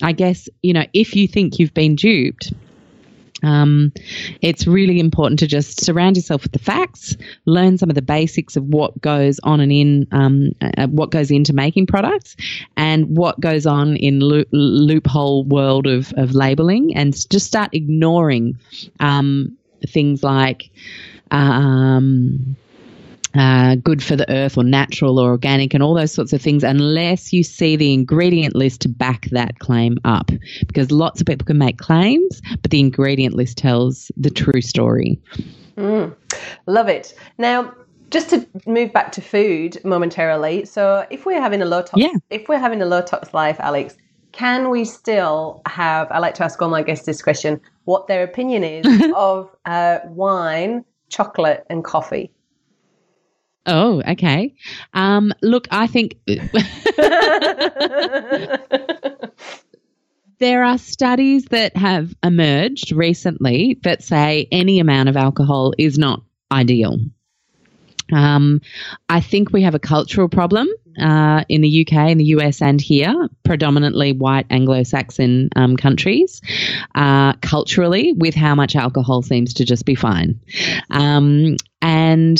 I 0.01 0.11
guess, 0.11 0.49
you 0.61 0.73
know, 0.73 0.85
if 0.93 1.15
you 1.15 1.27
think 1.27 1.59
you've 1.59 1.73
been 1.73 1.95
duped, 1.95 2.53
um, 3.43 3.91
it's 4.41 4.65
really 4.65 4.99
important 4.99 5.39
to 5.39 5.47
just 5.47 5.83
surround 5.83 6.15
yourself 6.15 6.43
with 6.43 6.51
the 6.51 6.59
facts, 6.59 7.15
learn 7.45 7.77
some 7.77 7.89
of 7.89 7.95
the 7.95 8.01
basics 8.01 8.55
of 8.55 8.63
what 8.65 8.99
goes 9.01 9.39
on 9.43 9.59
and 9.59 9.71
in, 9.71 10.07
um, 10.11 10.51
uh, 10.61 10.87
what 10.87 11.11
goes 11.11 11.31
into 11.31 11.53
making 11.53 11.85
products, 11.85 12.35
and 12.75 13.17
what 13.17 13.39
goes 13.39 13.65
on 13.65 13.95
in 13.97 14.19
lo- 14.19 14.45
loophole 14.51 15.43
world 15.45 15.85
of, 15.85 16.13
of 16.17 16.33
labeling, 16.33 16.95
and 16.95 17.13
just 17.29 17.45
start 17.45 17.69
ignoring 17.73 18.57
um, 18.99 19.57
things 19.87 20.23
like. 20.23 20.69
Um, 21.31 22.55
uh, 23.35 23.75
good 23.75 24.03
for 24.03 24.15
the 24.15 24.29
earth 24.31 24.57
or 24.57 24.63
natural 24.63 25.19
or 25.19 25.29
organic 25.29 25.73
and 25.73 25.83
all 25.83 25.93
those 25.93 26.11
sorts 26.11 26.33
of 26.33 26.41
things 26.41 26.63
unless 26.63 27.33
you 27.33 27.43
see 27.43 27.75
the 27.75 27.93
ingredient 27.93 28.55
list 28.55 28.81
to 28.81 28.89
back 28.89 29.25
that 29.31 29.59
claim 29.59 29.97
up. 30.05 30.31
Because 30.67 30.91
lots 30.91 31.21
of 31.21 31.27
people 31.27 31.45
can 31.45 31.57
make 31.57 31.77
claims, 31.77 32.41
but 32.61 32.71
the 32.71 32.79
ingredient 32.79 33.35
list 33.35 33.57
tells 33.57 34.11
the 34.17 34.29
true 34.29 34.61
story. 34.61 35.19
Mm, 35.77 36.15
love 36.67 36.87
it. 36.87 37.13
Now, 37.37 37.73
just 38.11 38.29
to 38.29 38.47
move 38.65 38.93
back 38.93 39.11
to 39.13 39.21
food 39.21 39.83
momentarily. 39.83 40.65
So, 40.65 41.05
if 41.09 41.25
we're 41.25 41.41
having 41.41 41.61
a 41.61 41.65
low 41.65 41.81
tox, 41.81 41.97
yeah. 41.97 42.13
if 42.29 42.47
we're 42.47 42.59
having 42.59 42.81
a 42.81 42.85
low 42.85 43.01
tox 43.01 43.33
life, 43.33 43.57
Alex, 43.59 43.97
can 44.31 44.69
we 44.69 44.85
still 44.85 45.61
have? 45.65 46.11
I 46.11 46.19
like 46.19 46.35
to 46.35 46.43
ask 46.43 46.61
all 46.61 46.69
my 46.69 46.83
guests 46.83 47.05
this 47.05 47.21
question: 47.21 47.59
what 47.85 48.07
their 48.07 48.23
opinion 48.23 48.63
is 48.63 49.11
of 49.15 49.49
uh, 49.65 49.99
wine, 50.05 50.85
chocolate, 51.09 51.65
and 51.69 51.83
coffee. 51.83 52.31
Oh, 53.65 54.01
okay. 54.07 54.53
Um, 54.93 55.33
look, 55.41 55.67
I 55.71 55.87
think 55.87 56.17
there 60.39 60.63
are 60.63 60.77
studies 60.77 61.45
that 61.45 61.75
have 61.75 62.13
emerged 62.23 62.91
recently 62.91 63.79
that 63.83 64.03
say 64.03 64.47
any 64.51 64.79
amount 64.79 65.09
of 65.09 65.17
alcohol 65.17 65.73
is 65.77 65.97
not 65.97 66.21
ideal. 66.51 66.99
Um, 68.13 68.61
I 69.09 69.21
think 69.21 69.51
we 69.51 69.63
have 69.63 69.73
a 69.75 69.79
cultural 69.79 70.29
problem 70.29 70.67
uh, 70.99 71.43
in 71.49 71.61
the 71.61 71.81
UK, 71.87 72.11
in 72.11 72.17
the 72.17 72.25
US, 72.25 72.61
and 72.61 72.79
here, 72.79 73.29
predominantly 73.43 74.13
white 74.13 74.45
Anglo 74.49 74.83
Saxon 74.83 75.49
um, 75.55 75.75
countries, 75.75 76.41
uh, 76.93 77.33
culturally, 77.41 78.13
with 78.13 78.35
how 78.35 78.55
much 78.55 78.75
alcohol 78.75 79.21
seems 79.21 79.55
to 79.55 79.65
just 79.65 79.85
be 79.85 79.95
fine. 79.95 80.39
Um, 80.91 81.57
and 81.81 82.39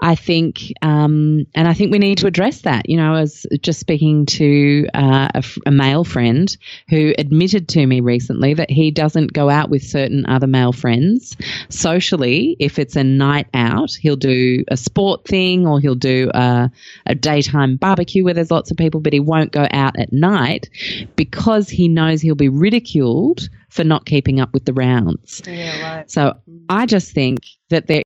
I 0.00 0.14
think, 0.14 0.72
um, 0.82 1.46
and 1.54 1.68
I 1.68 1.74
think 1.74 1.92
we 1.92 1.98
need 1.98 2.18
to 2.18 2.26
address 2.26 2.62
that. 2.62 2.88
You 2.88 2.96
know, 2.96 3.14
I 3.14 3.20
was 3.20 3.44
just 3.60 3.80
speaking 3.80 4.24
to 4.26 4.86
uh, 4.94 5.28
a, 5.34 5.44
a, 5.66 5.70
male 5.70 6.04
friend 6.04 6.56
who 6.88 7.12
admitted 7.18 7.68
to 7.70 7.86
me 7.86 8.00
recently 8.00 8.54
that 8.54 8.70
he 8.70 8.90
doesn't 8.90 9.32
go 9.32 9.50
out 9.50 9.68
with 9.68 9.82
certain 9.82 10.24
other 10.26 10.46
male 10.46 10.72
friends 10.72 11.36
socially. 11.68 12.56
If 12.58 12.78
it's 12.78 12.96
a 12.96 13.04
night 13.04 13.48
out, 13.52 13.92
he'll 13.92 14.16
do 14.16 14.64
a 14.68 14.76
sport 14.76 15.26
thing 15.26 15.66
or 15.66 15.80
he'll 15.80 15.94
do 15.94 16.30
a, 16.32 16.70
a 17.06 17.14
daytime 17.14 17.76
barbecue 17.76 18.24
where 18.24 18.34
there's 18.34 18.50
lots 18.50 18.70
of 18.70 18.76
people, 18.76 19.00
but 19.00 19.12
he 19.12 19.20
won't 19.20 19.52
go 19.52 19.66
out 19.70 19.98
at 19.98 20.12
night 20.12 20.70
because 21.16 21.68
he 21.68 21.88
knows 21.88 22.22
he'll 22.22 22.34
be 22.34 22.48
ridiculed 22.48 23.48
for 23.68 23.84
not 23.84 24.06
keeping 24.06 24.40
up 24.40 24.54
with 24.54 24.64
the 24.64 24.72
rounds. 24.72 25.42
Yeah, 25.46 25.96
right. 25.96 26.10
So 26.10 26.38
I 26.68 26.86
just 26.86 27.12
think 27.12 27.40
that 27.68 27.86
there 27.86 28.02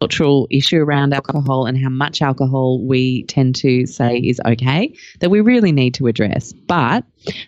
cultural 0.00 0.46
issue 0.50 0.78
around 0.78 1.12
alcohol 1.12 1.66
and 1.66 1.76
how 1.76 1.88
much 1.88 2.22
alcohol 2.22 2.80
we 2.86 3.24
tend 3.24 3.56
to 3.56 3.84
say 3.86 4.16
is 4.16 4.40
okay 4.46 4.94
that 5.18 5.30
we 5.30 5.40
really 5.40 5.72
need 5.72 5.94
to 5.94 6.06
address. 6.06 6.52
But 6.52 7.04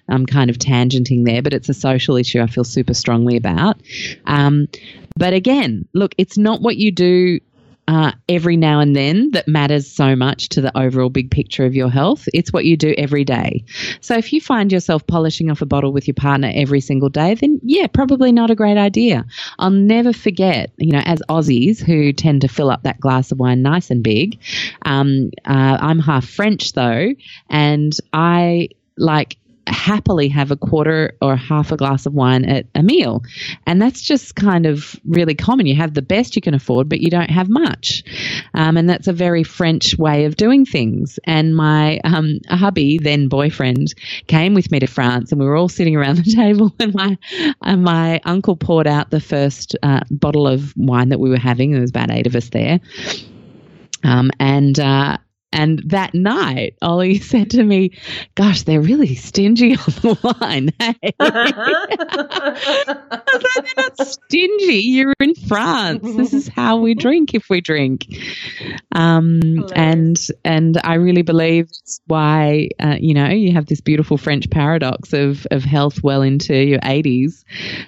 I'm 0.09 0.27
kind 0.27 0.51
of 0.51 0.59
tangenting 0.59 1.25
there, 1.25 1.43
but 1.43 1.53
it's 1.53 1.69
a 1.69 1.75
social 1.75 2.17
issue 2.17 2.41
I 2.41 2.49
feel 2.49 2.65
super 2.65 2.95
strongly 2.95 3.37
about. 3.37 3.81
Um, 4.27 4.67
but 5.17 5.33
again, 5.33 5.87
look, 5.95 6.15
it's 6.19 6.39
not 6.39 6.61
what 6.61 6.77
you 6.77 6.91
do 6.91 7.41
uh, 7.91 8.13
every 8.29 8.57
now 8.57 8.79
and 8.79 8.95
then 8.95 9.33
that 9.33 9.49
matters 9.49 9.91
so 9.91 10.15
much 10.15 10.49
to 10.51 10.61
the 10.61 10.79
overall 10.79 11.11
big 11.11 11.29
picture 11.29 11.65
of 11.65 11.75
your 11.75 11.91
health. 11.91 12.29
It's 12.33 12.53
what 12.53 12.65
you 12.65 12.77
do 12.77 12.95
every 12.97 13.25
day. 13.25 13.65
So 14.01 14.17
if 14.17 14.33
you 14.33 14.41
find 14.41 14.71
yourself 14.71 15.05
polishing 15.09 15.51
off 15.51 15.61
a 15.61 15.67
bottle 15.67 15.93
with 15.93 16.07
your 16.07 16.15
partner 16.15 16.53
every 16.55 16.81
single 16.81 17.09
day, 17.09 17.35
then 17.35 17.59
yeah, 17.65 17.89
probably 17.89 18.31
not 18.31 18.49
a 18.49 18.55
great 18.55 18.79
idea. 18.79 19.27
I'll 19.59 19.71
never 19.71 20.13
forget, 20.13 20.71
you 20.77 20.93
know, 20.93 21.03
as 21.05 21.21
Aussies 21.29 21.83
who 21.83 22.13
tend 22.13 22.43
to 22.43 22.49
fill 22.49 22.71
up 22.71 22.85
that 22.85 23.01
glass 23.01 23.33
of 23.33 23.41
wine 23.41 23.61
nice 23.61 23.91
and 23.91 24.05
big. 24.05 24.39
Um, 24.83 25.33
uh, 25.45 25.79
I'm 25.81 25.99
half 25.99 26.29
French 26.29 26.75
though, 26.75 27.09
and 27.49 27.93
I 28.13 28.69
like 28.97 29.37
happily 29.67 30.29
have 30.29 30.51
a 30.51 30.57
quarter 30.57 31.17
or 31.21 31.37
half 31.37 31.73
a 31.73 31.77
glass 31.77 32.07
of 32.07 32.15
wine 32.15 32.45
at 32.45 32.67
a 32.75 32.83
meal. 32.83 33.23
And 33.67 33.81
that's 33.81 34.01
just 34.01 34.35
kind 34.35 34.67
of 34.67 34.99
really 35.05 35.35
common. 35.35 35.67
You 35.67 35.77
have 35.77 35.95
the 35.95 36.03
best 36.03 36.37
you 36.37 36.43
can 36.43 36.55
afford, 36.55 36.89
but 36.89 37.01
you 37.01 37.11
don't 37.11 37.31
have 37.31 37.49
much. 37.49 38.03
Um, 38.55 38.77
and 38.77 38.89
that's 38.89 39.09
a 39.09 39.13
very 39.13 39.45
French 39.45 39.97
way 39.99 40.25
of 40.25 40.37
doing 40.37 40.65
things. 40.65 41.19
And 41.25 41.55
my 41.55 42.01
um, 42.05 42.41
hubby, 42.49 42.99
then 42.99 43.29
boyfriend, 43.29 43.95
came 44.27 44.55
with 44.55 44.71
me 44.71 44.81
to 44.81 44.87
France 44.87 45.33
and 45.33 45.41
we 45.41 45.47
were 45.47 45.57
all 45.57 45.69
sitting 45.69 45.97
around 45.97 46.19
the 46.19 46.33
table 46.35 46.75
and 46.79 46.95
my, 46.95 47.19
and 47.63 47.83
my 47.83 48.21
uncle 48.25 48.57
poured 48.57 48.87
out 48.87 49.11
the 49.11 49.21
first 49.21 49.77
uh, 49.83 50.01
bottle 50.11 50.47
of 50.47 50.75
wine 50.77 51.11
that 51.11 51.21
we 51.21 51.31
were 51.31 51.39
having. 51.39 51.73
There 51.73 51.81
was 51.81 51.91
about 51.91 52.11
eight 52.11 52.27
of 52.27 52.35
us 52.35 52.49
there. 52.51 52.81
Um, 54.03 54.31
and 54.39 54.79
uh, 54.79 55.19
and 55.53 55.83
that 55.87 56.15
night, 56.15 56.77
Ollie 56.81 57.19
said 57.19 57.51
to 57.51 57.63
me, 57.63 57.93
Gosh, 58.35 58.63
they're 58.63 58.81
really 58.81 59.15
stingy 59.15 59.73
on 59.73 59.79
the 59.79 60.37
wine. 60.41 60.73
Hey. 60.79 61.13
I 61.21 63.23
was 63.33 63.43
like, 63.43 63.65
They're 63.65 63.85
not 63.85 64.07
stingy. 64.07 64.83
You're 64.85 65.15
in 65.21 65.35
France. 65.35 66.17
This 66.17 66.33
is 66.33 66.49
how 66.49 66.79
we 66.79 66.95
drink 66.95 67.35
if 67.35 67.51
we 67.51 67.61
drink. 67.61 68.07
Um, 68.95 69.67
and 69.75 70.17
and 70.45 70.81
I 70.85 70.95
really 70.95 71.23
believe 71.23 71.69
why, 72.07 72.69
uh, 72.83 72.97
you 73.01 73.15
know, 73.15 73.29
you 73.29 73.53
have 73.53 73.67
this 73.67 73.81
beautiful 73.81 74.19
French 74.19 74.51
paradox 74.51 75.13
of, 75.13 75.47
of 75.51 75.65
health 75.65 76.03
well 76.03 76.23
into 76.23 76.55
your 76.55 76.81
80s 76.81 77.45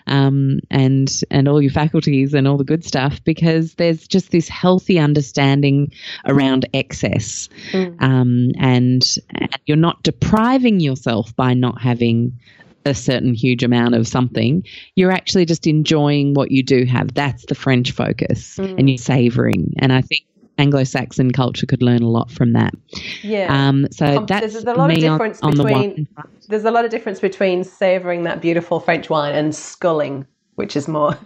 um, 0.07 0.61
and, 0.71 1.11
and 1.31 1.49
all 1.49 1.61
your 1.61 1.71
faculties 1.71 2.35
and 2.35 2.49
all 2.49 2.57
the 2.57 2.65
good 2.65 2.85
stuff 2.85 3.23
because 3.25 3.75
there's 3.75 4.07
just 4.07 4.31
this 4.31 4.49
healthy 4.49 4.99
understanding 4.99 5.93
around 6.27 6.69
excess. 6.73 7.49
Mm. 7.73 8.03
Um, 8.03 8.51
and, 8.59 9.03
and 9.31 9.59
you're 9.67 9.77
not 9.77 10.03
depriving 10.03 10.81
yourself 10.81 11.35
by 11.37 11.55
not 11.55 11.81
having 11.81 12.39
a 12.85 12.95
certain 12.95 13.35
huge 13.35 13.63
amount 13.63 13.95
of 13.95 14.07
something, 14.07 14.65
you're 14.97 15.13
actually 15.13 15.45
just 15.45 15.67
enjoying 15.67 16.35
what 16.35 16.51
you 16.51 16.63
do 16.63 16.85
have. 16.85 17.15
That's 17.15 17.47
the 17.47 17.55
French 17.55 17.93
focus, 17.93 18.57
mm. 18.57 18.79
and 18.79 18.89
you're 18.89 18.99
savoring. 18.99 19.75
And 19.79 19.93
I 19.93 20.01
think 20.01 20.25
Anglo-Saxon 20.59 21.33
culture 21.33 21.67
could 21.67 21.83
learn 21.83 22.03
a 22.03 22.09
lot 22.09 22.31
from 22.31 22.53
that. 22.53 22.75
Yeah. 23.23 23.47
Um, 23.51 23.87
so 23.91 24.19
um, 24.19 24.27
that's 24.27 24.53
there's 24.53 24.65
a 24.65 24.75
lot 24.75 24.91
of 24.91 24.99
difference 24.99 25.41
on, 25.43 25.53
between. 25.53 26.09
The 26.17 26.25
there's 26.49 26.65
a 26.65 26.71
lot 26.71 26.85
of 26.85 26.91
difference 26.91 27.21
between 27.21 27.65
savoring 27.65 28.25
that 28.25 28.41
beautiful 28.41 28.81
French 28.81 29.09
wine 29.09 29.35
and 29.35 29.55
sculling, 29.55 30.27
which 30.57 30.77
is 30.77 30.89
more 30.89 31.17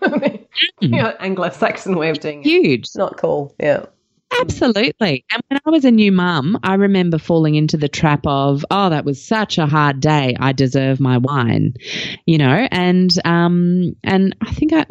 you 0.81 0.89
know, 0.89 1.15
Anglo-Saxon 1.21 1.97
way 1.97 2.11
of 2.11 2.21
doing 2.21 2.41
it. 2.41 2.47
Huge. 2.47 2.89
Not 2.95 3.17
cool. 3.17 3.55
Yeah. 3.59 3.87
Absolutely. 4.41 5.25
And 5.33 5.43
when 5.49 5.61
I 5.65 5.71
was 5.71 5.85
a 5.85 5.91
new 5.91 6.13
mum, 6.13 6.59
I 6.63 6.75
remember 6.75 7.19
falling 7.19 7.55
into 7.55 7.77
the 7.77 7.89
trap 7.89 8.27
of, 8.27 8.65
oh, 8.71 8.91
that 8.91 9.05
was 9.05 9.25
such 9.25 9.59
a 9.59 9.67
hard 9.67 10.01
day. 10.01 10.37
I 10.39 10.53
deserve 10.53 11.01
my 11.01 11.19
wine, 11.19 11.75
you 12.27 12.39
know, 12.39 12.69
and, 12.71 13.11
um, 13.25 13.97
and 14.05 14.37
I 14.41 14.53
think 14.53 14.73
I, 14.73 14.85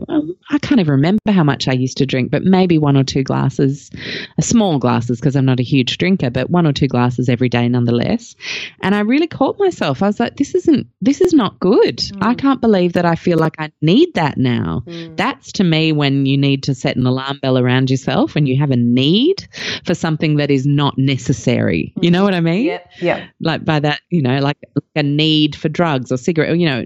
I 0.50 0.58
can't 0.60 0.80
even 0.80 0.94
remember 0.94 1.32
how 1.32 1.44
much 1.44 1.68
I 1.68 1.74
used 1.74 1.98
to 1.98 2.06
drink, 2.06 2.32
but 2.32 2.44
maybe 2.44 2.78
one 2.78 2.98
or 2.98 3.04
two 3.04 3.24
glasses, 3.24 3.92
small 4.40 4.80
glasses, 4.80 5.20
because 5.20 5.36
I'm 5.36 5.46
not 5.46 5.60
a 5.60 5.64
huge 5.64 5.98
drinker, 5.98 6.30
but 6.30 6.50
one 6.50 6.66
or 6.66 6.74
two 6.74 6.88
glasses 6.88 7.30
every 7.30 7.50
day 7.50 7.68
nonetheless. 7.68 8.36
And 8.82 8.96
I 8.96 9.02
really 9.02 9.28
caught 9.28 9.60
myself. 9.60 10.02
I 10.02 10.08
was 10.08 10.20
like, 10.20 10.38
this 10.38 10.56
isn't, 10.56 10.88
this 11.02 11.22
is 11.22 11.34
not 11.34 11.60
good. 11.60 11.98
Mm. 11.98 12.24
I 12.24 12.34
can't 12.36 12.62
believe 12.62 12.94
that 12.94 13.06
I 13.06 13.16
feel 13.16 13.38
like 13.38 13.56
I 13.60 13.72
need 13.82 14.14
that 14.16 14.38
now. 14.38 14.84
Mm. 14.88 15.18
That's 15.18 15.52
to 15.54 15.64
me 15.64 15.92
when 15.92 16.26
you 16.26 16.38
need 16.38 16.64
to 16.64 16.76
set 16.76 16.96
an 16.96 17.06
alarm 17.06 17.40
bell 17.42 17.58
around 17.58 17.90
yourself 17.90 18.36
and 18.36 18.48
you 18.48 18.58
have 18.60 18.72
a 18.72 18.78
need 18.78 19.25
need 19.26 19.48
for 19.86 19.94
something 19.94 20.38
that 20.38 20.52
is 20.52 20.66
not 20.66 20.98
necessary. 20.98 21.94
You 22.02 22.12
know 22.12 22.24
what 22.24 22.34
I 22.34 22.42
mean? 22.42 22.66
Yeah. 22.66 22.80
Yeah. 23.00 23.28
Like 23.40 23.66
by 23.66 23.80
that, 23.80 24.02
you 24.10 24.22
know, 24.22 24.40
like 24.40 24.58
a 24.96 25.04
need 25.04 25.56
for 25.56 25.70
drugs 25.70 26.12
or 26.12 26.18
cigarette, 26.18 26.52
or, 26.52 26.56
you 26.56 26.66
know, 26.66 26.86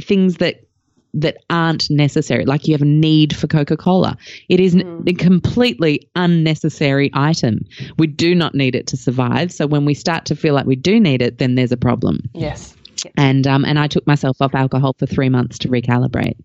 things 0.00 0.36
that 0.36 0.60
that 1.16 1.36
aren't 1.48 1.88
necessary. 1.90 2.44
Like 2.44 2.66
you 2.66 2.74
have 2.74 2.82
a 2.82 2.86
need 2.86 3.36
for 3.36 3.46
Coca 3.46 3.76
Cola. 3.76 4.16
It 4.48 4.58
is 4.58 4.74
mm. 4.74 5.08
a 5.08 5.12
completely 5.12 6.10
unnecessary 6.16 7.08
item. 7.14 7.60
We 7.98 8.08
do 8.08 8.34
not 8.34 8.54
need 8.54 8.74
it 8.74 8.88
to 8.88 8.96
survive. 8.96 9.52
So 9.52 9.68
when 9.68 9.84
we 9.84 9.94
start 9.94 10.26
to 10.26 10.34
feel 10.34 10.54
like 10.54 10.66
we 10.66 10.74
do 10.74 10.98
need 10.98 11.22
it, 11.22 11.38
then 11.38 11.54
there's 11.54 11.70
a 11.70 11.76
problem. 11.76 12.18
Yes. 12.34 12.74
And 13.16 13.46
um, 13.46 13.64
and 13.64 13.78
I 13.78 13.86
took 13.86 14.06
myself 14.06 14.38
off 14.40 14.54
alcohol 14.54 14.94
for 14.98 15.06
three 15.06 15.28
months 15.28 15.58
to 15.58 15.68
recalibrate 15.68 16.36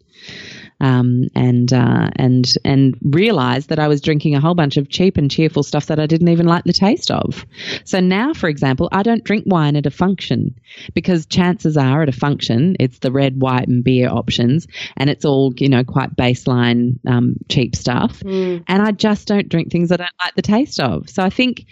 um, 0.82 1.28
and 1.36 1.72
uh, 1.74 2.10
and 2.16 2.52
and 2.64 2.98
realized 3.04 3.70
that 3.70 3.80
I 3.80 3.88
was 3.88 4.02
drinking 4.02 4.36
a 4.36 4.40
whole 4.40 4.56
bunch 4.56 4.78
of 4.78 4.90
cheap 4.90 5.18
and 5.18 5.30
cheerful 5.30 5.64
stuff 5.64 5.88
that 5.88 6.00
I 6.00 6.06
didn't 6.06 6.30
even 6.30 6.46
like 6.46 6.64
the 6.64 6.74
taste 6.74 7.12
of. 7.12 7.46
So 7.84 8.00
now, 8.00 8.34
for 8.34 8.48
example, 8.48 8.90
I 8.92 9.04
don't 9.04 9.24
drink 9.24 9.46
wine 9.48 9.76
at 9.76 9.86
a 9.86 9.92
function 9.92 10.56
because 10.94 11.26
chances 11.26 11.78
are 11.78 12.02
at 12.02 12.10
a 12.10 12.14
function 12.14 12.76
it's 12.80 13.00
the 13.00 13.12
red, 13.12 13.42
white, 13.42 13.68
and 13.68 13.84
beer 13.84 14.10
options, 14.10 14.68
and 14.98 15.10
it's 15.10 15.26
all 15.26 15.54
you 15.58 15.70
know 15.70 15.84
quite 15.84 16.16
baseline 16.16 17.00
um, 17.08 17.36
cheap 17.50 17.76
stuff. 17.76 18.20
Mm. 18.22 18.64
And 18.68 18.82
I 18.82 18.92
just 18.92 19.28
don't 19.28 19.50
drink 19.50 19.72
things 19.72 19.92
I 19.92 19.98
don't 19.98 20.10
like 20.24 20.36
the 20.36 20.42
taste 20.42 20.80
of. 20.80 21.10
So 21.10 21.24
I 21.24 21.30
think 21.30 21.66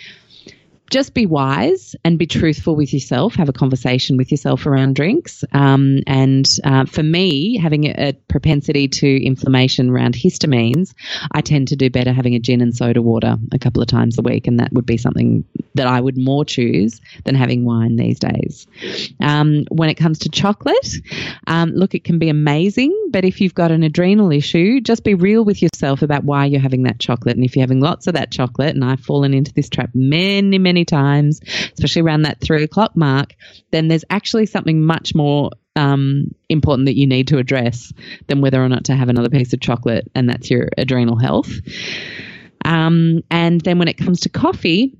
just 0.89 1.13
be 1.13 1.25
wise 1.25 1.95
and 2.03 2.17
be 2.17 2.25
truthful 2.25 2.75
with 2.75 2.93
yourself. 2.93 3.35
Have 3.35 3.49
a 3.49 3.53
conversation 3.53 4.17
with 4.17 4.31
yourself 4.31 4.65
around 4.65 4.95
drinks. 4.95 5.43
Um, 5.51 5.99
and 6.07 6.47
uh, 6.63 6.85
for 6.85 7.03
me, 7.03 7.57
having 7.57 7.85
a, 7.85 8.09
a, 8.09 8.13
propensity 8.27 8.87
to 8.87 9.25
inflammation 9.25 9.89
around 9.89 10.13
histamines, 10.13 10.93
I 11.31 11.41
tend 11.41 11.69
to 11.69 11.75
do 11.75 11.89
better 11.89 12.13
having 12.13 12.35
a 12.35 12.39
gin 12.39 12.61
and 12.61 12.75
soda 12.75 13.01
water 13.01 13.37
a 13.51 13.59
couple 13.59 13.81
of 13.81 13.87
times 13.87 14.17
a 14.17 14.21
week, 14.21 14.47
and 14.47 14.59
that 14.59 14.71
would 14.73 14.85
be 14.85 14.97
something 14.97 15.43
that 15.75 15.87
I 15.87 15.99
would 15.99 16.17
more 16.17 16.45
choose 16.45 17.01
than 17.23 17.35
having 17.35 17.65
wine 17.65 17.95
these 17.95 18.19
days. 18.19 18.67
Um, 19.19 19.65
when 19.69 19.89
it 19.89 19.95
comes 19.95 20.19
to 20.19 20.29
chocolate, 20.29 20.95
um, 21.47 21.71
look, 21.71 21.95
it 21.95 22.03
can 22.03 22.19
be 22.19 22.29
amazing, 22.29 23.06
but 23.09 23.25
if 23.25 23.41
you've 23.41 23.55
got 23.55 23.71
an 23.71 23.83
adrenal 23.83 24.31
issue, 24.31 24.81
just 24.81 25.03
be 25.03 25.13
real 25.13 25.43
with 25.43 25.61
yourself 25.61 26.01
about 26.01 26.23
why 26.23 26.45
you're 26.45 26.61
having 26.61 26.83
that 26.83 26.99
chocolate. 26.99 27.35
And 27.35 27.45
if 27.45 27.55
you're 27.55 27.63
having 27.63 27.79
lots 27.79 28.07
of 28.07 28.13
that 28.15 28.31
chocolate, 28.31 28.75
and 28.75 28.83
I've 28.83 28.99
fallen 28.99 29.33
into 29.33 29.53
this 29.53 29.69
trap 29.69 29.91
many, 29.93 30.57
many 30.57 30.85
times, 30.85 31.41
especially 31.73 32.01
around 32.01 32.23
that 32.23 32.41
three 32.41 32.63
o'clock 32.63 32.95
mark, 32.95 33.35
then 33.71 33.87
there's 33.87 34.05
actually 34.09 34.45
something 34.45 34.83
much 34.83 35.15
more 35.15 35.51
um, 35.75 36.33
important 36.49 36.87
that 36.87 36.97
you 36.97 37.07
need 37.07 37.29
to 37.29 37.37
address 37.37 37.93
than 38.27 38.41
whether 38.41 38.63
or 38.63 38.69
not 38.69 38.85
to 38.85 38.95
have 38.95 39.09
another 39.09 39.29
piece 39.29 39.53
of 39.53 39.61
chocolate, 39.61 40.09
and 40.15 40.29
that's 40.29 40.49
your 40.49 40.69
adrenal 40.77 41.17
health. 41.17 41.51
Um, 42.65 43.21
and 43.29 43.61
then 43.61 43.79
when 43.79 43.87
it 43.87 43.97
comes 43.97 44.21
to 44.21 44.29
coffee, 44.29 44.97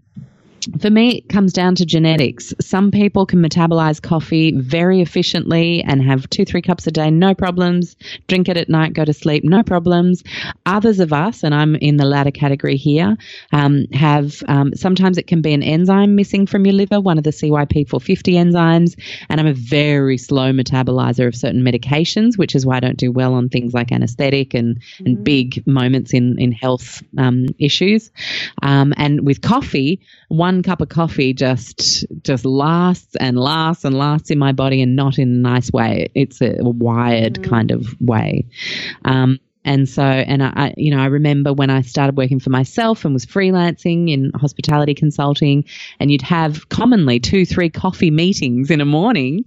for 0.79 0.89
me, 0.89 1.17
it 1.17 1.29
comes 1.29 1.53
down 1.53 1.75
to 1.75 1.85
genetics. 1.85 2.53
Some 2.59 2.91
people 2.91 3.25
can 3.25 3.41
metabolize 3.41 4.01
coffee 4.01 4.51
very 4.51 5.01
efficiently 5.01 5.83
and 5.83 6.01
have 6.03 6.29
two, 6.29 6.45
three 6.45 6.61
cups 6.61 6.87
a 6.87 6.91
day, 6.91 7.09
no 7.09 7.33
problems. 7.33 7.95
Drink 8.27 8.49
it 8.49 8.57
at 8.57 8.69
night, 8.69 8.93
go 8.93 9.05
to 9.05 9.13
sleep, 9.13 9.43
no 9.43 9.63
problems. 9.63 10.23
Others 10.65 10.99
of 10.99 11.13
us, 11.13 11.43
and 11.43 11.53
I'm 11.53 11.75
in 11.75 11.97
the 11.97 12.05
latter 12.05 12.31
category 12.31 12.75
here, 12.75 13.17
um, 13.51 13.85
have 13.93 14.43
um, 14.47 14.75
sometimes 14.75 15.17
it 15.17 15.27
can 15.27 15.41
be 15.41 15.53
an 15.53 15.63
enzyme 15.63 16.15
missing 16.15 16.45
from 16.45 16.65
your 16.65 16.73
liver, 16.73 16.99
one 16.99 17.17
of 17.17 17.23
the 17.23 17.31
CYP450 17.31 18.33
enzymes. 18.33 18.99
And 19.29 19.39
I'm 19.39 19.47
a 19.47 19.53
very 19.53 20.17
slow 20.17 20.51
metabolizer 20.51 21.27
of 21.27 21.35
certain 21.35 21.63
medications, 21.63 22.37
which 22.37 22.55
is 22.55 22.65
why 22.65 22.77
I 22.77 22.79
don't 22.79 22.97
do 22.97 23.11
well 23.11 23.33
on 23.33 23.49
things 23.49 23.73
like 23.73 23.91
anesthetic 23.91 24.53
and, 24.53 24.77
mm-hmm. 24.77 25.05
and 25.05 25.23
big 25.23 25.65
moments 25.67 26.13
in, 26.13 26.39
in 26.39 26.51
health 26.51 27.01
um, 27.17 27.45
issues. 27.59 28.11
Um, 28.61 28.93
and 28.97 29.25
with 29.25 29.41
coffee, 29.41 30.01
one 30.29 30.46
cup 30.63 30.81
of 30.81 30.89
coffee 30.89 31.33
just 31.33 32.05
just 32.23 32.45
lasts 32.45 33.15
and 33.15 33.37
lasts 33.37 33.85
and 33.85 33.97
lasts 33.97 34.31
in 34.31 34.39
my 34.39 34.51
body 34.51 34.81
and 34.81 34.95
not 34.95 35.17
in 35.17 35.29
a 35.29 35.51
nice 35.51 35.71
way. 35.71 36.09
It's 36.15 36.41
a 36.41 36.57
wired 36.61 37.35
mm. 37.35 37.49
kind 37.49 37.71
of 37.71 37.95
way. 37.99 38.47
Um, 39.05 39.39
and 39.67 39.87
so, 39.89 40.01
and 40.01 40.41
I, 40.41 40.73
you 40.77 40.95
know, 40.95 41.01
I 41.01 41.07
remember 41.07 41.51
when 41.51 41.69
I 41.69 41.81
started 41.81 42.15
working 42.15 42.39
for 42.39 42.49
myself 42.49 43.03
and 43.03 43.13
was 43.13 43.25
freelancing 43.25 44.09
in 44.09 44.31
hospitality 44.33 44.93
consulting, 44.93 45.65
and 45.99 46.09
you'd 46.09 46.21
have 46.21 46.69
commonly 46.69 47.19
two, 47.19 47.45
three 47.45 47.69
coffee 47.69 48.09
meetings 48.09 48.71
in 48.71 48.79
a 48.79 48.85
morning. 48.85 49.43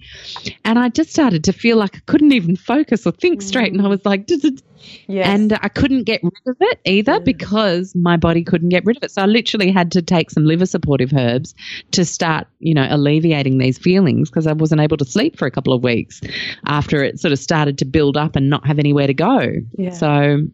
And 0.62 0.78
I 0.78 0.90
just 0.90 1.08
started 1.08 1.44
to 1.44 1.54
feel 1.54 1.78
like 1.78 1.96
I 1.96 2.00
couldn't 2.04 2.32
even 2.32 2.54
focus 2.54 3.06
or 3.06 3.12
think 3.12 3.40
straight. 3.40 3.72
And 3.72 3.80
I 3.80 3.88
was 3.88 4.04
like, 4.04 4.26
Yes. 5.06 5.26
And 5.26 5.52
I 5.62 5.68
couldn't 5.68 6.04
get 6.04 6.22
rid 6.22 6.32
of 6.46 6.56
it 6.60 6.80
either 6.84 7.20
mm. 7.20 7.24
because 7.24 7.94
my 7.94 8.16
body 8.16 8.44
couldn't 8.44 8.68
get 8.70 8.84
rid 8.84 8.96
of 8.96 9.02
it. 9.02 9.10
So 9.10 9.22
I 9.22 9.26
literally 9.26 9.70
had 9.70 9.92
to 9.92 10.02
take 10.02 10.30
some 10.30 10.44
liver 10.44 10.66
supportive 10.66 11.12
herbs 11.12 11.54
to 11.92 12.04
start, 12.04 12.46
you 12.58 12.74
know, 12.74 12.86
alleviating 12.88 13.58
these 13.58 13.78
feelings 13.78 14.30
because 14.30 14.46
I 14.46 14.52
wasn't 14.52 14.80
able 14.80 14.96
to 14.98 15.04
sleep 15.04 15.38
for 15.38 15.46
a 15.46 15.50
couple 15.50 15.72
of 15.72 15.82
weeks 15.82 16.20
after 16.66 17.02
it 17.04 17.20
sort 17.20 17.32
of 17.32 17.38
started 17.38 17.78
to 17.78 17.84
build 17.84 18.16
up 18.16 18.36
and 18.36 18.50
not 18.50 18.66
have 18.66 18.78
anywhere 18.78 19.06
to 19.06 19.14
go. 19.14 19.52
Yeah. 19.76 19.90
So 19.90 20.46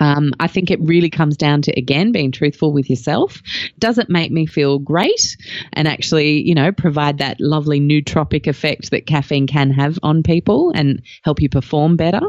um, 0.00 0.32
I 0.38 0.46
think 0.46 0.70
it 0.70 0.80
really 0.80 1.10
comes 1.10 1.36
down 1.36 1.62
to, 1.62 1.72
again, 1.72 2.12
being 2.12 2.30
truthful 2.30 2.72
with 2.72 2.88
yourself. 2.88 3.42
Does 3.78 3.98
it 3.98 4.08
make 4.08 4.30
me 4.30 4.46
feel 4.46 4.78
great 4.78 5.36
and 5.72 5.88
actually, 5.88 6.46
you 6.46 6.54
know, 6.54 6.72
provide 6.72 7.18
that 7.18 7.40
lovely 7.40 7.80
nootropic 7.80 8.46
effect 8.46 8.90
that 8.90 9.06
caffeine 9.06 9.46
can 9.46 9.70
have 9.70 9.98
on 10.02 10.22
people 10.22 10.72
and 10.74 11.02
help 11.22 11.40
you 11.40 11.48
perform 11.48 11.96
better? 11.96 12.20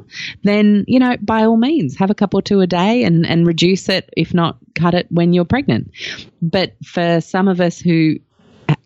Then, 0.43 0.85
you 0.87 0.99
know, 0.99 1.17
by 1.21 1.43
all 1.45 1.57
means, 1.57 1.97
have 1.97 2.09
a 2.09 2.15
cup 2.15 2.33
or 2.33 2.41
two 2.41 2.61
a 2.61 2.67
day 2.67 3.03
and, 3.03 3.25
and 3.25 3.45
reduce 3.45 3.89
it, 3.89 4.09
if 4.17 4.33
not 4.33 4.57
cut 4.75 4.93
it 4.93 5.07
when 5.11 5.33
you're 5.33 5.45
pregnant. 5.45 5.91
But 6.41 6.73
for 6.83 7.21
some 7.21 7.47
of 7.47 7.61
us 7.61 7.79
who 7.79 8.15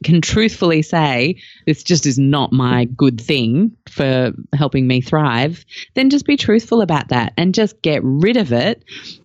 can 0.04 0.22
truthfully 0.22 0.82
say 0.82 1.36
this 1.66 1.84
just 1.84 2.06
is 2.06 2.20
not 2.20 2.52
my 2.52 2.86
good 2.86 3.20
thing 3.20 3.76
for 3.90 4.32
helping 4.54 4.88
me 4.88 5.02
thrive, 5.02 5.66
then 5.94 6.10
just 6.10 6.26
be 6.26 6.38
truthful 6.38 6.82
about 6.82 7.10
that 7.10 7.34
and 7.38 7.54
just 7.54 7.82
get 7.82 8.02
rid 8.04 8.38
of 8.38 8.52
it 8.52 8.84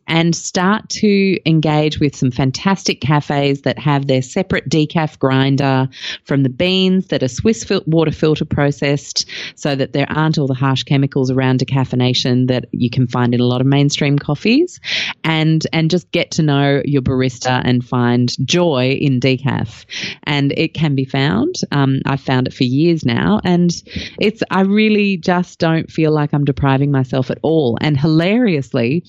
and 0.09 0.35
start 0.35 0.89
to 0.89 1.39
engage 1.49 2.01
with 2.01 2.17
some 2.17 2.31
fantastic 2.31 3.01
cafes 3.01 3.63
that 3.63 3.79
have 3.79 4.07
their 4.07 4.23
separate 4.23 4.69
decaf 4.69 5.19
grinder 5.19 5.89
from 6.25 6.43
the 6.43 6.49
beans 6.49 7.09
that 7.09 7.23
are 7.23 7.29
Swiss 7.29 7.63
fil- 7.63 7.85
water 7.87 8.11
filter 8.11 8.47
processed 8.47 9.29
so 9.55 9.77
that 9.77 9.93
there 9.93 10.11
aren't 10.11 10.39
all 10.39 10.47
the 10.47 10.55
harsh 10.55 10.83
chemicals 10.85 11.31
around 11.31 11.61
decaffeination 11.61 12.49
that 12.49 12.65
you 12.73 12.89
can 12.89 13.07
find 13.07 13.35
in 13.35 13.41
a 13.41 13.47
lot 13.47 13.61
of 13.61 13.67
mainstream 13.67 14.19
coffees 14.19 14.81
and 15.25 15.67
and 15.73 15.91
just 15.91 16.11
get 16.11 16.31
to 16.33 16.43
know 16.43 16.81
your 16.85 17.03
barista 17.03 17.61
and 17.65 17.85
find 17.85 18.35
joy 18.47 18.97
in 18.99 19.21
decaf. 19.21 19.85
And 20.25 20.53
it 20.53 20.73
can 20.73 20.95
be 20.95 21.05
found. 21.05 21.57
Um, 21.71 22.01
I've 22.07 22.21
found 22.21 22.49
it 22.49 22.55
for 22.55 22.65
years 22.65 23.05
now 23.05 23.41
and 23.45 23.71
it's 24.19 24.43
I 24.51 24.63
really 24.63 25.17
just 25.17 25.59
don't 25.59 25.91
feel 25.91 26.13
like 26.13 26.33
I'm 26.33 26.45
depriving 26.45 26.91
myself 26.91 27.31
at 27.31 27.39
all 27.43 27.79
and 27.81 27.99
hilariously 27.99 29.05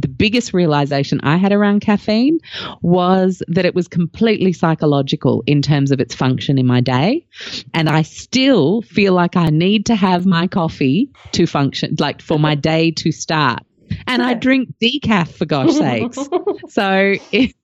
the 0.00 0.08
biggest 0.08 0.52
realization 0.52 1.20
I 1.22 1.36
had 1.36 1.52
around 1.52 1.80
caffeine 1.80 2.38
was 2.82 3.42
that 3.48 3.64
it 3.64 3.74
was 3.74 3.88
completely 3.88 4.52
psychological 4.52 5.42
in 5.46 5.62
terms 5.62 5.90
of 5.90 6.00
its 6.00 6.14
function 6.14 6.58
in 6.58 6.66
my 6.66 6.80
day. 6.80 7.26
And 7.74 7.88
I 7.88 8.02
still 8.02 8.82
feel 8.82 9.12
like 9.12 9.36
I 9.36 9.46
need 9.46 9.86
to 9.86 9.96
have 9.96 10.24
my 10.26 10.46
coffee 10.46 11.10
to 11.32 11.46
function, 11.46 11.96
like 11.98 12.22
for 12.22 12.38
my 12.38 12.54
day 12.54 12.92
to 12.92 13.10
start. 13.12 13.62
And 14.06 14.22
I 14.22 14.34
drink 14.34 14.74
decaf 14.80 15.28
for 15.28 15.46
gosh 15.46 15.72
sakes. 15.72 16.18
so 16.68 17.14
it, 17.32 17.54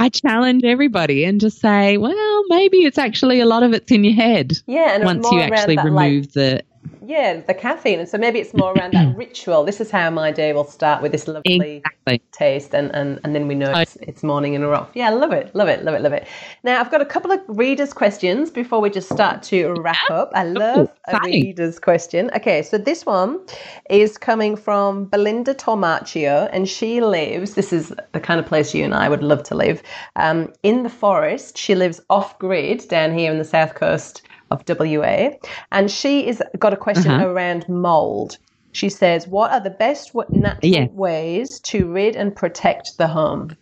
I 0.00 0.08
challenge 0.10 0.62
everybody 0.62 1.24
and 1.24 1.40
just 1.40 1.60
say, 1.60 1.96
well, 1.96 2.44
maybe 2.48 2.84
it's 2.84 2.98
actually 2.98 3.40
a 3.40 3.46
lot 3.46 3.64
of 3.64 3.72
it's 3.72 3.90
in 3.90 4.04
your 4.04 4.14
head. 4.14 4.52
Yeah, 4.66 4.94
and 4.94 5.04
once 5.04 5.28
you 5.32 5.40
actually 5.40 5.76
remove 5.76 6.26
like, 6.26 6.32
the 6.32 6.62
yeah, 7.04 7.40
the 7.40 7.54
caffeine. 7.54 8.00
And 8.00 8.08
so 8.08 8.18
maybe 8.18 8.38
it's 8.38 8.52
more 8.54 8.72
around 8.72 8.92
that 8.92 9.16
ritual. 9.16 9.64
This 9.64 9.80
is 9.80 9.90
how 9.90 10.10
my 10.10 10.30
day 10.30 10.52
will 10.52 10.64
start 10.64 11.02
with 11.02 11.12
this 11.12 11.26
lovely 11.26 11.76
exactly. 11.76 12.22
taste, 12.32 12.74
and, 12.74 12.94
and, 12.94 13.18
and 13.24 13.34
then 13.34 13.48
we 13.48 13.54
know 13.54 13.72
it's, 13.72 13.96
it's 13.96 14.22
morning 14.22 14.54
and 14.54 14.64
we're 14.64 14.74
off. 14.74 14.90
Yeah, 14.94 15.10
love 15.10 15.32
it, 15.32 15.54
love 15.54 15.68
it, 15.68 15.84
love 15.84 15.94
it, 15.94 16.02
love 16.02 16.12
it. 16.12 16.26
Now, 16.64 16.80
I've 16.80 16.90
got 16.90 17.00
a 17.00 17.06
couple 17.06 17.32
of 17.32 17.40
readers' 17.48 17.92
questions 17.92 18.50
before 18.50 18.80
we 18.80 18.90
just 18.90 19.08
start 19.08 19.42
to 19.44 19.74
wrap 19.80 20.10
up. 20.10 20.30
I 20.34 20.44
love 20.44 20.90
oh, 21.08 21.16
a 21.16 21.20
reader's 21.24 21.78
question. 21.78 22.30
Okay, 22.36 22.62
so 22.62 22.78
this 22.78 23.06
one 23.06 23.40
is 23.88 24.18
coming 24.18 24.56
from 24.56 25.06
Belinda 25.06 25.54
Tormaccio, 25.54 26.48
and 26.52 26.68
she 26.68 27.00
lives, 27.00 27.54
this 27.54 27.72
is 27.72 27.92
the 28.12 28.20
kind 28.20 28.38
of 28.38 28.46
place 28.46 28.74
you 28.74 28.84
and 28.84 28.94
I 28.94 29.08
would 29.08 29.22
love 29.22 29.42
to 29.44 29.54
live, 29.54 29.82
um, 30.16 30.52
in 30.62 30.82
the 30.82 30.90
forest. 30.90 31.56
She 31.56 31.74
lives 31.74 32.00
off 32.10 32.38
grid 32.38 32.86
down 32.88 33.16
here 33.16 33.30
in 33.30 33.38
the 33.38 33.44
south 33.44 33.74
coast 33.74 34.22
of 34.50 34.64
WA, 34.68 35.30
and 35.72 35.90
she 35.90 36.26
is 36.26 36.42
got 36.58 36.72
a 36.72 36.76
question 36.76 37.10
uh-huh. 37.10 37.28
around 37.28 37.68
mold. 37.68 38.38
She 38.72 38.88
says, 38.88 39.26
"What 39.26 39.50
are 39.52 39.60
the 39.60 39.70
best 39.70 40.14
natural 40.30 40.58
yeah. 40.62 40.86
ways 40.92 41.60
to 41.60 41.90
rid 41.90 42.16
and 42.16 42.34
protect 42.34 42.98
the 42.98 43.08
home?" 43.08 43.56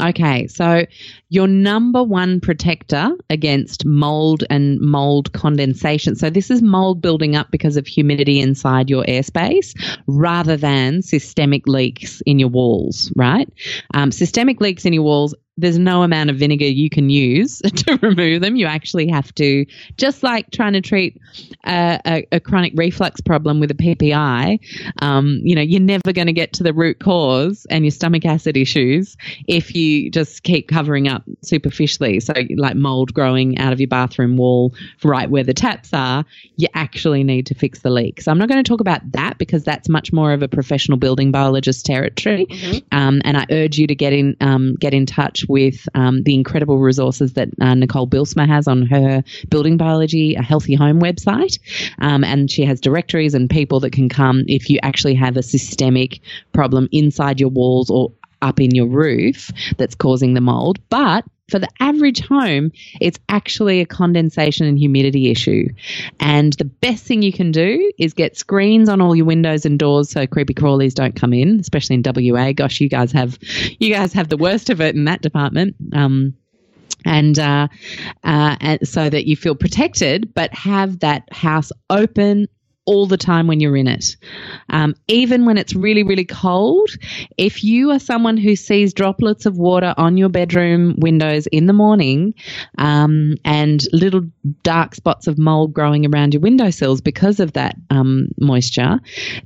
Okay, 0.00 0.46
so 0.46 0.86
your 1.30 1.48
number 1.48 2.02
one 2.02 2.40
protector 2.40 3.10
against 3.28 3.84
mold 3.84 4.44
and 4.48 4.80
mold 4.80 5.32
condensation. 5.32 6.14
So, 6.14 6.30
this 6.30 6.50
is 6.50 6.62
mold 6.62 7.02
building 7.02 7.34
up 7.34 7.50
because 7.50 7.76
of 7.76 7.86
humidity 7.86 8.40
inside 8.40 8.88
your 8.88 9.04
airspace 9.04 9.74
rather 10.06 10.56
than 10.56 11.02
systemic 11.02 11.66
leaks 11.66 12.22
in 12.24 12.38
your 12.38 12.48
walls, 12.48 13.12
right? 13.16 13.48
Um, 13.92 14.12
systemic 14.12 14.60
leaks 14.60 14.84
in 14.84 14.92
your 14.92 15.02
walls 15.02 15.34
there's 15.60 15.78
no 15.78 16.02
amount 16.02 16.30
of 16.30 16.36
vinegar 16.36 16.64
you 16.64 16.90
can 16.90 17.10
use 17.10 17.58
to 17.74 17.98
remove 18.02 18.42
them. 18.42 18.56
You 18.56 18.66
actually 18.66 19.08
have 19.08 19.34
to, 19.36 19.66
just 19.96 20.22
like 20.22 20.50
trying 20.50 20.72
to 20.72 20.80
treat 20.80 21.20
a, 21.64 22.00
a, 22.06 22.26
a 22.32 22.40
chronic 22.40 22.72
reflux 22.76 23.20
problem 23.20 23.60
with 23.60 23.70
a 23.70 23.74
PPI, 23.74 24.58
um, 25.02 25.40
you 25.42 25.54
know, 25.54 25.62
you're 25.62 25.80
never 25.80 26.12
going 26.12 26.26
to 26.26 26.32
get 26.32 26.52
to 26.54 26.62
the 26.62 26.72
root 26.72 26.98
cause 27.00 27.66
and 27.70 27.84
your 27.84 27.90
stomach 27.90 28.24
acid 28.24 28.56
issues 28.56 29.16
if 29.46 29.74
you 29.74 30.10
just 30.10 30.42
keep 30.42 30.68
covering 30.68 31.08
up 31.08 31.22
superficially. 31.42 32.20
So, 32.20 32.32
like 32.56 32.76
mold 32.76 33.12
growing 33.14 33.58
out 33.58 33.72
of 33.72 33.80
your 33.80 33.88
bathroom 33.88 34.36
wall 34.36 34.74
right 35.04 35.30
where 35.30 35.44
the 35.44 35.54
taps 35.54 35.92
are, 35.92 36.24
you 36.56 36.68
actually 36.74 37.24
need 37.24 37.46
to 37.46 37.54
fix 37.54 37.80
the 37.80 37.90
leak. 37.90 38.20
So, 38.20 38.30
I'm 38.30 38.38
not 38.38 38.48
going 38.48 38.62
to 38.62 38.68
talk 38.68 38.80
about 38.80 39.00
that 39.12 39.38
because 39.38 39.64
that's 39.64 39.88
much 39.88 40.12
more 40.12 40.32
of 40.32 40.42
a 40.42 40.48
professional 40.48 40.98
building 40.98 41.30
biologist 41.30 41.84
territory. 41.86 42.46
Mm-hmm. 42.46 42.78
Um, 42.92 43.20
and 43.24 43.36
I 43.36 43.46
urge 43.50 43.78
you 43.78 43.86
to 43.86 43.94
get 43.94 44.12
in, 44.12 44.36
um, 44.40 44.74
get 44.76 44.94
in 44.94 45.06
touch 45.06 45.44
with 45.50 45.88
um, 45.94 46.22
the 46.22 46.34
incredible 46.34 46.78
resources 46.78 47.34
that 47.34 47.48
uh, 47.60 47.74
Nicole 47.74 48.06
Bijlsma 48.06 48.46
has 48.46 48.66
on 48.68 48.86
her 48.86 49.22
Building 49.48 49.76
Biology 49.76 50.34
a 50.36 50.42
Healthy 50.42 50.74
Home 50.74 51.00
website. 51.00 51.58
Um, 51.98 52.24
and 52.24 52.50
she 52.50 52.64
has 52.64 52.80
directories 52.80 53.34
and 53.34 53.50
people 53.50 53.80
that 53.80 53.92
can 53.92 54.08
come 54.08 54.44
if 54.46 54.70
you 54.70 54.78
actually 54.82 55.14
have 55.14 55.36
a 55.36 55.42
systemic 55.42 56.20
problem 56.52 56.88
inside 56.92 57.40
your 57.40 57.50
walls 57.50 57.90
or 57.90 58.12
up 58.42 58.60
in 58.60 58.74
your 58.74 58.86
roof 58.86 59.50
that's 59.76 59.94
causing 59.94 60.34
the 60.34 60.40
mold. 60.40 60.78
But 60.88 61.24
for 61.50 61.58
the 61.58 61.68
average 61.80 62.20
home, 62.20 62.72
it's 63.00 63.18
actually 63.28 63.80
a 63.80 63.86
condensation 63.86 64.66
and 64.66 64.78
humidity 64.78 65.30
issue. 65.30 65.68
And 66.20 66.52
the 66.54 66.64
best 66.64 67.04
thing 67.04 67.22
you 67.22 67.32
can 67.32 67.50
do 67.50 67.90
is 67.98 68.14
get 68.14 68.36
screens 68.36 68.88
on 68.88 69.00
all 69.00 69.14
your 69.14 69.26
windows 69.26 69.66
and 69.66 69.78
doors 69.78 70.10
so 70.10 70.26
creepy 70.26 70.54
crawlies 70.54 70.94
don't 70.94 71.16
come 71.16 71.32
in, 71.32 71.60
especially 71.60 71.96
in 71.96 72.02
WA. 72.04 72.52
Gosh, 72.52 72.80
you 72.80 72.88
guys 72.88 73.12
have 73.12 73.38
you 73.78 73.92
guys 73.92 74.12
have 74.12 74.28
the 74.28 74.36
worst 74.36 74.70
of 74.70 74.80
it 74.80 74.94
in 74.94 75.04
that 75.04 75.22
department. 75.22 75.76
Um, 75.92 76.34
and, 77.04 77.38
uh, 77.38 77.68
uh, 78.24 78.56
and 78.60 78.86
so 78.86 79.08
that 79.08 79.26
you 79.26 79.34
feel 79.34 79.54
protected, 79.54 80.34
but 80.34 80.52
have 80.52 80.98
that 80.98 81.32
house 81.32 81.72
open 81.88 82.46
all 82.90 83.06
the 83.06 83.16
time 83.16 83.46
when 83.46 83.60
you're 83.60 83.76
in 83.76 83.86
it. 83.86 84.16
Um, 84.68 84.96
even 85.06 85.46
when 85.46 85.58
it's 85.58 85.76
really, 85.76 86.02
really 86.02 86.24
cold, 86.24 86.90
if 87.38 87.62
you 87.62 87.92
are 87.92 88.00
someone 88.00 88.36
who 88.36 88.56
sees 88.56 88.92
droplets 88.92 89.46
of 89.46 89.56
water 89.56 89.94
on 89.96 90.16
your 90.16 90.28
bedroom 90.28 90.96
windows 90.98 91.46
in 91.46 91.66
the 91.66 91.72
morning 91.72 92.34
um, 92.78 93.36
and 93.44 93.80
little 93.92 94.22
dark 94.64 94.96
spots 94.96 95.28
of 95.28 95.38
mold 95.38 95.72
growing 95.72 96.04
around 96.04 96.34
your 96.34 96.40
windowsills 96.40 97.00
because 97.00 97.38
of 97.38 97.52
that 97.52 97.76
um, 97.90 98.26
moisture, 98.40 98.98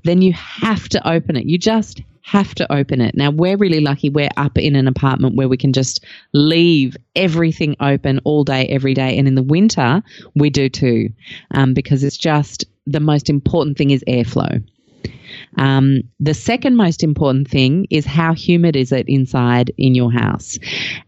then 0.05 0.23
you 0.23 0.33
have 0.33 0.89
to 0.89 1.07
open 1.07 1.37
it. 1.37 1.45
You 1.45 1.59
just 1.59 2.01
have 2.23 2.55
to 2.55 2.73
open 2.73 3.03
it. 3.03 3.15
Now, 3.15 3.31
we're 3.31 3.59
really 3.59 3.81
lucky. 3.81 4.09
We're 4.09 4.31
up 4.39 4.57
in 4.57 4.75
an 4.75 4.89
apartment 4.89 5.37
where 5.37 5.49
we 5.49 5.59
can 5.59 5.75
just 5.75 6.03
leave 6.33 6.97
everything 7.15 7.77
open 7.81 8.21
all 8.25 8.45
day, 8.45 8.65
every 8.69 8.95
day. 8.95 9.19
And 9.19 9.29
in 9.29 9.35
the 9.35 9.43
winter, 9.43 10.03
we 10.35 10.49
do 10.49 10.71
too, 10.71 11.11
um, 11.51 11.75
because 11.75 12.03
it's 12.03 12.17
just 12.17 12.65
the 12.87 13.01
most 13.01 13.31
important 13.31 13.79
thing 13.79 13.91
is 13.91 14.05
airflow. 14.09 14.63
Um, 15.57 16.03
the 16.21 16.35
second 16.35 16.77
most 16.77 17.03
important 17.03 17.49
thing 17.49 17.87
is 17.91 18.05
how 18.05 18.35
humid 18.35 18.77
is 18.77 18.93
it 18.93 19.09
inside 19.09 19.73
in 19.77 19.95
your 19.95 20.13
house. 20.13 20.59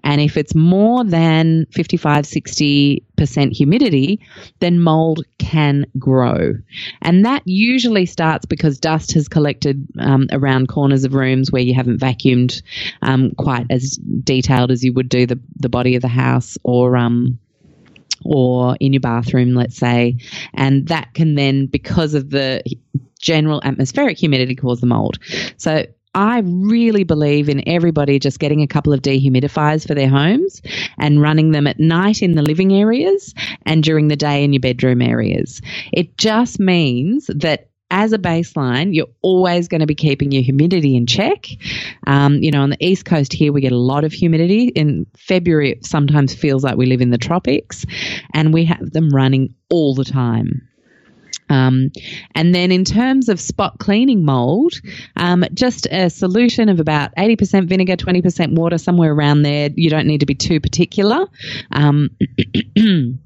And 0.04 0.20
if 0.20 0.36
it's 0.36 0.54
more 0.54 1.04
than 1.04 1.66
55, 1.72 2.24
60% 2.24 3.52
humidity, 3.52 4.20
then 4.60 4.80
mold 4.80 5.24
can 5.38 5.86
grow. 5.98 6.54
And 7.02 7.24
that 7.24 7.42
usually 7.44 8.06
starts 8.06 8.46
because 8.46 8.78
dust 8.78 9.12
has 9.12 9.28
collected 9.28 9.86
um, 9.98 10.26
around 10.32 10.68
corners 10.68 11.04
of 11.04 11.14
rooms 11.14 11.50
where 11.50 11.62
you 11.62 11.74
haven't 11.74 12.00
vacuumed 12.00 12.62
um, 13.02 13.32
quite 13.32 13.66
as 13.70 13.98
detailed 14.22 14.70
as 14.70 14.84
you 14.84 14.92
would 14.92 15.08
do 15.08 15.26
the, 15.26 15.40
the 15.56 15.68
body 15.68 15.96
of 15.96 16.02
the 16.02 16.08
house 16.08 16.56
or 16.62 16.96
um, 16.96 17.38
or 18.28 18.76
in 18.80 18.92
your 18.92 19.00
bathroom, 19.00 19.54
let's 19.54 19.76
say, 19.76 20.18
and 20.54 20.88
that 20.88 21.14
can 21.14 21.34
then, 21.34 21.66
because 21.66 22.14
of 22.14 22.30
the 22.30 22.62
general 23.20 23.60
atmospheric 23.64 24.18
humidity, 24.18 24.54
cause 24.54 24.80
the 24.80 24.86
mold. 24.86 25.18
So 25.56 25.86
I 26.14 26.40
really 26.46 27.04
believe 27.04 27.50
in 27.50 27.68
everybody 27.68 28.18
just 28.18 28.38
getting 28.38 28.62
a 28.62 28.66
couple 28.66 28.94
of 28.94 29.02
dehumidifiers 29.02 29.86
for 29.86 29.94
their 29.94 30.08
homes 30.08 30.62
and 30.98 31.20
running 31.20 31.50
them 31.50 31.66
at 31.66 31.78
night 31.78 32.22
in 32.22 32.34
the 32.36 32.42
living 32.42 32.72
areas 32.72 33.34
and 33.66 33.82
during 33.82 34.08
the 34.08 34.16
day 34.16 34.42
in 34.42 34.54
your 34.54 34.60
bedroom 34.60 35.02
areas. 35.02 35.60
It 35.92 36.16
just 36.16 36.58
means 36.58 37.26
that 37.26 37.68
as 37.96 38.12
a 38.12 38.18
baseline, 38.18 38.94
you're 38.94 39.08
always 39.22 39.68
going 39.68 39.80
to 39.80 39.86
be 39.86 39.94
keeping 39.94 40.30
your 40.30 40.42
humidity 40.42 40.96
in 40.96 41.06
check. 41.06 41.46
Um, 42.06 42.34
you 42.42 42.50
know, 42.50 42.60
on 42.60 42.68
the 42.68 42.76
east 42.78 43.06
coast 43.06 43.32
here, 43.32 43.54
we 43.54 43.62
get 43.62 43.72
a 43.72 43.78
lot 43.78 44.04
of 44.04 44.12
humidity. 44.12 44.68
In 44.68 45.06
February, 45.16 45.72
it 45.72 45.86
sometimes 45.86 46.34
feels 46.34 46.62
like 46.62 46.76
we 46.76 46.84
live 46.84 47.00
in 47.00 47.10
the 47.10 47.16
tropics, 47.16 47.86
and 48.34 48.52
we 48.52 48.66
have 48.66 48.92
them 48.92 49.08
running 49.08 49.54
all 49.70 49.94
the 49.94 50.04
time. 50.04 50.68
Um, 51.48 51.90
and 52.34 52.54
then 52.54 52.70
in 52.70 52.84
terms 52.84 53.30
of 53.30 53.40
spot 53.40 53.78
cleaning 53.78 54.26
mold, 54.26 54.74
um, 55.16 55.44
just 55.54 55.86
a 55.86 56.10
solution 56.10 56.68
of 56.68 56.80
about 56.80 57.14
80% 57.16 57.66
vinegar, 57.66 57.96
20% 57.96 58.56
water, 58.56 58.76
somewhere 58.76 59.12
around 59.12 59.40
there. 59.42 59.70
You 59.74 59.88
don't 59.88 60.06
need 60.06 60.20
to 60.20 60.26
be 60.26 60.34
too 60.34 60.60
particular. 60.60 61.26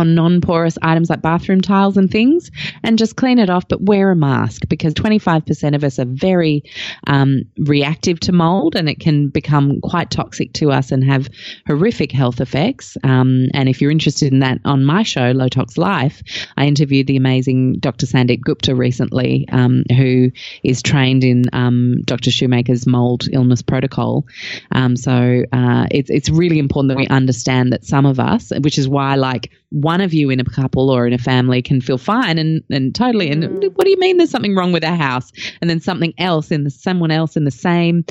On 0.00 0.14
non 0.14 0.40
porous 0.40 0.78
items 0.80 1.10
like 1.10 1.20
bathroom 1.20 1.60
tiles 1.60 1.98
and 1.98 2.10
things 2.10 2.50
and 2.82 2.98
just 2.98 3.16
clean 3.16 3.38
it 3.38 3.50
off, 3.50 3.68
but 3.68 3.82
wear 3.82 4.10
a 4.10 4.16
mask 4.16 4.62
because 4.68 4.94
25% 4.94 5.74
of 5.74 5.84
us 5.84 5.98
are 5.98 6.06
very 6.06 6.64
um, 7.06 7.42
reactive 7.58 8.18
to 8.20 8.32
mold 8.32 8.76
and 8.76 8.88
it 8.88 8.98
can 8.98 9.28
become 9.28 9.80
quite 9.82 10.10
toxic 10.10 10.54
to 10.54 10.70
us 10.70 10.90
and 10.90 11.04
have 11.04 11.28
horrific 11.66 12.12
health 12.12 12.40
effects. 12.40 12.96
Um, 13.04 13.48
and 13.52 13.68
if 13.68 13.82
you're 13.82 13.90
interested 13.90 14.32
in 14.32 14.38
that 14.38 14.58
on 14.64 14.84
my 14.84 15.02
show, 15.02 15.32
Low 15.32 15.48
Tox 15.48 15.76
Life, 15.76 16.22
I 16.56 16.66
interviewed 16.66 17.06
the 17.06 17.16
amazing 17.16 17.74
Dr. 17.80 18.06
Sandeep 18.06 18.40
Gupta 18.40 18.74
recently, 18.74 19.46
um, 19.52 19.84
who 19.96 20.30
is 20.62 20.82
trained 20.82 21.24
in 21.24 21.44
um, 21.52 22.00
Dr. 22.06 22.30
Shoemaker's 22.30 22.86
mold 22.86 23.28
illness 23.32 23.60
protocol. 23.60 24.26
Um, 24.72 24.96
so 24.96 25.44
uh, 25.52 25.86
it's, 25.90 26.08
it's 26.08 26.30
really 26.30 26.58
important 26.58 26.88
that 26.88 26.96
we 26.96 27.06
understand 27.08 27.72
that 27.72 27.84
some 27.84 28.06
of 28.06 28.18
us, 28.18 28.50
which 28.62 28.78
is 28.78 28.88
why 28.88 29.16
like 29.16 29.50
one 29.90 30.00
of 30.00 30.14
you 30.14 30.30
in 30.30 30.38
a 30.38 30.44
couple 30.44 30.88
or 30.88 31.04
in 31.04 31.12
a 31.12 31.18
family 31.18 31.60
can 31.60 31.80
feel 31.80 31.98
fine 31.98 32.38
and, 32.38 32.62
and 32.70 32.94
totally 32.94 33.28
and 33.28 33.42
mm. 33.42 33.74
what 33.74 33.84
do 33.84 33.90
you 33.90 33.98
mean 33.98 34.18
there's 34.18 34.30
something 34.30 34.54
wrong 34.54 34.70
with 34.70 34.84
our 34.84 34.94
house 34.94 35.32
and 35.60 35.68
then 35.68 35.80
something 35.80 36.14
else 36.16 36.52
in 36.52 36.62
the 36.62 36.70
someone 36.70 37.10
else 37.10 37.36
in 37.36 37.42
the 37.44 37.50
same 37.50 38.04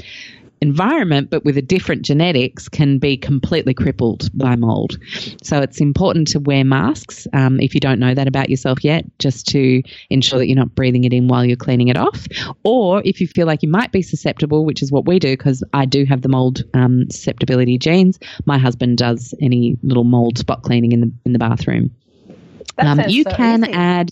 environment, 0.62 1.30
but 1.30 1.45
with 1.45 1.57
a 1.57 1.62
different 1.62 2.03
genetics, 2.03 2.68
can 2.70 2.97
be 2.97 3.18
completely 3.18 3.74
crippled 3.74 4.30
by 4.38 4.55
mold. 4.55 4.97
So 5.41 5.60
it's 5.60 5.80
important 5.80 6.28
to 6.30 6.39
wear 6.39 6.64
masks 6.64 7.28
um, 7.34 7.60
if 7.60 7.74
you 7.74 7.80
don't 7.80 7.99
know 7.99 8.14
that 8.14 8.28
about 8.28 8.49
yourself 8.49 8.84
yet, 8.84 9.05
just 9.20 9.47
to 9.47 9.82
ensure 10.10 10.39
that 10.39 10.47
you're 10.47 10.55
not 10.55 10.76
breathing 10.76 11.03
it 11.03 11.14
in 11.14 11.28
while 11.28 11.45
you're 11.45 11.57
cleaning 11.57 11.88
it 11.88 11.97
off. 11.97 12.28
Or 12.64 13.01
if 13.05 13.22
you 13.22 13.28
feel 13.28 13.47
like 13.47 13.64
you 13.64 13.70
might 13.70 13.91
be 13.91 14.01
susceptible, 14.01 14.66
which 14.66 14.82
is 14.82 14.91
what 14.91 15.05
we 15.05 15.20
do, 15.20 15.36
because 15.36 15.64
I 15.74 15.86
do 15.86 16.05
have 16.05 16.22
the 16.22 16.30
mold 16.30 16.64
um, 16.74 17.10
susceptibility 17.10 17.78
genes. 17.78 18.20
My 18.45 18.57
husband 18.57 18.97
does 18.97 19.34
any 19.41 19.78
little 19.84 20.03
mold 20.03 20.38
spot 20.38 20.64
cleaning 20.64 20.91
in 20.91 21.01
the 21.01 21.12
in 21.26 21.34
the 21.34 21.39
bathroom. 21.39 21.91
Um, 22.78 23.01
you 23.07 23.24
so 23.24 23.32
can 23.32 23.64
easy. 23.64 23.74
add 23.74 24.12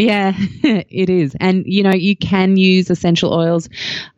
yeah, 0.00 0.32
it 0.38 1.10
is. 1.10 1.36
And, 1.38 1.64
you 1.66 1.82
know, 1.82 1.94
you 1.94 2.16
can 2.16 2.56
use 2.56 2.90
essential 2.90 3.32
oils, 3.32 3.68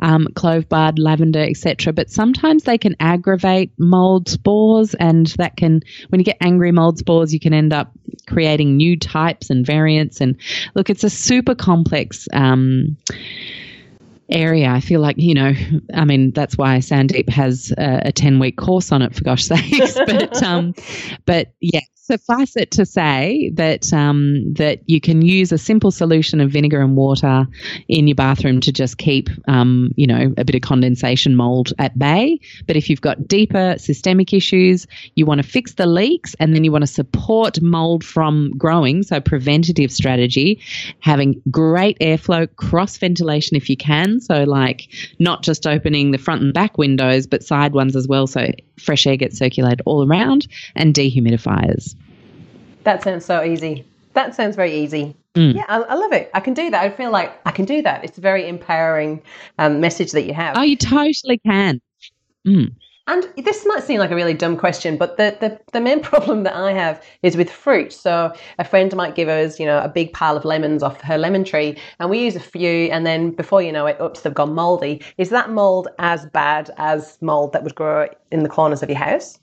um, 0.00 0.28
clove 0.34 0.68
bud, 0.68 0.98
lavender, 0.98 1.42
etc. 1.42 1.92
But 1.92 2.10
sometimes 2.10 2.64
they 2.64 2.78
can 2.78 2.96
aggravate 3.00 3.72
mold 3.78 4.28
spores. 4.28 4.94
And 4.94 5.26
that 5.38 5.56
can, 5.56 5.82
when 6.08 6.20
you 6.20 6.24
get 6.24 6.36
angry 6.40 6.72
mold 6.72 6.98
spores, 6.98 7.32
you 7.32 7.40
can 7.40 7.52
end 7.52 7.72
up 7.72 7.92
creating 8.26 8.76
new 8.76 8.98
types 8.98 9.50
and 9.50 9.66
variants. 9.66 10.20
And 10.20 10.36
look, 10.74 10.90
it's 10.90 11.04
a 11.04 11.10
super 11.10 11.54
complex. 11.54 12.28
Um, 12.32 12.96
area. 14.30 14.70
I 14.70 14.80
feel 14.80 15.00
like, 15.00 15.16
you 15.18 15.34
know, 15.34 15.52
I 15.92 16.04
mean, 16.06 16.30
that's 16.30 16.56
why 16.56 16.78
Sandeep 16.78 17.28
has 17.28 17.70
a, 17.76 18.02
a 18.06 18.12
10 18.12 18.38
week 18.38 18.56
course 18.56 18.90
on 18.90 19.02
it, 19.02 19.14
for 19.14 19.22
gosh 19.22 19.44
sakes. 19.46 19.94
but, 19.94 20.42
um, 20.42 20.74
but 21.26 21.52
yeah, 21.60 21.80
suffice 22.12 22.56
it 22.56 22.70
to 22.72 22.84
say 22.84 23.50
that 23.54 23.90
um, 23.92 24.52
that 24.52 24.80
you 24.86 25.00
can 25.00 25.22
use 25.22 25.50
a 25.50 25.56
simple 25.56 25.90
solution 25.90 26.40
of 26.42 26.50
vinegar 26.50 26.82
and 26.82 26.94
water 26.94 27.46
in 27.88 28.06
your 28.06 28.14
bathroom 28.14 28.60
to 28.60 28.70
just 28.70 28.98
keep 28.98 29.30
um, 29.48 29.90
you 29.96 30.06
know 30.06 30.34
a 30.36 30.44
bit 30.44 30.54
of 30.54 30.60
condensation 30.60 31.34
mold 31.34 31.72
at 31.78 31.98
bay. 31.98 32.38
But 32.66 32.76
if 32.76 32.90
you've 32.90 33.00
got 33.00 33.26
deeper 33.26 33.76
systemic 33.78 34.34
issues, 34.34 34.86
you 35.14 35.24
want 35.24 35.42
to 35.42 35.48
fix 35.48 35.74
the 35.74 35.86
leaks 35.86 36.34
and 36.38 36.54
then 36.54 36.64
you 36.64 36.72
want 36.72 36.82
to 36.82 36.92
support 37.00 37.62
mold 37.62 38.04
from 38.04 38.52
growing. 38.58 39.02
So 39.02 39.18
preventative 39.18 39.90
strategy, 39.90 40.60
having 41.00 41.40
great 41.50 41.98
airflow, 42.00 42.54
cross 42.56 42.98
ventilation 42.98 43.56
if 43.56 43.70
you 43.70 43.76
can. 43.76 44.20
So 44.20 44.44
like 44.44 44.88
not 45.18 45.42
just 45.42 45.66
opening 45.66 46.10
the 46.10 46.18
front 46.18 46.42
and 46.42 46.52
back 46.52 46.76
windows, 46.76 47.26
but 47.26 47.42
side 47.42 47.72
ones 47.72 47.96
as 47.96 48.06
well. 48.06 48.26
So 48.26 48.50
fresh 48.78 49.06
air 49.06 49.16
gets 49.16 49.38
circulated 49.38 49.80
all 49.86 50.06
around 50.06 50.46
and 50.76 50.92
dehumidifiers. 50.92 51.96
That 52.84 53.02
sounds 53.02 53.24
so 53.24 53.42
easy. 53.42 53.84
That 54.14 54.34
sounds 54.34 54.56
very 54.56 54.72
easy. 54.72 55.16
Mm. 55.34 55.54
Yeah, 55.54 55.64
I, 55.68 55.78
I, 55.78 55.94
love 55.94 56.12
it. 56.12 56.30
I 56.34 56.40
can 56.40 56.52
do 56.52 56.70
that. 56.70 56.82
I 56.82 56.90
feel 56.90 57.10
like 57.10 57.40
I 57.46 57.52
can 57.52 57.64
do 57.64 57.80
that. 57.82 58.04
It's 58.04 58.18
a 58.18 58.20
very 58.20 58.46
empowering 58.46 59.22
um, 59.58 59.80
message 59.80 60.12
that 60.12 60.22
you 60.22 60.34
have. 60.34 60.56
Oh, 60.58 60.62
you 60.62 60.76
totally 60.76 61.38
can. 61.38 61.80
Mm. 62.46 62.74
And 63.08 63.28
this 63.36 63.66
might 63.66 63.82
seem 63.82 63.98
like 63.98 64.12
a 64.12 64.14
really 64.14 64.34
dumb 64.34 64.56
question, 64.56 64.96
but 64.96 65.16
the, 65.16 65.36
the, 65.40 65.58
the 65.72 65.80
main 65.80 66.00
problem 66.02 66.44
that 66.44 66.54
I 66.54 66.72
have 66.72 67.02
is 67.22 67.36
with 67.36 67.50
fruit. 67.50 67.92
So 67.92 68.32
a 68.58 68.64
friend 68.64 68.94
might 68.94 69.16
give 69.16 69.28
us, 69.28 69.58
you 69.58 69.66
know, 69.66 69.78
a 69.78 69.88
big 69.88 70.12
pile 70.12 70.36
of 70.36 70.44
lemons 70.44 70.82
off 70.82 71.00
her 71.00 71.18
lemon 71.18 71.44
tree, 71.44 71.76
and 71.98 72.10
we 72.10 72.20
use 72.20 72.36
a 72.36 72.40
few, 72.40 72.86
and 72.92 73.04
then 73.04 73.30
before 73.30 73.60
you 73.60 73.72
know 73.72 73.86
it, 73.86 73.96
oops, 74.00 74.20
they've 74.20 74.32
gone 74.32 74.54
mouldy. 74.54 75.02
Is 75.18 75.30
that 75.30 75.50
mould 75.50 75.88
as 75.98 76.26
bad 76.26 76.70
as 76.76 77.18
mould 77.20 77.52
that 77.54 77.64
would 77.64 77.74
grow 77.74 78.08
in 78.30 78.44
the 78.44 78.48
corners 78.48 78.82
of 78.82 78.88
your 78.88 78.98
house? 78.98 79.38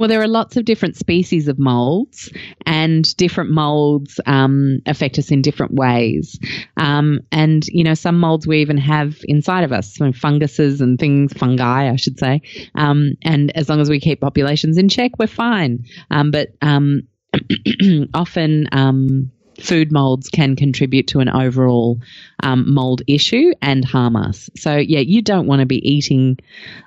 Well, 0.00 0.08
there 0.08 0.22
are 0.22 0.28
lots 0.28 0.56
of 0.56 0.64
different 0.64 0.96
species 0.96 1.46
of 1.46 1.58
molds, 1.58 2.32
and 2.64 3.14
different 3.18 3.50
molds 3.50 4.18
um, 4.24 4.78
affect 4.86 5.18
us 5.18 5.30
in 5.30 5.42
different 5.42 5.74
ways. 5.74 6.38
Um, 6.78 7.20
and, 7.30 7.66
you 7.66 7.84
know, 7.84 7.92
some 7.92 8.18
molds 8.18 8.46
we 8.46 8.62
even 8.62 8.78
have 8.78 9.18
inside 9.24 9.62
of 9.62 9.72
us, 9.72 9.94
so 9.94 10.10
funguses 10.12 10.80
and 10.80 10.98
things, 10.98 11.34
fungi, 11.34 11.90
I 11.92 11.96
should 11.96 12.18
say. 12.18 12.40
Um, 12.74 13.10
and 13.20 13.54
as 13.54 13.68
long 13.68 13.78
as 13.78 13.90
we 13.90 14.00
keep 14.00 14.22
populations 14.22 14.78
in 14.78 14.88
check, 14.88 15.18
we're 15.18 15.26
fine. 15.26 15.84
Um, 16.10 16.30
but 16.30 16.48
um, 16.62 17.02
often, 18.14 18.68
um, 18.72 19.30
food 19.60 19.92
molds 19.92 20.28
can 20.28 20.56
contribute 20.56 21.08
to 21.08 21.20
an 21.20 21.28
overall 21.28 22.00
um, 22.42 22.72
mold 22.72 23.02
issue 23.06 23.52
and 23.62 23.84
harm 23.84 24.16
us. 24.16 24.50
So, 24.56 24.76
yeah, 24.76 25.00
you 25.00 25.22
don't 25.22 25.46
want 25.46 25.60
to 25.60 25.66
be 25.66 25.88
eating 25.88 26.38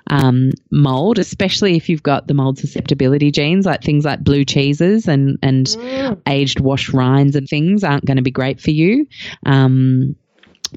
um, 0.08 0.50
mold, 0.70 1.18
especially 1.18 1.76
if 1.76 1.88
you've 1.88 2.02
got 2.02 2.26
the 2.26 2.34
mold 2.34 2.58
susceptibility 2.58 3.30
genes, 3.30 3.66
like 3.66 3.82
things 3.82 4.04
like 4.04 4.22
blue 4.22 4.44
cheeses 4.44 5.08
and, 5.08 5.38
and 5.42 5.66
mm. 5.66 6.20
aged 6.26 6.60
washed 6.60 6.92
rinds 6.92 7.36
and 7.36 7.48
things 7.48 7.84
aren't 7.84 8.04
going 8.04 8.16
to 8.16 8.22
be 8.22 8.30
great 8.30 8.60
for 8.60 8.70
you. 8.70 9.06
Um, 9.46 10.16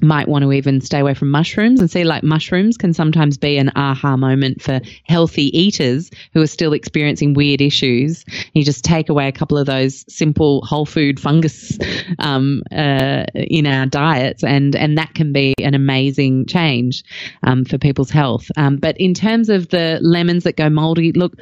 might 0.02 0.28
want 0.28 0.42
to 0.42 0.52
even 0.52 0.80
stay 0.80 1.00
away 1.00 1.14
from 1.14 1.30
mushrooms 1.30 1.80
and 1.80 1.90
see 1.90 2.04
like 2.04 2.22
mushrooms 2.22 2.76
can 2.76 2.92
sometimes 2.92 3.36
be 3.36 3.58
an 3.58 3.70
aha 3.76 4.16
moment 4.16 4.62
for 4.62 4.80
healthy 5.04 5.56
eaters 5.58 6.10
who 6.32 6.40
are 6.40 6.46
still 6.46 6.72
experiencing 6.72 7.34
weird 7.34 7.60
issues. 7.60 8.24
You 8.54 8.64
just 8.64 8.84
take 8.84 9.08
away 9.08 9.28
a 9.28 9.32
couple 9.32 9.58
of 9.58 9.66
those 9.66 10.04
simple 10.08 10.62
whole 10.64 10.86
food 10.86 11.20
fungus 11.20 11.78
um, 12.18 12.62
uh, 12.72 13.24
in 13.34 13.66
our 13.66 13.86
diets, 13.86 14.44
and 14.44 14.74
and 14.76 14.98
that 14.98 15.14
can 15.14 15.32
be 15.32 15.54
an 15.62 15.74
amazing 15.74 16.46
change 16.46 17.04
um, 17.42 17.64
for 17.64 17.78
people's 17.78 18.10
health. 18.10 18.50
Um, 18.56 18.76
but 18.76 18.96
in 18.98 19.14
terms 19.14 19.48
of 19.48 19.68
the 19.68 19.98
lemons 20.02 20.44
that 20.44 20.56
go 20.56 20.68
moldy, 20.68 21.12
look, 21.12 21.34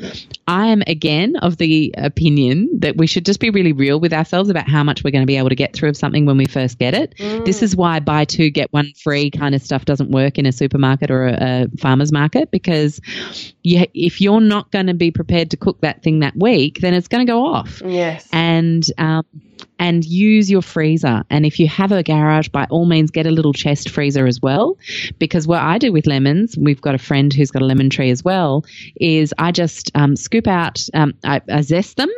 I 0.47 0.69
am 0.69 0.83
again 0.87 1.37
of 1.37 1.57
the 1.57 1.95
opinion 1.97 2.69
that 2.81 2.97
we 2.97 3.07
should 3.07 3.25
just 3.25 3.41
be 3.41 3.51
really 3.51 3.73
real 3.73 4.01
with 4.01 4.13
ourselves 4.13 4.51
about 4.51 4.69
how 4.69 4.83
much 4.83 5.05
we're 5.05 5.11
going 5.11 5.23
to 5.23 5.27
be 5.27 5.37
able 5.37 5.49
to 5.49 5.55
get 5.55 5.75
through 5.75 5.89
of 5.89 5.97
something 5.97 6.27
when 6.27 6.37
we 6.37 6.47
first 6.47 6.79
get 6.79 6.95
it. 6.95 7.15
Mm. 7.19 7.45
This 7.45 7.63
is 7.63 7.77
why 7.77 8.01
buy 8.01 8.25
two 8.25 8.46
get 8.51 8.73
one 8.73 8.93
free 9.03 9.31
kind 9.31 9.55
of 9.55 9.63
stuff 9.63 9.85
doesn't 9.85 10.11
work 10.11 10.39
in 10.39 10.47
a 10.47 10.53
supermarket 10.53 11.11
or 11.11 11.27
a, 11.27 11.37
a 11.41 11.77
farmer's 11.79 12.13
market 12.13 12.51
because 12.51 13.01
you, 13.63 13.85
if 13.95 14.21
you're 14.21 14.41
not 14.41 14.71
going 14.71 14.87
to 14.87 14.95
be 14.95 15.11
prepared 15.11 15.51
to 15.51 15.57
cook 15.57 15.81
that 15.81 16.03
thing 16.03 16.21
that 16.21 16.37
week, 16.37 16.81
then 16.81 16.95
it's 16.95 17.09
going 17.09 17.27
to 17.27 17.31
go 17.31 17.47
off. 17.47 17.83
Yes. 17.85 18.29
And, 18.33 18.85
um, 18.99 19.25
and 19.79 20.05
use 20.05 20.51
your 20.51 20.63
freezer. 20.63 21.23
And 21.31 21.45
if 21.45 21.59
you 21.61 21.69
have 21.69 21.93
a 21.93 22.03
garage, 22.03 22.49
by 22.49 22.67
all 22.71 22.87
means, 22.87 23.11
get 23.11 23.27
a 23.27 23.31
little 23.31 23.53
chest 23.53 23.91
freezer 23.91 24.27
as 24.27 24.41
well. 24.41 24.79
Because 25.19 25.47
what 25.47 25.61
I 25.61 25.79
do 25.79 25.93
with 25.93 26.07
lemons, 26.07 26.57
we've 26.57 26.81
got 26.81 26.95
a 26.95 26.99
friend 26.99 27.33
who's 27.33 27.51
got 27.51 27.63
a 27.63 27.67
lemon 27.67 27.91
tree 27.91 28.11
as 28.11 28.25
well, 28.25 28.65
is 28.97 29.35
I 29.39 29.53
just 29.53 29.91
um, 29.95 30.17
scoop 30.17 30.47
out, 30.47 30.85
um, 30.95 31.15
I, 31.25 31.41
I 31.51 31.61
zest 31.63 31.97
them 31.97 32.11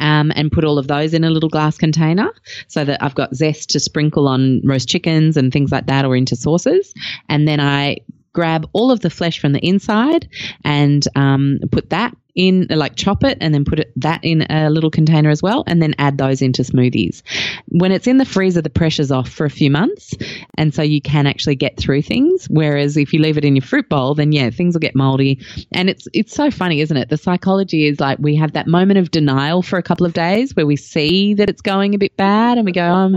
um, 0.00 0.32
and 0.34 0.52
put 0.52 0.64
all 0.64 0.78
of 0.78 0.88
those 0.88 1.14
in 1.14 1.24
a 1.24 1.30
little 1.30 1.48
glass 1.48 1.76
container 1.78 2.32
so 2.66 2.84
that 2.84 3.02
I've 3.02 3.14
got 3.14 3.34
zest 3.34 3.70
to 3.70 3.80
sprinkle 3.80 4.28
on 4.28 4.60
roast 4.64 4.88
chickens 4.88 5.36
and 5.36 5.52
things 5.52 5.72
like 5.72 5.86
that 5.86 6.04
or 6.04 6.16
into 6.16 6.36
sauces. 6.36 6.94
And 7.28 7.46
then 7.46 7.60
I 7.60 7.98
grab 8.32 8.68
all 8.72 8.90
of 8.90 9.00
the 9.00 9.10
flesh 9.10 9.40
from 9.40 9.52
the 9.52 9.66
inside 9.66 10.28
and 10.64 11.06
um, 11.16 11.58
put 11.72 11.90
that 11.90 12.16
in, 12.38 12.68
like 12.70 12.94
chop 12.96 13.24
it 13.24 13.36
and 13.40 13.52
then 13.52 13.64
put 13.64 13.80
it, 13.80 13.92
that 13.96 14.20
in 14.22 14.46
a 14.48 14.70
little 14.70 14.90
container 14.90 15.28
as 15.28 15.42
well, 15.42 15.64
and 15.66 15.82
then 15.82 15.94
add 15.98 16.16
those 16.16 16.40
into 16.40 16.62
smoothies. 16.62 17.22
When 17.66 17.92
it's 17.92 18.06
in 18.06 18.16
the 18.16 18.24
freezer, 18.24 18.62
the 18.62 18.70
pressure's 18.70 19.10
off 19.10 19.28
for 19.28 19.44
a 19.44 19.50
few 19.50 19.70
months, 19.70 20.14
and 20.56 20.72
so 20.72 20.82
you 20.82 21.02
can 21.02 21.26
actually 21.26 21.56
get 21.56 21.76
through 21.76 22.02
things. 22.02 22.46
Whereas 22.48 22.96
if 22.96 23.12
you 23.12 23.20
leave 23.20 23.36
it 23.36 23.44
in 23.44 23.56
your 23.56 23.64
fruit 23.64 23.88
bowl, 23.88 24.14
then 24.14 24.30
yeah, 24.32 24.50
things 24.50 24.74
will 24.74 24.80
get 24.80 24.94
moldy. 24.94 25.44
And 25.72 25.90
it's 25.90 26.06
it's 26.14 26.34
so 26.34 26.50
funny, 26.50 26.80
isn't 26.80 26.96
it? 26.96 27.08
The 27.08 27.16
psychology 27.16 27.86
is 27.86 27.98
like 27.98 28.18
we 28.20 28.36
have 28.36 28.52
that 28.52 28.68
moment 28.68 28.98
of 28.98 29.10
denial 29.10 29.62
for 29.62 29.78
a 29.78 29.82
couple 29.82 30.06
of 30.06 30.12
days 30.12 30.54
where 30.54 30.66
we 30.66 30.76
see 30.76 31.34
that 31.34 31.50
it's 31.50 31.62
going 31.62 31.94
a 31.94 31.98
bit 31.98 32.16
bad, 32.16 32.56
and 32.56 32.64
we 32.64 32.72
go, 32.72 32.84
um, 32.84 33.14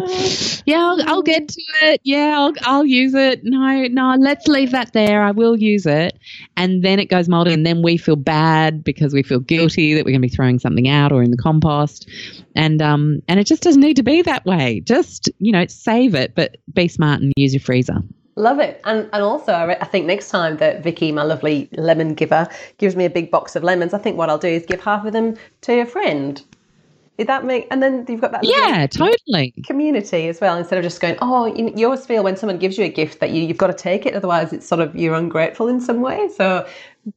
yeah, 0.66 0.80
I'll, 0.80 1.10
I'll 1.10 1.24
get 1.24 1.48
to 1.48 1.62
it. 1.84 2.02
Yeah, 2.04 2.34
I'll 2.40 2.54
I'll 2.64 2.86
use 2.86 3.14
it. 3.14 3.42
No, 3.44 3.84
no, 3.84 4.16
let's 4.20 4.48
leave 4.48 4.72
that 4.72 4.94
there. 4.94 5.22
I 5.22 5.32
will 5.32 5.56
use 5.56 5.86
it, 5.86 6.18
and 6.58 6.84
then 6.84 7.00
it 7.00 7.06
goes 7.06 7.30
moldy, 7.30 7.54
and 7.54 7.66
then 7.66 7.84
we 7.84 7.98
feel 7.98 8.16
bad 8.16 8.84
because 8.84 9.11
because 9.12 9.24
we 9.26 9.28
feel 9.28 9.39
guilty 9.39 9.93
that 9.93 10.05
we're 10.05 10.12
going 10.12 10.22
to 10.22 10.28
be 10.28 10.34
throwing 10.34 10.59
something 10.59 10.88
out 10.88 11.12
or 11.12 11.22
in 11.22 11.32
the 11.32 11.38
compost. 11.38 12.09
And 12.55 12.82
um 12.82 13.22
and 13.28 13.39
it 13.39 13.45
just 13.45 13.64
doesn't 13.64 13.82
need 13.82 13.97
to 13.97 14.03
be 14.03 14.22
that 14.22 14.45
way. 14.45 14.82
Just, 14.82 15.30
you 15.39 15.51
know, 15.51 15.66
save 15.68 16.16
it, 16.16 16.36
but 16.36 16.57
be 16.74 16.88
smart 16.88 17.22
and 17.22 17.34
use 17.36 17.53
your 17.53 17.62
freezer. 17.62 17.97
Love 18.38 18.59
it. 18.59 18.80
And 18.86 19.09
and 19.12 19.24
also, 19.24 19.51
I, 19.51 19.64
re- 19.66 19.78
I 19.82 19.86
think 19.86 20.05
next 20.05 20.30
time 20.30 20.57
that 20.57 20.84
Vicky, 20.84 21.12
my 21.12 21.24
lovely 21.24 21.70
lemon 21.74 22.14
giver, 22.14 22.47
gives 22.78 22.95
me 22.95 23.05
a 23.05 23.09
big 23.09 23.30
box 23.30 23.55
of 23.55 23.64
lemons, 23.64 23.93
I 23.93 23.97
think 23.97 24.18
what 24.18 24.30
I'll 24.30 24.38
do 24.38 24.47
is 24.47 24.66
give 24.66 24.82
half 24.82 25.05
of 25.05 25.12
them 25.12 25.36
to 25.62 25.82
a 25.82 25.86
friend. 25.86 26.41
Did 27.22 27.28
that 27.28 27.46
make? 27.46 27.68
And 27.70 27.84
then 27.84 28.04
you've 28.10 28.20
got 28.20 28.32
that 28.32 28.44
Yeah, 28.44 28.88
totally. 28.88 29.54
community 29.68 30.28
as 30.28 30.42
well. 30.42 30.58
Instead 30.58 30.80
of 30.80 30.84
just 30.84 31.00
going, 31.00 31.18
oh, 31.22 31.46
you, 31.46 31.72
you 31.76 31.86
always 31.86 32.04
feel 32.04 32.24
when 32.24 32.36
someone 32.36 32.58
gives 32.58 32.80
you 32.80 32.84
a 32.86 32.90
gift 32.90 33.20
that 33.20 33.30
you, 33.30 33.44
you've 33.44 33.60
got 33.60 33.68
to 33.68 33.76
take 33.76 34.08
it, 34.08 34.16
otherwise 34.16 34.52
it's 34.52 34.66
sort 34.68 34.82
of 34.82 34.96
you're 34.96 35.14
ungrateful 35.14 35.68
in 35.68 35.80
some 35.80 36.02
way. 36.02 36.30
So, 36.36 36.68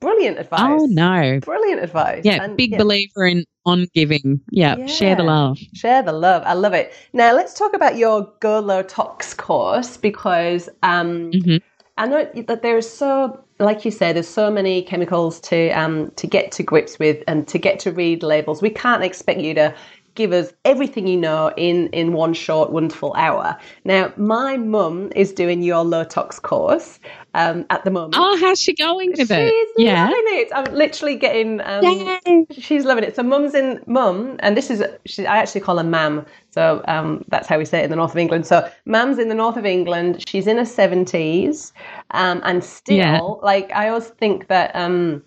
brilliant 0.00 0.38
advice. 0.38 0.60
Oh 0.60 0.84
no. 0.90 1.40
Brilliant 1.40 1.82
advice. 1.82 2.20
Yeah, 2.22 2.42
And, 2.42 2.54
big 2.54 2.72
yeah, 2.72 2.76
believer 2.76 3.24
in 3.26 3.46
on 3.64 3.86
giving. 3.94 4.42
Yeah, 4.50 4.84
share 4.84 5.16
the 5.16 5.22
love. 5.22 5.56
Share 5.72 6.02
the 6.02 6.12
love. 6.12 6.42
I 6.44 6.52
love 6.52 6.74
it. 6.74 6.92
Now 7.14 7.32
let's 7.32 7.54
talk 7.54 7.72
about 7.72 7.96
your 7.96 8.30
Go 8.40 8.60
Low 8.60 8.82
Tox 8.82 9.32
course 9.32 9.96
because 9.96 10.68
um, 10.82 11.30
Mhm. 11.32 11.62
I 11.96 12.06
know 12.06 12.28
that 12.48 12.60
there's 12.62 12.90
so, 12.90 13.40
like 13.60 13.84
you 13.84 13.90
said, 13.92 14.16
there's 14.16 14.26
so 14.28 14.50
many 14.50 14.82
chemicals 14.82 15.38
to 15.42 15.70
um, 15.70 16.10
to 16.16 16.26
get 16.26 16.50
to 16.52 16.62
grips 16.64 16.98
with 16.98 17.22
and 17.28 17.46
to 17.46 17.56
get 17.56 17.78
to 17.80 17.92
read 17.92 18.22
labels. 18.24 18.60
We 18.60 18.70
can't 18.70 19.04
expect 19.04 19.40
you 19.40 19.54
to 19.54 19.72
give 20.14 20.32
us 20.32 20.52
everything 20.64 21.06
you 21.06 21.16
know 21.16 21.52
in 21.56 21.88
in 21.88 22.12
one 22.12 22.34
short 22.34 22.70
wonderful 22.72 23.14
hour. 23.14 23.56
Now, 23.84 24.12
my 24.16 24.56
mum 24.56 25.10
is 25.16 25.32
doing 25.32 25.62
your 25.62 25.84
low 25.84 26.04
tox 26.04 26.38
course 26.38 26.98
um, 27.34 27.66
at 27.70 27.84
the 27.84 27.90
moment. 27.90 28.14
Oh, 28.16 28.36
how's 28.40 28.60
she 28.60 28.74
going 28.74 29.10
with 29.10 29.18
She's 29.20 29.30
it? 29.30 29.68
Yeah. 29.76 30.04
loving 30.04 30.22
it. 30.26 30.48
I'm 30.54 30.72
literally 30.74 31.16
getting. 31.16 31.60
Um, 31.62 31.84
Yay. 31.84 32.46
She's 32.52 32.84
loving 32.84 33.04
it. 33.04 33.16
So 33.16 33.22
mum's 33.22 33.54
in 33.54 33.80
mum, 33.86 34.36
and 34.40 34.56
this 34.56 34.70
is 34.70 34.82
she, 35.06 35.26
I 35.26 35.38
actually 35.38 35.60
call 35.62 35.78
her 35.78 35.84
mam. 35.84 36.24
So 36.50 36.82
um, 36.86 37.24
that's 37.28 37.48
how 37.48 37.58
we 37.58 37.64
say 37.64 37.80
it 37.80 37.84
in 37.84 37.90
the 37.90 37.96
north 37.96 38.12
of 38.12 38.18
England. 38.18 38.46
So 38.46 38.68
mam's 38.86 39.18
in 39.18 39.28
the 39.28 39.34
north 39.34 39.56
of 39.56 39.66
England. 39.66 40.24
She's 40.28 40.46
in 40.46 40.56
her 40.58 40.64
seventies, 40.64 41.72
um, 42.12 42.40
and 42.44 42.62
still 42.62 42.96
Yeah. 42.96 43.18
like 43.42 43.70
I 43.72 43.88
always 43.88 44.06
think 44.08 44.48
that. 44.48 44.74
Um, 44.74 45.22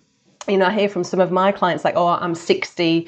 you 0.46 0.56
know, 0.56 0.64
I 0.64 0.72
hear 0.72 0.88
from 0.88 1.04
some 1.04 1.20
of 1.20 1.30
my 1.30 1.52
clients 1.52 1.84
like, 1.84 1.92
"Oh, 1.94 2.06
I'm 2.06 2.34
60. 2.34 3.06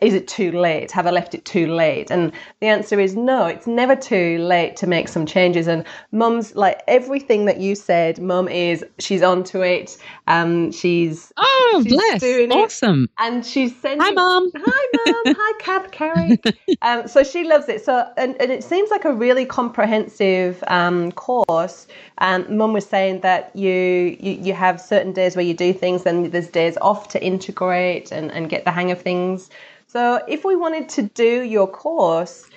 Is 0.00 0.14
it 0.14 0.26
too 0.28 0.52
late? 0.52 0.90
Have 0.92 1.06
I 1.06 1.10
left 1.10 1.34
it 1.34 1.44
too 1.44 1.66
late?" 1.72 2.10
And 2.10 2.32
the 2.60 2.68
answer 2.68 2.98
is 3.00 3.14
no. 3.16 3.46
It's 3.46 3.66
never 3.66 3.94
too 3.96 4.38
late 4.38 4.76
to 4.76 4.86
make 4.86 5.08
some 5.08 5.26
changes. 5.26 5.66
And 5.68 5.84
mum's 6.12 6.54
like 6.56 6.82
everything 6.88 7.44
that 7.46 7.58
you 7.58 7.74
said. 7.74 8.18
Mum 8.20 8.48
is 8.48 8.84
she's 8.98 9.22
onto 9.22 9.60
it. 9.62 9.96
Um, 10.26 10.72
she's 10.72 11.32
Oh, 11.36 11.80
She's 11.84 11.92
bless. 11.92 12.20
doing 12.20 12.50
it. 12.52 12.54
Awesome. 12.56 13.08
and 13.18 13.44
she's 13.46 13.74
sending. 13.80 14.00
Hi, 14.00 14.10
Mum. 14.12 14.50
Hi, 14.56 14.86
mum. 15.24 15.34
Hi, 15.38 15.58
Cat 15.58 15.92
Carrie. 15.92 16.40
Um, 16.82 17.06
so 17.08 17.22
she 17.24 17.44
loves 17.44 17.68
it. 17.68 17.84
So 17.84 18.08
and, 18.16 18.40
and 18.40 18.50
it 18.52 18.64
seems 18.64 18.90
like 18.90 19.04
a 19.04 19.12
really 19.12 19.46
comprehensive 19.46 20.62
um, 20.68 21.12
course. 21.12 21.86
Um, 22.18 22.56
mum 22.56 22.72
was 22.72 22.86
saying 22.86 23.20
that 23.22 23.54
you, 23.56 24.16
you 24.20 24.32
you 24.42 24.52
have 24.52 24.80
certain 24.80 25.12
days 25.12 25.34
where 25.36 25.44
you 25.44 25.54
do 25.54 25.72
things, 25.72 26.06
and 26.06 26.26
there's 26.32 26.48
days 26.48 26.76
off 26.80 27.08
to 27.08 27.22
integrate 27.24 28.12
and, 28.12 28.30
and 28.30 28.48
get 28.48 28.64
the 28.64 28.70
hang 28.70 28.90
of 28.90 29.00
things. 29.00 29.50
So 29.92 30.24
if 30.26 30.42
we 30.42 30.56
wanted 30.56 30.88
to 30.96 31.02
do 31.02 31.42
your 31.42 31.66
course, 31.66 32.48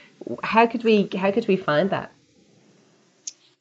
how 0.42 0.68
could 0.68 0.86
we 0.86 1.10
how 1.18 1.32
could 1.32 1.50
we 1.50 1.58
find 1.58 1.90
that? 1.90 2.15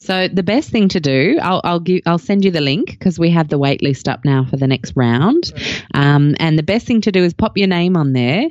So 0.04 0.28
the 0.28 0.42
best 0.42 0.68
thing 0.68 0.88
to 0.88 1.00
do, 1.00 1.38
I'll 1.40 1.62
I'll 1.64 1.80
give 1.80 2.02
I'll 2.04 2.18
send 2.18 2.44
you 2.44 2.50
the 2.50 2.60
link 2.60 2.90
because 2.90 3.18
we 3.18 3.30
have 3.30 3.48
the 3.48 3.56
wait 3.56 3.82
list 3.82 4.06
up 4.06 4.22
now 4.22 4.44
for 4.44 4.58
the 4.58 4.66
next 4.66 4.92
round. 4.96 5.50
Um, 5.94 6.36
and 6.38 6.58
the 6.58 6.62
best 6.62 6.86
thing 6.86 7.00
to 7.02 7.12
do 7.12 7.24
is 7.24 7.32
pop 7.32 7.56
your 7.56 7.68
name 7.68 7.96
on 7.96 8.12
there 8.12 8.48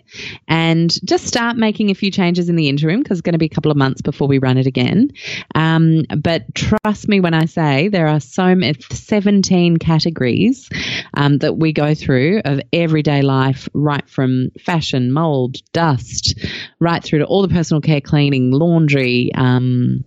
and 0.47 0.91
just 1.06 1.28
start 1.28 1.56
making 1.56 1.91
a 1.91 1.93
few 1.93 2.10
changes 2.10 2.49
in 2.49 2.56
the 2.56 2.70
interim 2.70 3.04
because 3.04 3.20
it's 3.20 3.24
going 3.24 3.34
to 3.34 3.39
be 3.39 3.45
a 3.45 3.49
couple 3.49 3.70
of 3.70 3.78
months 3.78 4.01
before 4.01 4.28
we 4.28 4.39
run 4.39 4.58
it 4.58 4.66
again. 4.66 5.12
Um, 5.54 6.06
but 6.18 6.56
trust 6.56 7.08
me 7.08 7.20
when 7.20 7.36
I 7.36 7.45
say 7.45 7.88
there 7.88 8.08
are 8.08 8.20
so 8.20 8.56
many 8.56 8.74
17 8.89 9.78
categories 9.78 10.70
um, 11.14 11.38
that 11.38 11.58
we 11.58 11.72
go 11.72 11.93
through 11.93 12.41
of 12.45 12.62
everyday 12.74 13.22
life, 13.22 13.70
right 13.76 14.10
from 14.10 14.49
fashion, 14.60 15.12
mold, 15.12 15.58
dust, 15.72 16.34
right 16.80 17.04
through 17.04 17.20
to 17.20 17.26
all 17.26 17.43
the 17.43 17.54
personal 17.54 17.80
care, 17.80 18.01
cleaning, 18.01 18.49
laundry. 18.49 19.32
Um, 19.36 20.04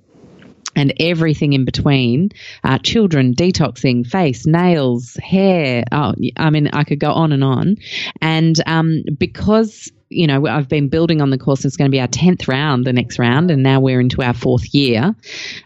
and 0.76 0.92
everything 1.00 1.54
in 1.54 1.64
between 1.64 2.30
uh, 2.62 2.78
children 2.78 3.34
detoxing 3.34 4.06
face 4.06 4.46
nails 4.46 5.14
hair. 5.22 5.84
Oh, 5.90 6.14
i 6.36 6.50
mean 6.50 6.68
i 6.68 6.84
could 6.84 7.00
go 7.00 7.12
on 7.12 7.32
and 7.32 7.42
on. 7.42 7.76
And 8.20 8.60
um, 8.66 9.02
because 9.18 9.90
you 10.08 10.26
know 10.26 10.46
i've 10.46 10.68
been 10.68 10.88
building 10.88 11.20
on 11.20 11.30
the 11.30 11.38
course 11.38 11.64
it's 11.64 11.76
going 11.76 11.90
to 11.90 11.94
be 11.94 12.00
our 12.00 12.08
10th 12.08 12.48
round 12.48 12.84
the 12.84 12.92
next 12.92 13.18
round 13.18 13.50
and 13.50 13.62
now 13.62 13.80
we're 13.80 14.00
into 14.00 14.22
our 14.22 14.34
fourth 14.34 14.72
year. 14.74 15.14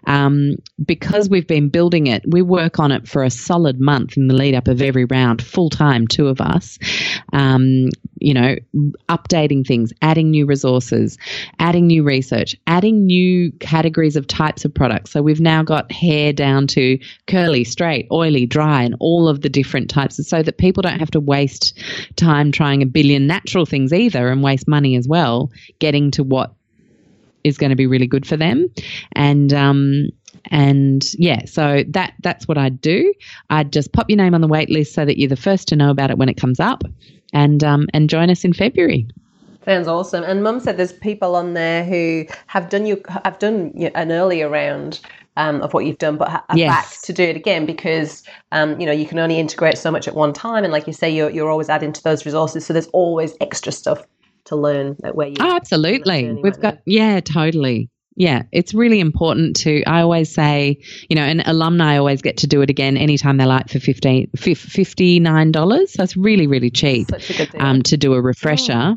Um, 0.07 0.57
because 0.85 1.29
we've 1.29 1.47
been 1.47 1.69
building 1.69 2.07
it 2.07 2.25
we 2.27 2.43
work 2.43 2.79
on 2.79 2.93
it 2.93 3.07
for 3.09 3.23
a 3.23 3.31
solid 3.31 3.81
month 3.81 4.17
in 4.17 4.29
the 4.29 4.35
lead 4.35 4.55
up 4.55 4.69
of 4.69 4.81
every 4.81 5.05
round 5.05 5.43
full 5.43 5.71
time 5.71 6.07
two 6.07 6.29
of 6.29 6.41
us. 6.41 6.79
Um, 7.33 7.91
you 8.21 8.35
know 8.35 8.55
updating 9.09 9.67
things 9.67 9.93
adding 10.03 10.31
new 10.31 10.45
resources 10.45 11.17
adding 11.59 11.87
new 11.87 12.03
research 12.03 12.55
adding 12.67 13.07
new 13.07 13.51
categories 13.61 14.17
of 14.17 14.27
types 14.27 14.65
of 14.65 14.73
products. 14.73 15.11
So 15.11 15.23
we've 15.23 15.41
now 15.41 15.63
got 15.63 15.91
hair 15.91 16.33
down 16.33 16.67
to 16.69 16.99
curly 17.27 17.65
straight 17.65 18.07
oily 18.13 18.47
dry 18.47 18.83
and 18.83 18.95
all 19.01 19.29
of 19.29 19.41
the 19.41 19.49
different 19.49 19.91
types 19.91 20.27
so 20.29 20.43
that 20.43 20.59
people 20.59 20.83
don't 20.83 20.99
have 20.99 21.11
to 21.13 21.21
waste 21.21 21.79
time 22.17 22.53
trying 22.53 22.83
a 22.83 22.87
billion 22.87 23.27
natural 23.27 23.65
things 23.65 23.93
either 23.93 24.30
and 24.31 24.43
waste 24.43 24.69
money 24.69 24.97
as 24.97 25.07
well 25.09 25.51
getting 25.79 26.11
to 26.13 26.23
what 26.23 26.53
is 27.45 27.59
going 27.59 27.71
to 27.71 27.77
be 27.77 27.87
really 27.87 28.07
good 28.07 28.27
for 28.27 28.37
them. 28.37 28.69
And 29.13 29.53
um 29.53 30.09
and 30.51 31.05
yeah 31.15 31.45
so 31.45 31.83
that 31.89 32.15
that's 32.23 32.47
what 32.47 32.57
i'd 32.57 32.81
do. 32.81 33.13
I'd 33.51 33.73
just 33.73 33.93
pop 33.93 34.09
your 34.09 34.17
name 34.17 34.35
on 34.35 34.41
the 34.41 34.49
wait 34.49 34.71
list 34.71 34.95
so 34.95 35.05
that 35.05 35.19
you're 35.19 35.29
the 35.29 35.37
first 35.37 35.69
to 35.69 35.77
know 35.77 35.91
about 35.91 36.11
it 36.11 36.19
when 36.19 36.29
it 36.29 36.37
comes 36.37 36.61
up. 36.61 36.85
And 37.33 37.63
um 37.65 37.87
and 37.93 38.09
join 38.09 38.31
us 38.31 38.45
in 38.45 38.53
february. 38.53 39.07
Sounds 39.67 39.89
awesome. 39.89 40.25
And 40.25 40.43
Mum 40.43 40.59
said 40.59 40.79
there's 40.79 40.93
people 40.93 41.37
on 41.37 41.53
there 41.53 41.85
who 41.85 42.25
have 42.47 42.71
done 42.71 42.87
you 42.87 43.03
have 43.25 43.39
done 43.39 43.73
an 43.95 44.11
earlier 44.11 44.49
round 44.49 45.01
um, 45.37 45.61
of 45.63 45.73
what 45.75 45.85
you've 45.85 45.99
done, 45.99 46.17
but 46.17 46.29
are 46.49 46.57
Yes. 46.57 46.67
back 46.67 47.03
to 47.03 47.13
do 47.13 47.23
it 47.23 47.37
again 47.37 47.67
because 47.67 48.23
um, 48.53 48.81
you 48.81 48.87
know 48.87 48.93
you 48.93 49.07
can 49.07 49.19
only 49.19 49.39
integrate 49.39 49.79
so 49.79 49.91
much 49.91 50.09
at 50.09 50.15
one 50.15 50.33
time, 50.33 50.65
and 50.65 50.73
like 50.73 50.87
you 50.87 50.93
say, 50.93 51.11
you're 51.11 51.31
you're 51.31 51.51
always 51.51 51.69
adding 51.69 51.93
to 51.93 52.03
those 52.03 52.25
resources, 52.25 52.67
so 52.67 52.73
there's 52.73 52.89
always 52.89 53.35
extra 53.41 53.71
stuff 53.73 54.07
to 54.51 54.57
learn 54.57 54.97
at 55.03 55.15
where 55.15 55.29
you. 55.29 55.37
Oh, 55.41 55.57
absolutely. 55.57 56.33
We've 56.33 56.53
right 56.53 56.61
got, 56.61 56.79
yeah, 56.85 57.21
totally. 57.21 57.91
Yeah, 58.17 58.43
it's 58.53 58.75
really 58.75 59.01
important 59.01 59.57
to. 59.61 59.83
I 59.85 60.03
always 60.03 60.35
say, 60.35 60.83
you 61.09 61.17
know, 61.17 61.23
and 61.23 61.43
alumni 61.47 61.97
always 61.97 62.21
get 62.21 62.39
to 62.39 62.47
do 62.47 62.61
it 62.61 62.69
again 62.69 62.99
anytime 62.99 63.39
they 63.39 63.47
like 63.47 63.71
for 63.71 63.81
15 63.81 64.31
$59. 64.35 65.89
So 65.89 66.03
it's 66.03 66.17
really, 66.17 66.47
really 66.47 66.71
cheap 66.71 67.09
Such 67.09 67.31
a 67.31 67.35
good 67.35 67.51
deal. 67.53 67.63
um, 67.63 67.83
to 67.85 67.97
do 67.97 68.13
a 68.13 68.21
refresher 68.21 68.97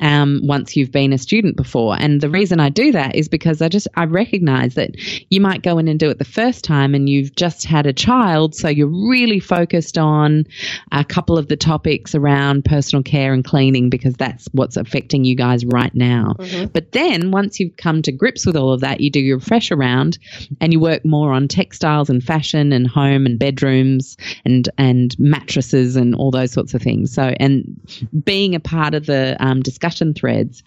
um, 0.00 0.40
once 0.42 0.76
you've 0.76 0.90
been 0.90 1.12
a 1.12 1.18
student 1.18 1.56
before. 1.56 1.96
And 1.98 2.20
the 2.20 2.28
reason 2.28 2.58
I 2.58 2.68
do 2.68 2.92
that 2.92 3.14
is 3.14 3.28
because 3.28 3.62
I 3.62 3.68
just 3.68 3.86
I 3.94 4.04
recognize 4.04 4.74
that 4.74 4.90
you 5.30 5.40
might 5.40 5.62
go 5.62 5.78
in 5.78 5.88
and 5.88 6.00
do 6.00 6.10
it 6.10 6.18
the 6.18 6.24
first 6.24 6.64
time 6.64 6.94
and 6.94 7.08
you've 7.08 7.34
just 7.36 7.64
had 7.64 7.86
a 7.86 7.92
child, 7.92 8.54
so 8.54 8.68
you're 8.68 8.88
really 8.88 9.38
focused 9.38 9.96
on 9.96 10.44
a 10.90 11.04
couple 11.04 11.38
of 11.38 11.48
the 11.48 11.56
topics 11.56 12.14
around 12.14 12.64
personal 12.64 13.02
care 13.02 13.32
and 13.32 13.44
cleaning 13.44 13.88
because 13.88 14.14
that's 14.14 14.48
what's 14.52 14.76
affecting 14.76 15.24
you 15.24 15.36
guys 15.36 15.64
right 15.64 15.94
now. 15.94 16.34
But 16.72 16.92
then 16.92 17.30
once 17.30 17.60
you've 17.60 17.76
come 17.76 18.02
to 18.02 18.12
grips 18.12 18.44
with 18.46 18.56
all 18.56 18.72
of 18.72 18.80
that, 18.80 19.00
you 19.00 19.10
do 19.10 19.20
your 19.20 19.38
refresher 19.38 19.76
round 19.76 20.18
and 20.60 20.72
you 20.72 20.80
work 20.80 21.04
more 21.04 21.32
on 21.32 21.46
textiles 21.46 22.10
and 22.10 22.22
fashion 22.22 22.72
and 22.72 22.86
home 22.86 23.26
and 23.26 23.38
bedrooms 23.38 24.16
and 24.44 24.68
and 24.76 25.16
mattresses 25.20 25.94
and 25.94 26.14
all 26.16 26.32
those 26.32 26.50
sorts 26.50 26.74
of 26.74 26.82
things. 26.82 27.12
So 27.14 27.32
and 27.38 27.80
being 28.24 28.56
a 28.56 28.60
part 28.60 28.94
of 28.94 29.06
the 29.06 29.36
um, 29.38 29.62
discussion 29.62 29.83
threads 29.90 30.62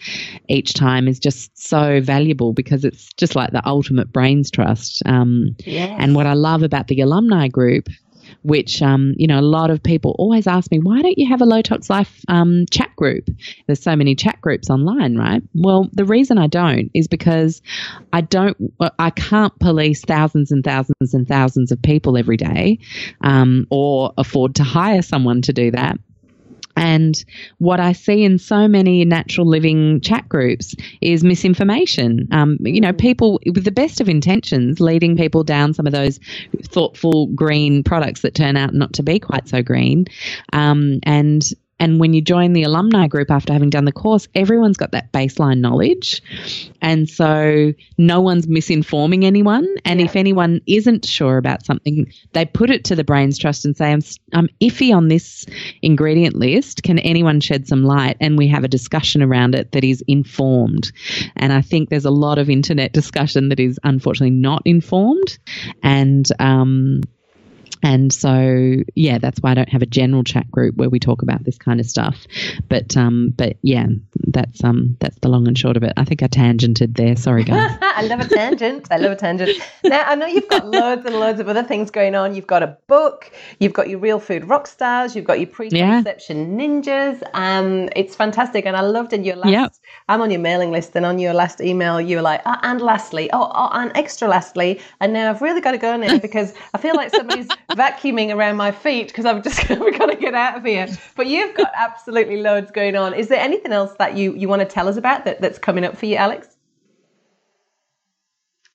each 0.47 0.74
time 0.74 1.07
is 1.07 1.20
just 1.20 1.57
so 1.57 2.01
valuable 2.01 2.53
because 2.53 2.86
it's 2.86 3.09
just 3.18 3.36
like 3.36 3.51
the 3.51 3.65
ultimate 3.68 4.11
brains 4.11 4.51
trust. 4.51 5.01
Um, 5.05 5.55
Yes. 5.65 5.97
And 5.99 6.15
what 6.15 6.26
I 6.26 6.34
love 6.34 6.63
about 6.63 6.88
the 6.88 7.01
alumni 7.01 7.47
group, 7.47 7.89
which 8.43 8.82
um, 8.82 9.13
you 9.18 9.28
know 9.28 9.39
a 9.39 9.41
lot 9.41 9.70
of 9.70 9.82
people 9.82 10.15
always 10.18 10.47
ask 10.47 10.72
me, 10.72 10.80
why 10.80 11.01
don't 11.01 11.18
you 11.18 11.28
have 11.28 11.41
a 11.41 11.45
Low 11.45 11.61
Tox 11.61 11.89
Life 11.89 12.22
um, 12.28 12.65
chat 12.72 12.95
group? 12.95 13.30
There's 13.65 13.82
so 13.82 13.95
many 13.95 14.15
chat 14.15 14.39
groups 14.41 14.70
online, 14.70 15.18
right? 15.18 15.41
Well, 15.53 15.89
the 15.93 16.05
reason 16.05 16.38
I 16.38 16.47
don't 16.47 16.89
is 16.93 17.07
because 17.07 17.61
I 18.13 18.22
don't, 18.22 18.57
I 18.99 19.09
can't 19.09 19.57
police 19.59 20.01
thousands 20.01 20.51
and 20.51 20.63
thousands 20.63 21.13
and 21.13 21.28
thousands 21.28 21.72
of 21.72 21.82
people 21.82 22.18
every 22.18 22.38
day, 22.38 22.80
um, 23.22 23.65
or 23.70 24.13
afford 24.18 24.55
to 24.55 24.63
hire 24.63 25.01
someone 25.01 25.41
to 25.43 25.53
do 25.53 25.72
that. 25.72 25.97
And 26.78 27.23
what 27.57 27.80
I 27.80 27.91
see 27.91 28.23
in 28.23 28.38
so 28.38 28.67
many 28.67 29.03
natural 29.03 29.47
living 29.47 29.99
chat 30.01 30.30
groups 30.30 30.75
is 31.01 31.23
misinformation. 31.23 32.28
Um, 32.32 32.57
you 32.61 32.80
know, 32.80 32.93
people 32.93 33.41
with 33.45 33.65
the 33.65 33.71
best 33.71 33.99
of 33.99 34.07
intentions 34.07 34.80
leading 34.80 35.17
people 35.17 35.43
down 35.43 35.73
some 35.73 35.88
of 35.88 35.93
those 35.93 36.19
thoughtful 36.63 37.28
green 37.28 37.84
products 37.84 38.21
that 38.21 38.36
turn 38.36 38.55
out 38.55 38.73
not 38.73 38.93
to 38.93 39.03
be 39.03 39.19
quite 39.19 39.47
so 39.47 39.61
green. 39.61 40.05
Um, 40.53 40.99
and 41.03 41.43
and 41.80 41.99
when 41.99 42.13
you 42.13 42.21
join 42.21 42.53
the 42.53 42.63
alumni 42.63 43.07
group 43.07 43.30
after 43.30 43.53
having 43.53 43.69
done 43.69 43.86
the 43.86 43.91
course, 43.91 44.28
everyone's 44.34 44.78
got 44.78 44.91
that 44.91 45.11
baseline 45.11 45.59
knowledge. 45.59 46.23
And 46.82 47.07
so 47.09 47.73
no 47.97 48.21
one's 48.21 48.47
misinforming 48.47 49.23
anyone. 49.23 49.67
And 49.86 49.99
Yeah. 49.99 50.05
if 50.05 50.15
anyone 50.15 50.61
isn't 50.65 51.05
sure 51.05 51.38
about 51.38 51.65
something, 51.65 52.11
they 52.34 52.45
put 52.45 52.71
it 52.71 52.86
to 52.86 52.95
the 52.95 53.03
Brains 53.03 53.38
Trust 53.38 53.65
and 53.65 53.78
say, 53.78 53.91
I'm, 53.91 54.01
I'm 54.34 54.49
iffy 54.59 54.95
on 54.95 55.07
this 55.07 55.45
ingredient 55.82 56.36
list. 56.36 56.84
Can 56.84 56.97
anyone 56.99 57.39
shed 57.41 57.67
some 57.67 57.84
light? 57.84 58.17
And 58.19 58.38
we 58.38 58.47
have 58.47 58.63
a 58.63 58.67
discussion 58.67 59.21
around 59.21 59.53
it 59.53 59.71
that 59.73 59.84
is 59.84 60.03
informed. 60.07 60.91
And 61.36 61.53
I 61.53 61.61
think 61.61 61.89
there's 61.89 62.05
a 62.05 62.11
lot 62.11 62.39
of 62.39 62.49
internet 62.49 62.93
discussion 63.01 63.49
that 63.49 63.59
is 63.59 63.80
unfortunately 63.84 64.36
not 64.36 64.63
informed. 64.65 65.38
And, 65.84 66.28
um, 66.39 67.01
and 67.84 68.11
so, 68.11 68.75
yeah, 68.95 69.17
that's 69.19 69.39
why 69.39 69.51
I 69.51 69.53
don't 69.53 69.69
have 69.69 69.82
a 69.82 69.88
general 69.88 70.23
chat 70.23 70.49
group 70.49 70.75
where 70.75 70.89
we 70.89 70.99
talk 70.99 71.21
about 71.21 71.43
this 71.43 71.57
kind 71.57 71.80
of 71.80 71.86
stuff. 71.86 72.25
But, 72.69 72.97
um, 72.97 73.34
but 73.36 73.57
yeah, 73.61 73.88
that's 74.28 74.63
um, 74.63 74.97
that's 74.99 75.17
the 75.19 75.30
long 75.30 75.47
and 75.47 75.57
short 75.57 75.78
of 75.78 75.84
it. 75.84 75.93
I 75.97 76.03
think 76.03 76.23
I 76.23 76.28
tangented 76.28 76.95
there. 76.95 77.15
Sorry, 77.15 77.43
guys. 77.43 77.78
I 77.82 78.03
love 78.03 78.19
a 78.19 78.28
tangent. 78.28 78.88
I 78.91 78.97
love 78.97 79.11
a 79.11 79.15
tangent. 79.15 79.51
Now, 79.84 80.03
I 80.05 80.15
know 80.15 80.25
you've 80.25 80.49
got 80.49 80.67
loads 80.67 81.05
and 81.05 81.15
loads 81.15 81.39
of 81.39 81.47
other 81.47 81.63
things 81.63 81.91
going 81.91 82.15
on. 82.15 82.36
You've 82.36 82.47
got 82.47 82.63
a 82.63 82.78
book, 82.88 83.32
you've 83.59 83.73
got 83.73 83.89
your 83.89 83.99
real 83.99 84.19
food 84.19 84.47
rock 84.47 84.67
stars, 84.67 85.15
you've 85.15 85.25
got 85.25 85.39
your 85.39 85.47
preconception 85.47 86.57
ninjas. 86.57 87.21
Um, 87.34 87.89
it's 87.95 88.15
fantastic. 88.15 88.65
And 88.65 88.75
I 88.75 88.82
loved 88.82 89.13
in 89.13 89.23
your 89.23 89.36
last, 89.36 89.51
Yep. 89.51 89.73
I'm 90.09 90.21
on 90.21 90.32
your 90.32 90.41
mailing 90.41 90.71
list, 90.71 90.95
and 90.95 91.05
on 91.05 91.19
your 91.19 91.34
last 91.34 91.61
email, 91.61 91.99
you 92.01 92.17
were 92.17 92.21
like, 92.21 92.41
oh, 92.45 92.55
and 92.63 92.82
lastly, 92.82 93.30
oh, 93.32 93.51
oh, 93.53 93.69
and 93.73 93.91
extra 93.95 94.28
lastly. 94.28 94.82
And 94.99 95.13
now 95.13 95.30
I've 95.30 95.41
really 95.41 95.61
got 95.61 95.71
to 95.71 95.78
go 95.78 95.95
now 95.97 96.17
because 96.17 96.53
I 96.73 96.78
feel 96.78 96.95
like 96.95 97.11
somebody's 97.11 97.47
vacuuming 97.72 98.34
around 98.34 98.55
my 98.55 98.72
feet 98.72 99.07
because 99.07 99.26
I've 99.26 99.43
just 99.43 99.68
got 99.68 100.05
to 100.07 100.15
get 100.15 100.34
out 100.34 100.57
of 100.57 100.63
here. 100.63 100.88
But 101.15 101.28
you've 101.28 101.55
got 101.55 101.72
absolutely 101.76 102.41
loads 102.41 102.72
going 102.72 102.95
on. 102.95 103.13
Is 103.13 103.28
there 103.28 103.39
anything 103.39 103.74
else 103.74 103.93
that 103.99 104.15
you, 104.15 104.34
you 104.36 104.47
want 104.47 104.61
to 104.61 104.65
tell 104.68 104.88
us 104.88 104.97
about 104.97 105.26
that, 105.26 105.41
that's 105.41 105.59
coming 105.59 105.84
up 105.84 105.97
for 105.97 106.05
you, 106.05 106.15
Alex? 106.15 106.47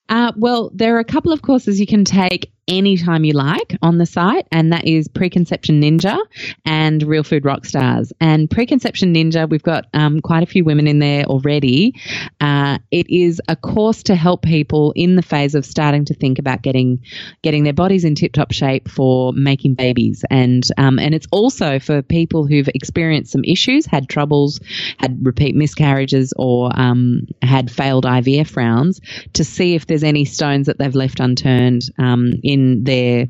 Uh, 0.09 0.32
well, 0.36 0.70
there 0.74 0.95
are 0.97 1.01
a 1.01 1.05
couple 1.05 1.32
of 1.32 1.40
courses 1.40 1.80
you 1.80 1.86
can 1.86 2.05
take 2.05 2.51
anytime 2.68 3.24
you 3.24 3.32
like 3.32 3.76
on 3.82 3.98
the 3.98 4.06
site, 4.06 4.46
and 4.52 4.72
that 4.72 4.86
is 4.86 5.08
Preconception 5.08 5.80
Ninja 5.80 6.18
and 6.64 7.02
Real 7.02 7.24
Food 7.24 7.42
Rockstars. 7.42 8.12
And 8.20 8.48
Preconception 8.48 9.14
Ninja, 9.14 9.48
we've 9.48 9.62
got 9.62 9.86
um, 9.94 10.20
quite 10.20 10.42
a 10.42 10.46
few 10.46 10.64
women 10.64 10.86
in 10.86 10.98
there 10.98 11.24
already. 11.24 11.94
Uh, 12.40 12.78
it 12.90 13.10
is 13.10 13.40
a 13.48 13.56
course 13.56 14.04
to 14.04 14.14
help 14.14 14.42
people 14.42 14.92
in 14.94 15.16
the 15.16 15.22
phase 15.22 15.54
of 15.54 15.66
starting 15.66 16.04
to 16.06 16.14
think 16.14 16.38
about 16.38 16.62
getting 16.62 17.00
getting 17.42 17.64
their 17.64 17.72
bodies 17.72 18.04
in 18.04 18.14
tip 18.14 18.32
top 18.32 18.52
shape 18.52 18.88
for 18.88 19.32
making 19.32 19.74
babies, 19.74 20.24
and 20.30 20.64
um, 20.78 20.98
and 20.98 21.14
it's 21.14 21.26
also 21.32 21.78
for 21.78 22.02
people 22.02 22.46
who've 22.46 22.68
experienced 22.68 23.32
some 23.32 23.44
issues, 23.44 23.86
had 23.86 24.08
troubles, 24.08 24.60
had 24.98 25.24
repeat 25.24 25.54
miscarriages, 25.54 26.32
or 26.36 26.70
um, 26.78 27.26
had 27.42 27.70
failed 27.70 28.04
IVF 28.04 28.56
rounds, 28.56 29.00
to 29.32 29.44
see 29.44 29.74
if 29.74 29.86
there's 29.86 30.04
any 30.04 30.24
stones 30.24 30.66
that 30.66 30.78
they've 30.78 30.94
left 30.94 31.20
unturned 31.20 31.82
um, 31.98 32.34
in 32.53 32.84
their 32.84 33.26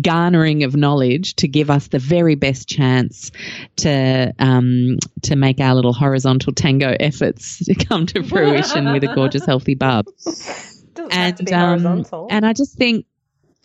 garnering 0.00 0.62
of 0.64 0.74
knowledge 0.74 1.34
to 1.36 1.46
give 1.46 1.68
us 1.70 1.88
the 1.88 1.98
very 1.98 2.34
best 2.34 2.66
chance 2.66 3.30
to 3.76 4.32
um, 4.38 4.96
to 5.22 5.36
make 5.36 5.60
our 5.60 5.74
little 5.74 5.92
horizontal 5.92 6.52
tango 6.54 6.96
efforts 6.98 7.58
to 7.64 7.74
come 7.74 8.06
to 8.06 8.22
fruition 8.22 8.92
with 8.92 9.04
a 9.04 9.14
gorgeous 9.14 9.44
healthy 9.44 9.74
bub. 9.74 10.06
Doesn't 10.94 11.12
have 11.12 11.34
to 11.36 11.40
And 11.40 11.46
be 11.46 11.52
um, 11.52 11.68
horizontal. 11.68 12.26
and 12.30 12.46
I 12.46 12.52
just 12.52 12.76
think 12.76 13.06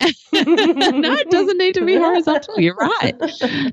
no, 0.00 0.08
it 0.32 1.28
doesn't 1.30 1.58
need 1.58 1.74
to 1.74 1.84
be 1.84 1.96
horizontal. 1.96 2.60
You're 2.60 2.76
right. 2.76 3.14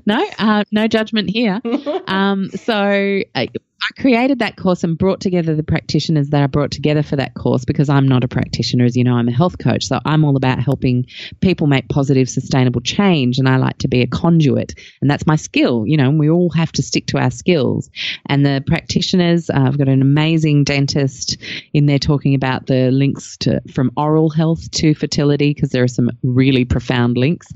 No, 0.06 0.26
uh, 0.38 0.64
no 0.72 0.88
judgment 0.88 1.30
here. 1.30 1.60
Um, 2.08 2.50
so 2.50 2.74
I, 2.74 3.48
I 3.82 4.00
created 4.00 4.38
that 4.38 4.56
course 4.56 4.82
and 4.84 4.96
brought 4.96 5.20
together 5.20 5.54
the 5.54 5.62
practitioners 5.62 6.30
that 6.30 6.42
I 6.42 6.46
brought 6.46 6.70
together 6.70 7.02
for 7.02 7.16
that 7.16 7.34
course 7.34 7.64
because 7.64 7.88
I'm 7.88 8.08
not 8.08 8.24
a 8.24 8.28
practitioner, 8.28 8.84
as 8.84 8.96
you 8.96 9.04
know, 9.04 9.14
I'm 9.14 9.28
a 9.28 9.32
health 9.32 9.58
coach. 9.58 9.84
So 9.84 10.00
I'm 10.04 10.24
all 10.24 10.36
about 10.36 10.60
helping 10.60 11.06
people 11.40 11.66
make 11.66 11.88
positive, 11.88 12.28
sustainable 12.28 12.80
change. 12.80 13.38
And 13.38 13.48
I 13.48 13.56
like 13.56 13.78
to 13.78 13.88
be 13.88 14.00
a 14.00 14.06
conduit. 14.06 14.74
And 15.00 15.10
that's 15.10 15.26
my 15.26 15.36
skill. 15.36 15.86
You 15.86 15.98
know, 15.98 16.10
we 16.10 16.30
all 16.30 16.50
have 16.50 16.72
to 16.72 16.82
stick 16.82 17.06
to 17.08 17.18
our 17.18 17.30
skills. 17.30 17.90
And 18.26 18.46
the 18.46 18.64
practitioners, 18.66 19.50
uh, 19.50 19.64
I've 19.66 19.78
got 19.78 19.88
an 19.88 20.02
amazing 20.02 20.64
dentist 20.64 21.36
in 21.72 21.86
there 21.86 21.98
talking 21.98 22.34
about 22.34 22.66
the 22.66 22.90
links 22.90 23.36
to 23.38 23.60
from 23.72 23.92
oral 23.96 24.30
health 24.30 24.70
to 24.72 24.94
fertility 24.94 25.52
because 25.52 25.70
there 25.70 25.82
are 25.82 25.88
some 25.88 26.10
really 26.22 26.64
profound 26.64 27.18
links, 27.18 27.48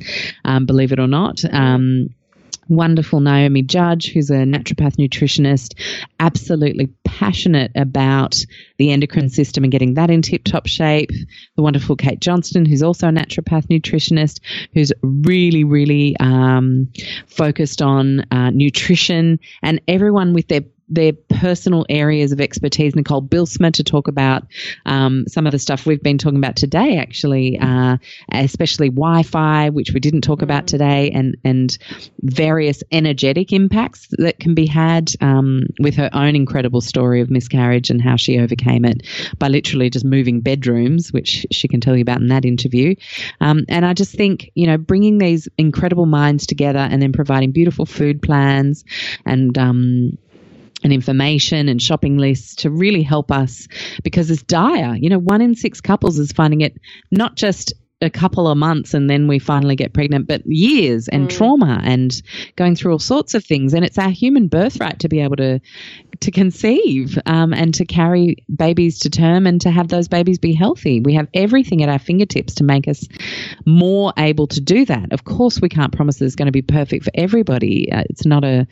um, 0.44 0.66
believe 0.66 0.92
it 0.92 1.00
or 1.00 1.08
not. 1.08 1.42
Um, 1.50 2.10
wonderful 2.70 3.20
Naomi 3.20 3.62
Judge, 3.62 4.12
who's 4.12 4.30
a 4.30 4.44
naturopath 4.44 4.96
nutritionist, 4.96 5.74
absolutely 6.18 6.86
passionate 7.04 7.72
about 7.74 8.36
the 8.78 8.90
endocrine 8.92 9.28
system 9.28 9.64
and 9.64 9.72
getting 9.72 9.94
that 9.94 10.10
in 10.10 10.22
tip 10.22 10.44
top 10.44 10.66
shape. 10.66 11.10
The 11.56 11.62
wonderful 11.62 11.96
Kate 11.96 12.20
Johnston, 12.20 12.64
who's 12.64 12.82
also 12.82 13.08
a 13.08 13.12
naturopath 13.12 13.66
nutritionist, 13.66 14.40
who's 14.72 14.92
really, 15.02 15.64
really 15.64 16.16
um, 16.20 16.88
focused 17.26 17.82
on 17.82 18.20
uh, 18.30 18.50
nutrition 18.50 19.40
and 19.62 19.80
everyone 19.88 20.32
with 20.32 20.48
their 20.48 20.62
their 20.90 21.12
personal 21.12 21.86
areas 21.88 22.32
of 22.32 22.40
expertise. 22.40 22.94
Nicole 22.94 23.22
Bijlsma 23.22 23.72
to 23.74 23.84
talk 23.84 24.08
about 24.08 24.46
um, 24.84 25.24
some 25.28 25.46
of 25.46 25.52
the 25.52 25.58
stuff 25.58 25.86
we've 25.86 26.02
been 26.02 26.18
talking 26.18 26.38
about 26.38 26.56
today, 26.56 26.98
actually, 26.98 27.58
uh, 27.58 27.96
especially 28.30 28.90
Wi-Fi, 28.90 29.70
which 29.70 29.92
we 29.92 30.00
didn't 30.00 30.22
talk 30.22 30.42
about 30.42 30.66
today, 30.66 31.10
and 31.10 31.36
and 31.44 31.78
various 32.20 32.82
energetic 32.90 33.52
impacts 33.52 34.08
that 34.18 34.38
can 34.40 34.54
be 34.54 34.66
had 34.66 35.12
um, 35.20 35.62
with 35.78 35.94
her 35.94 36.10
own 36.12 36.34
incredible 36.34 36.80
story 36.80 37.20
of 37.20 37.30
miscarriage 37.30 37.90
and 37.90 38.02
how 38.02 38.16
she 38.16 38.38
overcame 38.38 38.84
it 38.84 39.06
by 39.38 39.48
literally 39.48 39.90
just 39.90 40.04
moving 40.04 40.40
bedrooms, 40.40 41.12
which 41.12 41.46
she 41.52 41.68
can 41.68 41.80
tell 41.80 41.96
you 41.96 42.02
about 42.02 42.20
in 42.20 42.28
that 42.28 42.44
interview. 42.44 42.94
Um, 43.40 43.64
and 43.68 43.86
I 43.86 43.94
just 43.94 44.14
think, 44.14 44.50
you 44.54 44.66
know, 44.66 44.76
bringing 44.76 45.18
these 45.18 45.48
incredible 45.56 46.06
minds 46.06 46.46
together 46.46 46.80
and 46.80 47.00
then 47.00 47.12
providing 47.12 47.52
beautiful 47.52 47.86
food 47.86 48.20
plans 48.22 48.84
and 49.24 49.56
um, 49.56 50.18
and 50.82 50.92
information 50.92 51.68
and 51.68 51.80
shopping 51.80 52.16
lists 52.18 52.54
to 52.56 52.70
really 52.70 53.02
help 53.02 53.30
us 53.30 53.68
because 54.02 54.30
it's 54.30 54.42
dire. 54.42 54.96
You 54.96 55.10
know, 55.10 55.18
one 55.18 55.40
in 55.40 55.54
six 55.54 55.80
couples 55.80 56.18
is 56.18 56.32
finding 56.32 56.60
it 56.60 56.76
not 57.10 57.36
just 57.36 57.72
a 58.02 58.10
couple 58.10 58.48
of 58.48 58.56
months 58.56 58.94
and 58.94 59.10
then 59.10 59.28
we 59.28 59.38
finally 59.38 59.76
get 59.76 59.92
pregnant, 59.92 60.26
but 60.26 60.42
years 60.46 61.08
and 61.08 61.30
trauma 61.30 61.80
and 61.84 62.22
going 62.56 62.74
through 62.74 62.92
all 62.92 62.98
sorts 62.98 63.34
of 63.34 63.44
things. 63.44 63.74
And 63.74 63.84
it's 63.84 63.98
our 63.98 64.08
human 64.08 64.48
birthright 64.48 65.00
to 65.00 65.08
be 65.08 65.20
able 65.20 65.36
to 65.36 65.60
to 66.20 66.30
conceive 66.30 67.18
um, 67.26 67.52
and 67.54 67.72
to 67.74 67.84
carry 67.84 68.36
babies 68.54 68.98
to 69.00 69.10
term 69.10 69.46
and 69.46 69.60
to 69.62 69.70
have 69.70 69.88
those 69.88 70.08
babies 70.08 70.38
be 70.38 70.52
healthy. 70.52 71.00
We 71.00 71.14
have 71.14 71.28
everything 71.32 71.82
at 71.82 71.88
our 71.88 71.98
fingertips 71.98 72.54
to 72.56 72.64
make 72.64 72.88
us 72.88 73.06
more 73.64 74.12
able 74.18 74.46
to 74.48 74.60
do 74.60 74.84
that. 74.84 75.12
Of 75.12 75.24
course, 75.24 75.60
we 75.60 75.68
can't 75.68 75.92
promise 75.92 76.20
it's 76.20 76.36
going 76.36 76.46
to 76.46 76.52
be 76.52 76.62
perfect 76.62 77.04
for 77.04 77.12
everybody. 77.14 77.90
Uh, 77.90 78.04
it's 78.10 78.26
not 78.26 78.44
a 78.44 78.66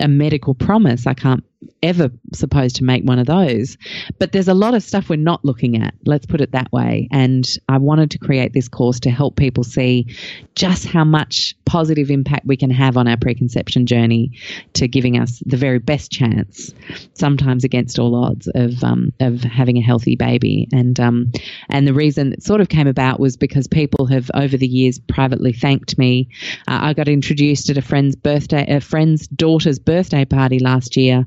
a 0.00 0.08
medical 0.08 0.54
promise. 0.54 1.06
I 1.06 1.14
can't 1.14 1.44
ever 1.82 2.10
supposed 2.32 2.76
to 2.76 2.84
make 2.84 3.04
one 3.04 3.18
of 3.18 3.26
those. 3.26 3.76
But 4.18 4.32
there's 4.32 4.48
a 4.48 4.54
lot 4.54 4.74
of 4.74 4.82
stuff 4.82 5.08
we're 5.08 5.16
not 5.16 5.44
looking 5.44 5.82
at. 5.82 5.94
Let's 6.04 6.26
put 6.26 6.40
it 6.40 6.52
that 6.52 6.72
way. 6.72 7.08
And 7.10 7.46
I 7.68 7.78
wanted 7.78 8.10
to 8.12 8.18
create 8.18 8.52
this 8.52 8.68
course 8.68 9.00
to 9.00 9.10
help 9.10 9.36
people 9.36 9.64
see 9.64 10.14
just 10.54 10.86
how 10.86 11.04
much 11.04 11.54
positive 11.64 12.10
impact 12.10 12.46
we 12.46 12.56
can 12.56 12.70
have 12.70 12.96
on 12.96 13.08
our 13.08 13.16
preconception 13.16 13.86
journey 13.86 14.32
to 14.74 14.88
giving 14.88 15.18
us 15.18 15.42
the 15.44 15.56
very 15.56 15.78
best 15.78 16.10
chance, 16.10 16.72
sometimes 17.14 17.64
against 17.64 17.98
all 17.98 18.14
odds, 18.14 18.48
of 18.54 18.82
um, 18.82 19.12
of 19.20 19.42
having 19.42 19.76
a 19.76 19.82
healthy 19.82 20.16
baby. 20.16 20.68
And 20.72 20.98
um, 20.98 21.32
and 21.68 21.86
the 21.86 21.94
reason 21.94 22.32
it 22.32 22.42
sort 22.42 22.60
of 22.60 22.68
came 22.68 22.86
about 22.86 23.20
was 23.20 23.36
because 23.36 23.66
people 23.66 24.06
have 24.06 24.30
over 24.34 24.56
the 24.56 24.66
years 24.66 24.98
privately 24.98 25.52
thanked 25.52 25.98
me. 25.98 26.28
Uh, 26.68 26.78
I 26.82 26.94
got 26.94 27.08
introduced 27.08 27.70
at 27.70 27.78
a 27.78 27.82
friend's 27.82 28.16
birthday, 28.16 28.64
a 28.68 28.80
friend's 28.80 29.26
daughter's 29.28 29.78
birthday 29.78 30.24
party 30.24 30.58
last 30.58 30.96
year. 30.96 31.26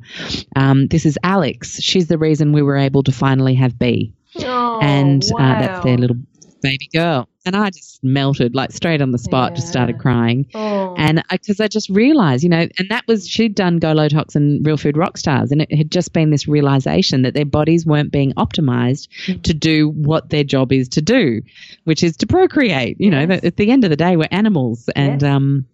Um, 0.56 0.88
this 0.88 1.06
is 1.06 1.18
Alex. 1.24 1.80
She's 1.82 2.08
the 2.08 2.18
reason 2.18 2.52
we 2.54 2.62
were 2.62 2.78
able 2.78 3.04
to 3.04 3.12
finally 3.12 3.56
have 3.56 3.78
B, 3.80 4.14
Oh, 4.38 4.80
and 4.82 5.24
uh, 5.38 5.60
that's 5.60 5.84
their 5.86 5.98
little 5.98 6.18
baby 6.62 6.90
girl. 6.94 7.28
And 7.46 7.56
I 7.56 7.70
just 7.70 8.04
melted 8.04 8.54
like 8.54 8.72
straight 8.72 9.02
on 9.02 9.12
the 9.12 9.18
spot, 9.18 9.56
just 9.56 9.70
started 9.70 9.98
crying. 9.98 10.46
Oh. 10.54 10.94
And 10.98 11.24
because 11.32 11.60
I, 11.60 11.68
just 11.68 11.90
realized, 11.90 12.44
you 12.44 12.50
know, 12.50 12.68
and 12.78 12.90
that 12.90 13.08
was, 13.08 13.28
she'd 13.28 13.56
done 13.56 13.78
Go 13.80 13.94
Low 13.94 14.08
Tox 14.10 14.36
and 14.36 14.64
Real 14.68 14.78
Food 14.78 14.96
Rockstars. 14.96 15.52
And 15.52 15.62
it 15.62 15.74
had 15.76 15.90
just 15.90 16.14
been 16.14 16.30
this 16.32 16.48
realization 16.48 17.22
that 17.24 17.34
their 17.34 17.46
bodies 17.46 17.86
weren't 17.88 18.12
being 18.12 18.34
optimized 18.34 19.08
Mm. 19.26 19.42
to 19.44 19.54
do 19.54 19.90
what 19.90 20.30
their 20.30 20.44
job 20.44 20.72
is 20.74 20.90
to 20.90 21.02
do, 21.02 21.42
which 21.86 22.04
is 22.04 22.18
to 22.18 22.28
procreate. 22.28 22.98
You 23.00 23.10
know, 23.10 23.22
Yes. 23.22 23.30
that 23.30 23.46
at 23.46 23.56
the 23.58 23.72
end 23.72 23.84
of 23.86 23.90
the 23.90 23.96
day, 23.96 24.16
we're 24.18 24.28
animals. 24.30 24.90
And, 24.96 25.22
Yes. 25.22 25.32
um, 25.32 25.66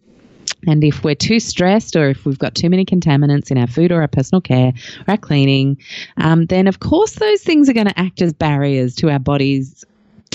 and 0.68 0.84
if 0.84 1.03
we're 1.03 1.16
too 1.16 1.39
stressed 1.39 1.95
or 1.95 2.09
if 2.09 2.26
we've 2.26 2.39
got 2.39 2.55
too 2.55 2.70
many 2.70 2.86
contaminants 2.86 3.51
in 3.51 3.57
our 3.57 3.68
food 3.68 3.91
or 3.91 4.01
our 4.01 4.07
personal 4.07 4.41
care 4.41 4.74
or 5.07 5.11
our 5.11 5.18
cleaning, 5.18 5.78
um, 6.18 6.45
then 6.47 6.68
of 6.68 6.80
course 6.80 7.13
those 7.13 7.41
things 7.41 7.70
are 7.70 7.74
going 7.74 7.88
to 7.88 7.99
act 7.99 8.22
as 8.22 8.34
barriers 8.34 8.95
to 8.95 9.09
our 9.09 9.20
bodies 9.20 9.86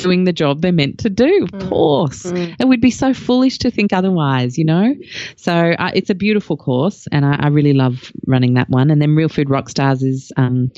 doing 0.03 0.25
the 0.25 0.33
job 0.33 0.61
they're 0.61 0.73
meant 0.73 0.99
to 1.01 1.11
do. 1.11 1.47
Of 1.53 1.69
course. 1.69 2.25
Mm. 2.25 2.57
And 2.59 2.69
we'd 2.69 2.81
be 2.81 2.91
so 2.91 3.15
foolish 3.15 3.59
to 3.59 3.71
think 3.71 3.93
otherwise, 3.93 4.59
you 4.59 4.65
know? 4.65 4.95
So 5.37 5.53
uh, 5.53 5.91
it's 5.95 6.11
a 6.11 6.15
beautiful 6.15 6.57
course, 6.57 7.07
and 7.13 7.25
I, 7.25 7.37
I 7.41 7.49
really 7.49 7.73
love 7.73 8.13
running 8.27 8.55
that 8.55 8.69
one. 8.69 8.91
And 8.91 9.01
then 9.01 9.15
Real 9.15 9.29
Food 9.29 9.49
Rockstars 9.49 10.03
is 10.03 10.33
um, 10.37 10.71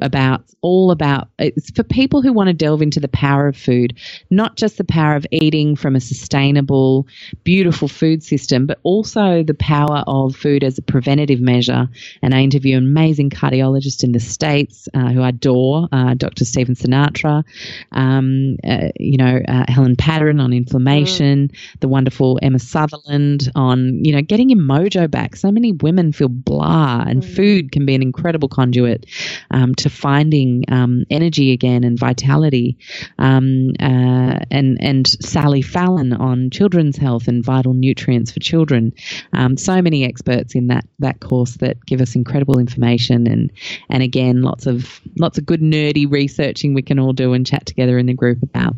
about 0.00 0.44
all 0.60 0.90
about 0.90 1.28
it's 1.38 1.70
for 1.70 1.82
people 1.82 2.22
who 2.22 2.32
want 2.32 2.48
to 2.48 2.54
delve 2.54 2.82
into 2.82 3.00
the 3.00 3.08
power 3.08 3.48
of 3.48 3.56
food, 3.56 3.98
not 4.30 4.56
just 4.56 4.78
the 4.78 4.84
power 4.84 5.16
of 5.16 5.26
eating 5.30 5.76
from 5.76 5.96
a 5.96 6.00
sustainable, 6.00 7.06
beautiful 7.44 7.88
food 7.88 8.22
system, 8.22 8.66
but 8.66 8.78
also 8.82 9.42
the 9.42 9.54
power 9.54 10.04
of 10.06 10.36
food 10.36 10.62
as 10.64 10.78
a 10.78 10.82
preventative 10.82 11.40
measure. 11.40 11.88
And 12.22 12.34
I 12.34 12.40
interview 12.42 12.76
an 12.76 12.84
amazing 12.84 13.30
cardiologist 13.30 14.04
in 14.04 14.12
the 14.12 14.20
States 14.20 14.88
uh, 14.94 15.10
who 15.10 15.20
I 15.20 15.30
adore, 15.30 15.88
uh, 15.90 16.14
Dr. 16.14 16.44
Stephen 16.44 16.74
Sinatra, 16.74 17.44
um, 17.90 18.56
uh, 18.64 18.88
you 18.98 19.16
know, 19.16 19.40
uh, 19.48 19.64
Helen 19.68 19.96
Patterson 19.96 20.40
on 20.40 20.52
inflammation, 20.52 21.50
the 21.80 21.88
wonderful 21.88 22.38
Emma 22.42 22.58
Sutherland 22.58 23.50
on, 23.54 24.04
you 24.04 24.12
know, 24.12 24.22
getting 24.22 24.50
your 24.50 24.60
mojo 24.60 25.10
back. 25.10 25.36
So 25.36 25.50
many 25.50 25.72
women 25.72 26.12
feel 26.12 26.28
blah, 26.28 27.04
and 27.06 27.24
food 27.24 27.72
can 27.72 27.86
be 27.86 27.94
an 27.94 28.02
incredible 28.02 28.48
conduit 28.48 29.06
um, 29.50 29.74
to 29.76 29.90
finding 29.90 30.64
um, 30.68 31.04
energy 31.10 31.52
again 31.52 31.84
and 31.84 31.98
vitality. 31.98 32.78
Um, 33.18 33.72
uh, 33.80 34.40
and 34.50 34.78
and 34.80 35.06
Sally 35.06 35.62
Fallon 35.62 36.12
on 36.12 36.50
children's 36.50 36.96
health 36.96 37.28
and 37.28 37.44
vital 37.44 37.74
nutrients 37.74 38.32
for 38.32 38.40
children. 38.40 38.92
Um, 39.32 39.56
so 39.56 39.82
many 39.82 40.04
experts 40.04 40.54
in 40.54 40.68
that 40.68 40.84
that 40.98 41.20
course 41.20 41.56
that 41.56 41.84
give 41.86 42.00
us 42.00 42.14
incredible 42.14 42.58
information 42.58 43.26
and 43.26 43.52
and 43.90 44.02
again 44.02 44.42
lots 44.42 44.66
of 44.66 45.00
lots 45.18 45.38
of 45.38 45.46
good 45.46 45.60
nerdy 45.60 46.10
researching 46.10 46.74
we 46.74 46.82
can 46.82 46.98
all 46.98 47.12
do 47.12 47.32
and 47.32 47.46
chat 47.46 47.66
together 47.66 47.98
in 47.98 48.06
the 48.06 48.14
group 48.14 48.38
about. 48.54 48.76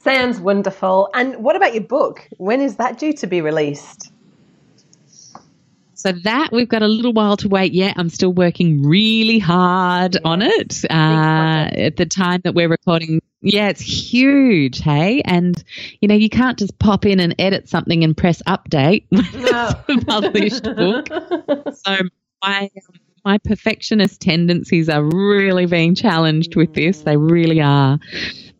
Sounds 0.00 0.40
wonderful. 0.40 1.08
And 1.14 1.36
what 1.36 1.54
about 1.56 1.74
your 1.74 1.84
book? 1.84 2.26
When 2.38 2.60
is 2.60 2.76
that 2.76 2.98
due 2.98 3.12
to 3.14 3.26
be 3.26 3.40
released? 3.40 4.10
So 5.94 6.10
that 6.10 6.50
we've 6.50 6.68
got 6.68 6.82
a 6.82 6.88
little 6.88 7.12
while 7.12 7.36
to 7.36 7.48
wait 7.48 7.72
yet. 7.72 7.94
I'm 7.96 8.08
still 8.08 8.32
working 8.32 8.82
really 8.82 9.38
hard 9.38 10.16
on 10.24 10.42
it. 10.42 10.84
Uh, 10.90 11.68
at 11.70 11.96
the 11.96 12.06
time 12.06 12.40
that 12.42 12.56
we're 12.56 12.68
recording, 12.68 13.20
yeah, 13.40 13.68
it's 13.68 13.80
huge, 13.80 14.80
hey. 14.80 15.22
And 15.24 15.62
you 16.00 16.08
know, 16.08 16.16
you 16.16 16.28
can't 16.28 16.58
just 16.58 16.76
pop 16.80 17.06
in 17.06 17.20
and 17.20 17.36
edit 17.38 17.68
something 17.68 18.02
and 18.02 18.16
press 18.16 18.42
update 18.48 19.04
No. 19.12 19.70
it's 19.88 20.02
a 20.02 20.06
published 20.06 20.64
book. 20.64 21.08
So 21.86 21.96
my 22.42 22.68
my 23.24 23.38
perfectionist 23.38 24.20
tendencies 24.20 24.88
are 24.88 25.04
really 25.04 25.66
being 25.66 25.94
challenged 25.94 26.56
with 26.56 26.74
this. 26.74 27.02
They 27.02 27.16
really 27.16 27.60
are. 27.60 28.00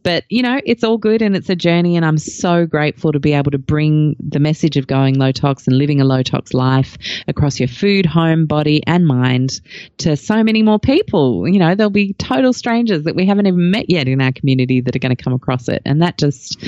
But 0.02 0.24
you 0.28 0.42
know, 0.42 0.60
it's 0.64 0.84
all 0.84 0.98
good 0.98 1.22
and 1.22 1.36
it's 1.36 1.48
a 1.48 1.56
journey, 1.56 1.96
and 1.96 2.04
I'm 2.04 2.18
so 2.18 2.66
grateful 2.66 3.12
to 3.12 3.20
be 3.20 3.32
able 3.32 3.50
to 3.52 3.58
bring 3.58 4.16
the 4.18 4.40
message 4.40 4.76
of 4.76 4.86
going 4.86 5.18
low 5.18 5.32
tox 5.32 5.66
and 5.66 5.76
living 5.78 6.00
a 6.00 6.04
low 6.04 6.22
tox 6.22 6.54
life 6.54 6.96
across 7.28 7.60
your 7.60 7.68
food, 7.68 8.06
home, 8.06 8.46
body, 8.46 8.82
and 8.86 9.06
mind 9.06 9.60
to 9.98 10.16
so 10.16 10.42
many 10.42 10.62
more 10.62 10.78
people. 10.78 11.48
You 11.48 11.58
know, 11.58 11.74
there'll 11.74 11.90
be 11.90 12.14
total 12.14 12.52
strangers 12.52 13.04
that 13.04 13.14
we 13.14 13.26
haven't 13.26 13.46
even 13.46 13.70
met 13.70 13.88
yet 13.88 14.08
in 14.08 14.20
our 14.20 14.32
community 14.32 14.80
that 14.80 14.96
are 14.96 15.00
going 15.00 15.14
to 15.14 15.22
come 15.22 15.32
across 15.32 15.68
it, 15.68 15.82
and 15.84 16.02
that 16.02 16.18
just 16.18 16.62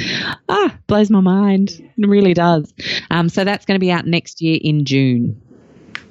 ah 0.49 0.76
blows 0.87 1.11
my 1.11 1.20
mind. 1.20 1.70
It 1.70 2.09
really 2.09 2.35
does. 2.35 2.72
Um, 3.11 3.28
so 3.28 3.45
that's 3.45 3.64
going 3.64 3.76
to 3.76 3.85
be 3.85 3.91
out 3.91 4.07
next 4.07 4.41
year 4.41 4.59
in 4.61 4.85
June. 4.85 5.41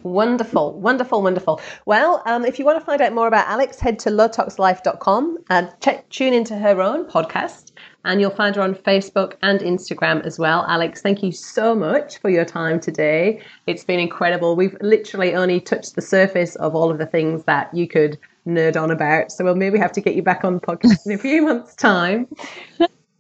Wonderful, 0.04 0.80
wonderful, 0.80 1.22
wonderful. 1.22 1.62
Well, 1.86 2.22
um, 2.26 2.44
if 2.46 2.60
you 2.60 2.66
want 2.66 2.78
to 2.80 2.86
find 2.86 3.02
out 3.02 3.14
more 3.14 3.28
about 3.28 3.48
Alex, 3.48 3.80
head 3.80 4.00
to 4.00 4.10
lowtoxlife.com 4.10 5.38
and 5.50 5.74
check, 5.82 6.10
tune 6.10 6.34
into 6.34 6.58
her 6.58 6.82
own 6.82 7.06
podcast. 7.06 7.72
And 8.06 8.20
you'll 8.20 8.32
find 8.32 8.54
her 8.58 8.62
on 8.62 8.76
Facebook 8.76 9.36
and 9.42 9.62
Instagram 9.62 10.26
as 10.26 10.38
well. 10.38 10.66
Alex, 10.68 11.02
thank 11.02 11.24
you 11.24 11.32
so 11.32 11.74
much 11.74 12.18
for 12.18 12.30
your 12.30 12.44
time 12.44 12.82
today. 12.82 13.42
It's 13.66 13.86
been 13.86 14.00
incredible. 14.00 14.58
We've 14.58 14.76
literally 14.82 15.34
only 15.34 15.62
touched 15.62 15.96
the 15.96 16.02
surface 16.02 16.58
of 16.58 16.76
all 16.76 16.92
of 16.92 16.98
the 16.98 17.06
things 17.06 17.46
that 17.46 17.74
you 17.74 17.88
could 17.88 18.20
nerd 18.46 18.76
on 18.76 18.92
about. 18.92 19.32
So 19.32 19.46
we'll 19.46 19.56
maybe 19.56 19.80
have 19.80 19.94
to 19.94 20.02
get 20.02 20.16
you 20.16 20.22
back 20.22 20.44
on 20.44 20.56
the 20.56 20.60
podcast 20.60 21.06
in 21.06 21.14
a 21.14 21.18
few 21.18 21.44
months' 21.44 21.76
time. 21.76 22.28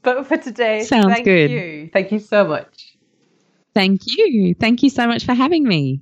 But 0.02 0.28
for 0.28 0.36
today, 0.36 0.84
Sounds 0.84 1.06
thank 1.06 1.24
good. 1.24 1.50
you. 1.50 1.90
Thank 1.94 2.12
you 2.12 2.20
so 2.20 2.46
much. 2.46 2.98
Thank 3.74 4.02
you. 4.06 4.54
Thank 4.54 4.84
you 4.84 4.90
so 4.90 5.08
much 5.08 5.26
for 5.26 5.34
having 5.34 5.64
me. 5.64 6.02